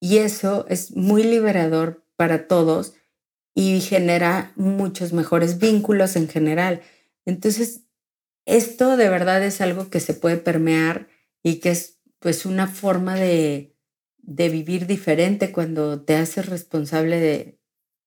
y 0.00 0.18
eso 0.18 0.66
es 0.68 0.96
muy 0.96 1.22
liberador 1.22 2.04
para 2.16 2.48
todos 2.48 2.94
y 3.54 3.80
genera 3.80 4.52
muchos 4.56 5.12
mejores 5.12 5.58
vínculos 5.58 6.16
en 6.16 6.28
general. 6.28 6.82
Entonces, 7.24 7.82
esto 8.46 8.96
de 8.96 9.08
verdad 9.08 9.42
es 9.44 9.60
algo 9.60 9.90
que 9.90 10.00
se 10.00 10.14
puede 10.14 10.36
permear 10.36 11.08
y 11.42 11.60
que 11.60 11.70
es 11.70 11.95
pues 12.18 12.46
una 12.46 12.66
forma 12.66 13.14
de, 13.14 13.74
de 14.18 14.48
vivir 14.48 14.86
diferente 14.86 15.52
cuando 15.52 16.00
te 16.02 16.16
haces 16.16 16.46
responsable 16.46 17.20
de, 17.20 17.58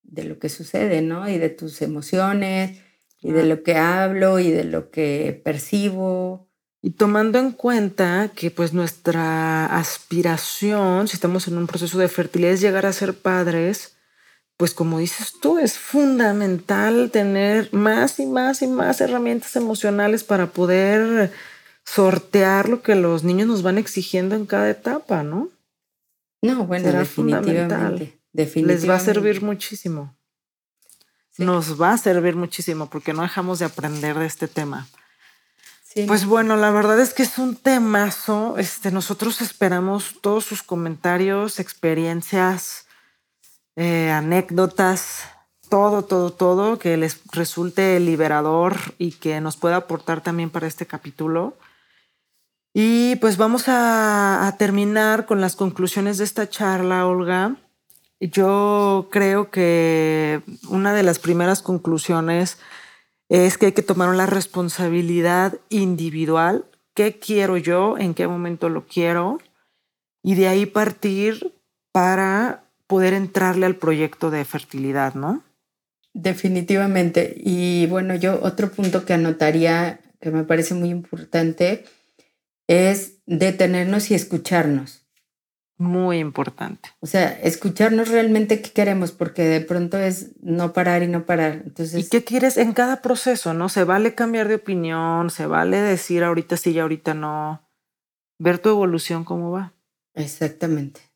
de, 0.03 0.23
lo 0.23 0.39
que 0.39 0.49
sucede, 0.49 1.01
¿no? 1.01 1.29
Y 1.29 1.37
de 1.37 1.49
tus 1.49 1.81
emociones, 1.81 2.79
y 3.21 3.31
de 3.31 3.45
lo 3.45 3.63
que 3.63 3.75
hablo, 3.75 4.39
y 4.39 4.51
de 4.51 4.63
lo 4.63 4.91
que 4.91 5.41
percibo. 5.43 6.49
Y 6.81 6.91
tomando 6.91 7.39
en 7.39 7.51
cuenta 7.51 8.31
que 8.35 8.51
pues 8.51 8.73
nuestra 8.73 9.65
aspiración, 9.65 11.07
si 11.07 11.15
estamos 11.15 11.47
en 11.47 11.57
un 11.57 11.67
proceso 11.67 11.97
de 11.99 12.07
fertilidad, 12.07 12.53
es 12.53 12.61
llegar 12.61 12.85
a 12.85 12.93
ser 12.93 13.15
padres, 13.15 13.97
pues 14.59 14.73
como 14.73 14.99
dices 14.99 15.35
tú, 15.41 15.57
es 15.57 15.77
fundamental 15.77 17.11
tener 17.11 17.73
más 17.73 18.19
y 18.19 18.25
más 18.25 18.61
y 18.61 18.67
más 18.67 18.99
herramientas 18.99 19.55
emocionales 19.55 20.25
para 20.25 20.47
poder 20.47 21.31
sortear 21.93 22.69
lo 22.69 22.81
que 22.81 22.95
los 22.95 23.23
niños 23.23 23.47
nos 23.47 23.63
van 23.63 23.77
exigiendo 23.77 24.35
en 24.35 24.45
cada 24.45 24.69
etapa, 24.69 25.23
¿no? 25.23 25.49
No, 26.41 26.65
bueno, 26.65 26.91
definitivamente, 26.91 28.19
Les 28.33 28.87
va 28.87 28.95
a 28.95 28.99
servir 28.99 29.41
muchísimo. 29.41 30.15
Nos 31.37 31.81
va 31.81 31.93
a 31.93 31.97
servir 31.97 32.35
muchísimo 32.35 32.89
porque 32.89 33.13
no 33.13 33.23
dejamos 33.23 33.59
de 33.59 33.65
aprender 33.65 34.17
de 34.19 34.25
este 34.25 34.47
tema. 34.47 34.87
Pues 36.05 36.25
bueno, 36.25 36.55
la 36.55 36.69
verdad 36.69 36.99
es 36.99 37.13
que 37.13 37.23
es 37.23 37.37
un 37.39 37.55
temazo. 37.55 38.57
Este, 38.57 38.91
nosotros 38.91 39.41
esperamos 39.41 40.17
todos 40.21 40.45
sus 40.45 40.61
comentarios, 40.61 41.59
experiencias, 41.59 42.85
eh, 43.75 44.11
anécdotas, 44.11 45.23
todo, 45.69 46.03
todo, 46.05 46.31
todo 46.31 46.77
que 46.77 46.95
les 46.97 47.19
resulte 47.31 47.99
liberador 47.99 48.77
y 48.97 49.13
que 49.13 49.41
nos 49.41 49.57
pueda 49.57 49.77
aportar 49.77 50.21
también 50.21 50.51
para 50.51 50.67
este 50.67 50.85
capítulo. 50.85 51.57
Y 52.73 53.15
pues 53.15 53.37
vamos 53.37 53.63
a, 53.67 54.55
terminar 54.59 55.25
con 55.25 55.41
las 55.41 55.55
conclusiones 55.55 56.17
de 56.17 56.23
esta 56.23 56.49
charla, 56.49 57.07
Olga. 57.07 57.55
Yo 58.19 59.07
creo 59.11 59.49
que 59.49 60.41
una 60.69 60.93
de 60.93 61.03
las 61.03 61.19
primeras 61.19 61.61
conclusiones 61.61 62.57
es 63.29 63.57
que 63.57 63.67
hay 63.67 63.71
que 63.71 63.81
tomar 63.81 64.09
una 64.09 64.25
responsabilidad 64.25 65.57
individual. 65.69 66.65
¿Qué 66.93 67.17
quiero 67.17 67.57
yo? 67.57 67.97
¿En 67.97 68.13
qué 68.13 68.27
momento 68.27 68.69
lo 68.69 68.85
quiero? 68.85 69.39
Y 70.21 70.35
de 70.35 70.47
ahí 70.47 70.65
partir 70.65 71.53
para 71.91 72.63
poder 72.87 73.13
entrarle 73.13 73.65
al 73.65 73.77
proyecto 73.77 74.31
de 74.31 74.43
fertilidad, 74.45 75.13
¿no? 75.13 75.43
Definitivamente. 76.13 77.35
Y 77.37 77.87
bueno, 77.87 78.15
yo 78.15 78.39
otro 78.41 78.71
punto 78.71 79.05
que 79.05 79.13
anotaría 79.13 80.01
que 80.19 80.31
me 80.31 80.43
parece 80.43 80.73
muy 80.73 80.89
importante 80.89 81.85
es 82.69 83.17
detenernos 83.25 84.09
y 84.11 84.15
escucharnos. 84.15 85.05
Muy 85.77 86.19
importante. 86.19 86.89
O 87.01 87.07
sea, 87.07 87.29
escucharnos 87.41 88.07
realmente 88.07 88.61
qué 88.61 88.71
queremos, 88.71 89.11
porque 89.11 89.43
de 89.43 89.61
pronto 89.61 89.97
es 89.97 90.31
no 90.41 90.71
parar 90.71 91.03
y 91.03 91.07
no 91.07 91.25
parar. 91.25 91.63
Entonces, 91.65 92.05
¿Y 92.05 92.09
qué 92.09 92.23
quieres 92.23 92.55
en 92.57 92.71
cada 92.71 93.01
proceso? 93.01 93.53
¿No? 93.53 93.67
Se 93.67 93.83
vale 93.83 94.15
cambiar 94.15 94.47
de 94.47 94.55
opinión, 94.55 95.29
se 95.29 95.45
vale 95.45 95.77
decir 95.77 96.23
ahorita 96.23 96.55
sí 96.55 96.71
y 96.71 96.79
ahorita 96.79 97.13
no. 97.13 97.61
Ver 98.39 98.59
tu 98.59 98.69
evolución 98.69 99.23
cómo 99.25 99.51
va. 99.51 99.73
Exactamente 100.13 101.09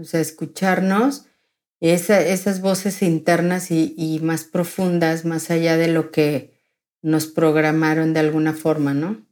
o 0.00 0.04
sea, 0.04 0.20
escucharnos, 0.20 1.26
esas 1.80 2.60
voces 2.60 3.02
internas 3.02 3.70
y, 3.70 4.20
más 4.22 4.44
profundas, 4.44 5.24
más 5.24 5.50
allá 5.50 5.76
de 5.76 5.88
lo 5.88 6.10
que 6.10 6.58
nos 7.02 7.26
programaron 7.26 8.12
de 8.12 8.20
alguna 8.20 8.52
forma, 8.52 8.92
¿no? 8.92 9.22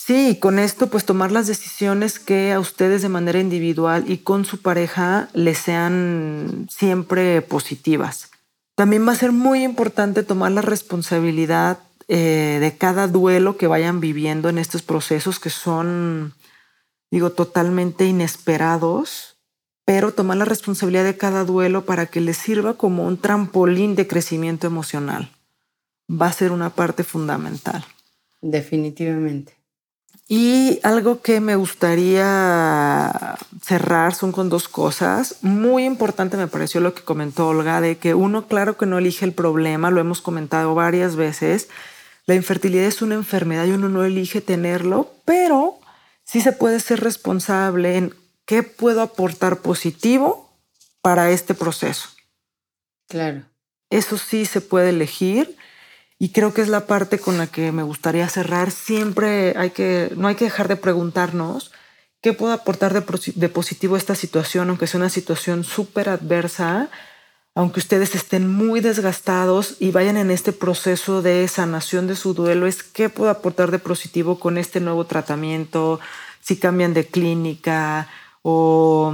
Sí, 0.00 0.38
con 0.38 0.60
esto 0.60 0.86
pues 0.86 1.04
tomar 1.04 1.32
las 1.32 1.48
decisiones 1.48 2.20
que 2.20 2.52
a 2.52 2.60
ustedes 2.60 3.02
de 3.02 3.08
manera 3.08 3.40
individual 3.40 4.04
y 4.06 4.18
con 4.18 4.44
su 4.44 4.62
pareja 4.62 5.28
les 5.34 5.58
sean 5.58 6.68
siempre 6.70 7.42
positivas. 7.42 8.30
También 8.76 9.06
va 9.06 9.10
a 9.10 9.16
ser 9.16 9.32
muy 9.32 9.64
importante 9.64 10.22
tomar 10.22 10.52
la 10.52 10.62
responsabilidad 10.62 11.80
eh, 12.06 12.58
de 12.60 12.76
cada 12.78 13.08
duelo 13.08 13.56
que 13.56 13.66
vayan 13.66 13.98
viviendo 13.98 14.48
en 14.48 14.58
estos 14.58 14.82
procesos 14.82 15.40
que 15.40 15.50
son, 15.50 16.32
digo, 17.10 17.30
totalmente 17.30 18.06
inesperados 18.06 19.34
pero 19.84 20.12
tomar 20.12 20.36
la 20.36 20.44
responsabilidad 20.44 21.04
de 21.04 21.16
cada 21.16 21.44
duelo 21.44 21.86
para 21.86 22.04
que 22.04 22.20
les 22.20 22.36
sirva 22.36 22.74
como 22.74 23.06
un 23.06 23.16
trampolín 23.16 23.94
de 23.94 24.06
crecimiento 24.06 24.66
emocional. 24.66 25.30
Va 26.10 26.26
a 26.26 26.32
ser 26.32 26.52
una 26.52 26.68
parte 26.68 27.04
fundamental. 27.04 27.82
Definitivamente. 28.42 29.57
Y 30.26 30.80
algo 30.82 31.22
que 31.22 31.40
me 31.40 31.56
gustaría 31.56 33.36
cerrar 33.62 34.14
son 34.14 34.32
con 34.32 34.48
dos 34.48 34.68
cosas. 34.68 35.36
Muy 35.42 35.84
importante 35.84 36.36
me 36.36 36.48
pareció 36.48 36.80
lo 36.80 36.94
que 36.94 37.02
comentó 37.02 37.48
Olga, 37.48 37.80
de 37.80 37.98
que 37.98 38.14
uno, 38.14 38.46
claro 38.46 38.76
que 38.76 38.86
no 38.86 38.98
elige 38.98 39.24
el 39.24 39.32
problema, 39.32 39.90
lo 39.90 40.00
hemos 40.00 40.20
comentado 40.20 40.74
varias 40.74 41.16
veces. 41.16 41.68
La 42.26 42.34
infertilidad 42.34 42.84
es 42.84 43.00
una 43.00 43.14
enfermedad 43.14 43.66
y 43.66 43.70
uno 43.70 43.88
no 43.88 44.04
elige 44.04 44.40
tenerlo, 44.40 45.12
pero 45.24 45.78
sí 46.24 46.40
se 46.40 46.52
puede 46.52 46.80
ser 46.80 47.00
responsable 47.00 47.96
en 47.96 48.14
¿Qué 48.48 48.62
puedo 48.62 49.02
aportar 49.02 49.58
positivo 49.58 50.50
para 51.02 51.30
este 51.32 51.52
proceso? 51.52 52.08
Claro. 53.06 53.42
Eso 53.90 54.16
sí 54.16 54.46
se 54.46 54.62
puede 54.62 54.88
elegir 54.88 55.54
y 56.18 56.30
creo 56.30 56.52
que 56.52 56.62
es 56.62 56.68
la 56.68 56.86
parte 56.86 57.18
con 57.18 57.38
la 57.38 57.46
que 57.46 57.70
me 57.72 57.82
gustaría 57.82 58.28
cerrar. 58.28 58.70
Siempre 58.70 59.54
hay 59.56 59.70
que, 59.70 60.12
no 60.16 60.28
hay 60.28 60.34
que 60.34 60.46
dejar 60.46 60.68
de 60.68 60.76
preguntarnos 60.76 61.72
qué 62.20 62.32
puedo 62.32 62.52
aportar 62.52 62.92
de, 62.92 63.48
positivo 63.48 63.94
a 63.94 63.98
esta 63.98 64.14
situación, 64.16 64.68
aunque 64.68 64.88
sea 64.88 64.98
una 64.98 65.10
situación 65.10 65.62
súper 65.62 66.08
adversa, 66.08 66.90
aunque 67.54 67.80
ustedes 67.80 68.14
estén 68.14 68.48
muy 68.48 68.80
desgastados 68.80 69.76
y 69.78 69.92
vayan 69.92 70.16
en 70.16 70.30
este 70.30 70.52
proceso 70.52 71.22
de 71.22 71.46
sanación 71.46 72.08
de 72.08 72.16
su 72.16 72.34
duelo, 72.34 72.66
es 72.66 72.82
qué 72.82 73.08
puedo 73.08 73.30
aportar 73.30 73.70
de 73.70 73.78
positivo 73.78 74.40
con 74.40 74.58
este 74.58 74.80
nuevo 74.80 75.06
tratamiento, 75.06 76.00
si 76.40 76.56
cambian 76.56 76.94
de 76.94 77.06
clínica 77.06 78.08
o 78.42 79.12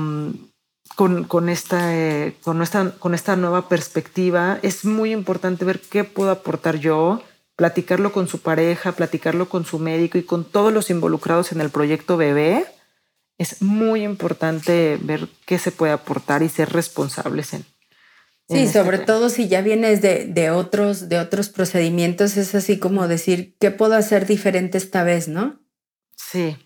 mm, 0.98 1.22
con, 1.24 1.48
esta, 1.48 1.94
eh, 1.94 2.36
con, 2.42 2.64
con 2.98 3.14
esta 3.14 3.36
nueva 3.36 3.68
perspectiva, 3.68 4.58
es 4.62 4.84
muy 4.84 5.12
importante 5.12 5.64
ver 5.64 5.80
qué 5.80 6.04
puedo 6.04 6.30
aportar 6.30 6.76
yo, 6.76 7.22
platicarlo 7.56 8.12
con 8.12 8.28
su 8.28 8.40
pareja, 8.40 8.92
platicarlo 8.92 9.48
con 9.48 9.64
su 9.64 9.78
médico 9.78 10.18
y 10.18 10.24
con 10.24 10.44
todos 10.44 10.72
los 10.72 10.90
involucrados 10.90 11.52
en 11.52 11.60
el 11.60 11.70
proyecto 11.70 12.16
bebé. 12.16 12.66
Es 13.38 13.62
muy 13.62 14.04
importante 14.04 14.98
ver 15.02 15.28
qué 15.46 15.58
se 15.58 15.72
puede 15.72 15.92
aportar 15.92 16.42
y 16.42 16.48
ser 16.48 16.72
responsables 16.72 17.54
en, 17.54 17.64
Sí, 18.48 18.58
este 18.58 18.78
sobre 18.78 18.98
todo 18.98 19.30
si 19.30 19.48
ya 19.48 19.62
vienes 19.62 20.02
de, 20.02 20.26
de, 20.26 20.50
otros, 20.50 21.08
de 21.08 21.18
otros 21.18 21.48
procedimientos, 21.48 22.36
es 22.36 22.54
así 22.54 22.78
como 22.78 23.08
decir, 23.08 23.56
¿qué 23.58 23.70
puedo 23.70 23.94
hacer 23.94 24.26
diferente 24.26 24.76
esta 24.76 25.02
vez, 25.02 25.28
no? 25.28 25.62
Sí. 26.14 26.56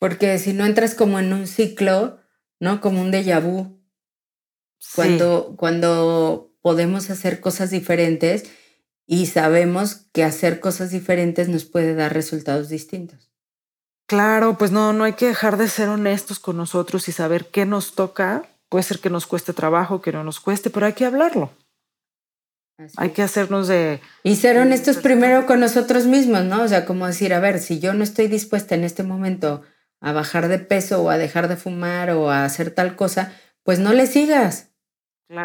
Porque 0.00 0.38
si 0.40 0.52
no 0.52 0.66
entras 0.66 0.96
como 0.96 1.20
en 1.20 1.32
un 1.32 1.46
ciclo, 1.46 2.18
¿no? 2.62 2.80
Como 2.80 3.02
un 3.02 3.10
déjà 3.10 3.40
vu. 3.40 3.76
Cuando, 4.94 5.54
cuando 5.58 6.54
podemos 6.62 7.10
hacer 7.10 7.40
cosas 7.40 7.70
diferentes 7.70 8.44
y 9.04 9.26
sabemos 9.26 10.06
que 10.12 10.22
hacer 10.22 10.60
cosas 10.60 10.90
diferentes 10.90 11.48
nos 11.48 11.64
puede 11.64 11.96
dar 11.96 12.14
resultados 12.14 12.68
distintos. 12.68 13.32
Claro, 14.06 14.58
pues 14.58 14.70
no, 14.70 14.92
no 14.92 15.02
hay 15.02 15.14
que 15.14 15.26
dejar 15.26 15.56
de 15.56 15.68
ser 15.68 15.88
honestos 15.88 16.38
con 16.38 16.56
nosotros 16.56 17.08
y 17.08 17.12
saber 17.12 17.46
qué 17.46 17.66
nos 17.66 17.96
toca. 17.96 18.44
Puede 18.68 18.84
ser 18.84 19.00
que 19.00 19.10
nos 19.10 19.26
cueste 19.26 19.52
trabajo, 19.52 20.00
que 20.00 20.12
no 20.12 20.22
nos 20.22 20.38
cueste, 20.38 20.70
pero 20.70 20.86
hay 20.86 20.92
que 20.92 21.04
hablarlo. 21.04 21.50
hay 22.96 23.10
que 23.10 23.22
hacernos 23.22 23.66
de... 23.66 24.00
Y 24.22 24.36
ser 24.36 24.58
honestos 24.58 24.98
primero 24.98 25.46
con 25.46 25.58
nosotros 25.58 26.06
mismos, 26.06 26.44
¿no? 26.44 26.62
O 26.62 26.68
sea, 26.68 26.84
como 26.84 27.08
decir, 27.08 27.34
a 27.34 27.40
ver, 27.40 27.58
si 27.58 27.80
yo 27.80 27.92
no 27.92 28.04
estoy 28.04 28.28
dispuesta 28.28 28.76
en 28.76 28.84
este 28.84 29.02
momento 29.02 29.62
a 30.02 30.12
bajar 30.12 30.48
de 30.48 30.58
peso 30.58 31.02
o 31.02 31.10
a 31.10 31.16
dejar 31.16 31.48
de 31.48 31.56
fumar 31.56 32.10
o 32.10 32.30
a 32.30 32.44
hacer 32.44 32.72
tal 32.72 32.96
cosa, 32.96 33.32
pues 33.62 33.78
no 33.78 33.92
le 33.92 34.06
sigas. 34.06 34.68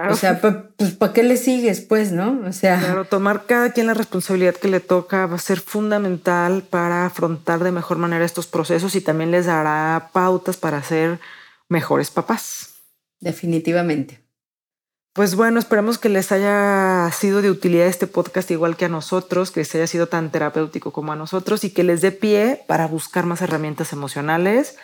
O 0.10 0.16
sea, 0.16 0.42
pues 0.78 0.92
¿para 0.96 1.14
qué 1.14 1.24
le 1.24 1.38
sigues, 1.38 1.80
pues, 1.80 2.12
no? 2.12 2.42
O 2.46 2.52
sea. 2.52 2.80
Claro, 2.80 3.06
tomar 3.06 3.46
cada 3.46 3.72
quien 3.72 3.88
la 3.88 3.94
responsabilidad 3.94 4.56
que 4.56 4.68
le 4.68 4.80
toca 4.80 5.26
va 5.28 5.36
a 5.36 5.40
ser 5.40 5.60
fundamental 5.60 6.64
para 6.64 7.06
afrontar 7.06 7.64
de 7.64 7.72
mejor 7.72 7.98
manera 7.98 8.26
estos 8.26 8.48
procesos 8.48 8.96
y 8.96 9.02
también 9.02 9.32
les 9.32 9.46
dará 9.46 10.10
pautas 10.12 10.58
para 10.58 10.84
ser 10.84 11.20
mejores 11.70 12.12
papás. 12.12 12.76
Definitivamente. 13.20 14.27
Pues 15.18 15.36
bueno, 15.36 15.60
esperamos 15.60 15.98
que 15.98 16.08
les 16.08 16.32
haya 16.32 17.12
sido 17.12 17.42
de 17.42 17.52
utilidad 17.52 17.88
este 17.88 18.08
podcast 18.08 18.50
igual 18.52 18.78
que 18.78 18.86
a 18.86 18.90
nosotros, 18.90 19.52
que 19.52 19.60
les 19.60 19.76
haya 19.76 19.88
sido 19.88 20.08
tan 20.08 20.32
terapéutico 20.32 20.94
como 20.94 21.12
a 21.12 21.18
nosotros 21.18 21.66
y 21.66 21.72
que 21.72 21.84
les 21.84 22.00
dé 22.02 22.14
pie 22.14 22.64
para 22.68 22.88
buscar 22.88 23.26
más 23.26 23.42
herramientas 23.42 23.92
emocionales 23.92 24.78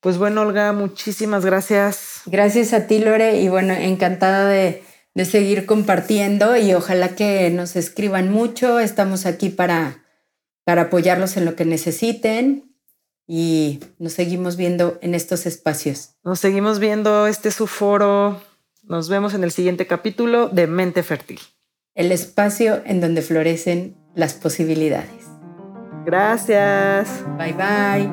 pues 0.00 0.16
bueno, 0.16 0.40
Olga, 0.40 0.72
muchísimas 0.72 1.44
gracias. 1.44 2.22
Gracias 2.24 2.72
a 2.72 2.86
ti, 2.86 2.98
Lore, 2.98 3.40
y 3.40 3.48
bueno, 3.48 3.74
encantada 3.74 4.48
de, 4.48 4.82
seguir 5.24 5.66
compartiendo 5.66 6.56
y 6.56 6.72
ojalá 6.72 7.14
que 7.14 7.50
nos 7.50 7.76
escriban 7.76 8.32
mucho. 8.32 8.80
Estamos 8.80 9.26
aquí 9.26 9.50
para, 9.50 10.02
para 10.64 10.82
apoyarlos 10.82 11.36
en 11.36 11.44
lo 11.44 11.56
que 11.56 11.66
necesiten 11.66 12.74
y 13.26 13.80
nos 13.98 14.14
seguimos 14.14 14.56
viendo 14.56 14.98
en 15.02 15.14
estos 15.14 15.44
espacios. 15.44 16.14
Nos 16.24 16.40
seguimos 16.40 16.78
viendo, 16.78 17.26
este 17.26 17.50
es 17.50 17.54
su 17.54 17.66
foro. 17.66 18.40
Nos 18.82 19.08
vemos 19.08 19.34
en 19.34 19.44
el 19.44 19.50
siguiente 19.50 19.86
capítulo 19.86 20.48
de 20.48 20.66
Mente 20.66 21.02
Fértil. 21.02 21.40
El 21.94 22.12
espacio 22.12 22.82
en 22.84 23.00
donde 23.00 23.22
florecen 23.22 23.96
las 24.14 24.34
posibilidades. 24.34 25.26
Gracias. 26.04 27.24
Bye 27.36 27.52
bye. 27.52 28.10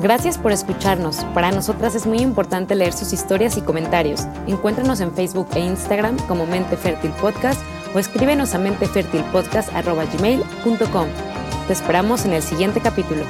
Gracias 0.00 0.36
por 0.36 0.52
escucharnos. 0.52 1.24
Para 1.32 1.50
nosotras 1.50 1.94
es 1.94 2.06
muy 2.06 2.18
importante 2.18 2.74
leer 2.74 2.92
sus 2.92 3.14
historias 3.14 3.56
y 3.56 3.62
comentarios. 3.62 4.26
Encuéntranos 4.46 5.00
en 5.00 5.14
Facebook 5.14 5.48
e 5.54 5.60
Instagram 5.60 6.18
como 6.28 6.44
Mente 6.44 6.76
Fértil 6.76 7.12
Podcast 7.12 7.62
o 7.94 7.98
escríbenos 7.98 8.54
a 8.54 8.58
mentefertilpodcast.gmail.com. 8.58 11.33
Te 11.66 11.72
esperamos 11.72 12.26
en 12.26 12.34
el 12.34 12.42
siguiente 12.42 12.80
capítulo. 12.80 13.24